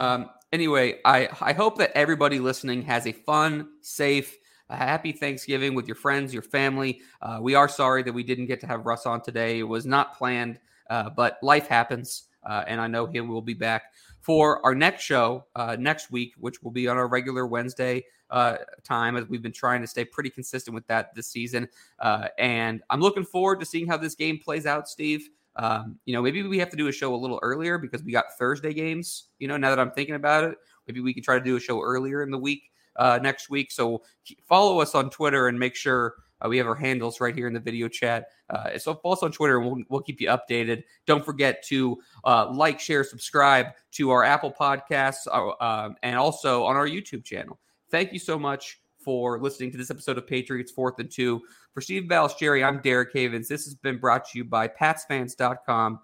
Um, 0.00 0.30
anyway, 0.52 1.00
I 1.04 1.28
I 1.40 1.52
hope 1.52 1.78
that 1.78 1.92
everybody 1.96 2.38
listening 2.38 2.82
has 2.82 3.06
a 3.06 3.12
fun, 3.12 3.68
safe, 3.80 4.36
a 4.68 4.76
happy 4.76 5.12
Thanksgiving 5.12 5.74
with 5.74 5.86
your 5.86 5.94
friends, 5.94 6.32
your 6.32 6.42
family. 6.42 7.00
Uh, 7.22 7.38
we 7.40 7.54
are 7.54 7.68
sorry 7.68 8.02
that 8.02 8.12
we 8.12 8.22
didn't 8.22 8.46
get 8.46 8.60
to 8.60 8.66
have 8.66 8.86
Russ 8.86 9.06
on 9.06 9.20
today. 9.22 9.58
It 9.60 9.64
was 9.64 9.86
not 9.86 10.16
planned, 10.16 10.58
uh, 10.90 11.10
but 11.10 11.38
life 11.42 11.66
happens, 11.66 12.28
uh, 12.44 12.64
and 12.66 12.80
I 12.80 12.86
know 12.86 13.06
he 13.06 13.20
will 13.20 13.42
be 13.42 13.54
back 13.54 13.92
for 14.20 14.64
our 14.64 14.74
next 14.74 15.02
show 15.02 15.44
uh, 15.54 15.76
next 15.78 16.10
week, 16.10 16.34
which 16.38 16.62
will 16.62 16.70
be 16.70 16.88
on 16.88 16.96
our 16.96 17.08
regular 17.08 17.46
Wednesday 17.46 18.04
uh, 18.30 18.56
time, 18.82 19.16
as 19.16 19.26
we've 19.28 19.42
been 19.42 19.52
trying 19.52 19.80
to 19.80 19.86
stay 19.86 20.04
pretty 20.04 20.30
consistent 20.30 20.74
with 20.74 20.86
that 20.86 21.14
this 21.14 21.28
season. 21.28 21.68
Uh, 21.98 22.28
and 22.38 22.82
I'm 22.90 23.00
looking 23.00 23.24
forward 23.24 23.60
to 23.60 23.66
seeing 23.66 23.86
how 23.86 23.96
this 23.96 24.14
game 24.14 24.38
plays 24.38 24.66
out, 24.66 24.88
Steve. 24.88 25.28
Um, 25.56 25.98
you 26.04 26.14
know, 26.14 26.22
maybe 26.22 26.42
we 26.42 26.58
have 26.58 26.70
to 26.70 26.76
do 26.76 26.88
a 26.88 26.92
show 26.92 27.14
a 27.14 27.16
little 27.16 27.38
earlier 27.42 27.78
because 27.78 28.02
we 28.02 28.12
got 28.12 28.24
Thursday 28.38 28.72
games. 28.72 29.28
You 29.38 29.48
know, 29.48 29.56
now 29.56 29.70
that 29.70 29.78
I'm 29.78 29.92
thinking 29.92 30.16
about 30.16 30.44
it, 30.44 30.56
maybe 30.86 31.00
we 31.00 31.14
can 31.14 31.22
try 31.22 31.38
to 31.38 31.44
do 31.44 31.56
a 31.56 31.60
show 31.60 31.80
earlier 31.80 32.22
in 32.22 32.30
the 32.30 32.38
week 32.38 32.70
uh, 32.96 33.18
next 33.22 33.50
week. 33.50 33.70
So 33.70 34.02
follow 34.48 34.80
us 34.80 34.94
on 34.94 35.10
Twitter 35.10 35.48
and 35.48 35.58
make 35.58 35.76
sure 35.76 36.14
uh, 36.40 36.48
we 36.48 36.58
have 36.58 36.66
our 36.66 36.74
handles 36.74 37.20
right 37.20 37.34
here 37.34 37.46
in 37.46 37.54
the 37.54 37.60
video 37.60 37.88
chat. 37.88 38.28
Uh, 38.50 38.78
so 38.78 38.94
follow 38.94 39.14
us 39.14 39.22
on 39.22 39.32
Twitter 39.32 39.58
and 39.58 39.66
we'll, 39.66 39.82
we'll 39.88 40.00
keep 40.00 40.20
you 40.20 40.28
updated. 40.28 40.84
Don't 41.06 41.24
forget 41.24 41.62
to 41.64 41.98
uh, 42.24 42.50
like, 42.50 42.80
share, 42.80 43.04
subscribe 43.04 43.68
to 43.92 44.10
our 44.10 44.24
Apple 44.24 44.52
Podcasts 44.52 45.26
uh, 45.32 45.52
um, 45.64 45.96
and 46.02 46.16
also 46.16 46.64
on 46.64 46.76
our 46.76 46.86
YouTube 46.86 47.24
channel. 47.24 47.58
Thank 47.90 48.12
you 48.12 48.18
so 48.18 48.38
much 48.38 48.80
for 48.98 49.38
listening 49.38 49.70
to 49.70 49.76
this 49.76 49.90
episode 49.90 50.18
of 50.18 50.26
Patriots 50.26 50.72
Fourth 50.72 50.98
and 50.98 51.10
Two. 51.10 51.42
For 51.72 51.80
Steve 51.80 52.04
Balestrieri, 52.04 52.66
I'm 52.66 52.80
Derek 52.80 53.10
Havens. 53.12 53.48
This 53.48 53.64
has 53.64 53.74
been 53.74 53.98
brought 53.98 54.28
to 54.30 54.38
you 54.38 54.44
by 54.44 54.68
PatsFans.com, 54.68 56.00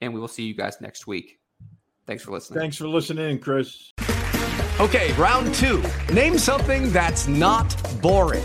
and 0.00 0.14
we 0.14 0.20
will 0.20 0.28
see 0.28 0.44
you 0.44 0.54
guys 0.54 0.80
next 0.80 1.06
week. 1.06 1.40
Thanks 2.06 2.22
for 2.22 2.32
listening. 2.32 2.60
Thanks 2.60 2.76
for 2.76 2.88
listening, 2.88 3.38
Chris. 3.38 3.92
Okay, 4.80 5.12
round 5.14 5.54
two. 5.54 5.82
Name 6.12 6.38
something 6.38 6.90
that's 6.92 7.28
not 7.28 7.76
boring. 8.00 8.44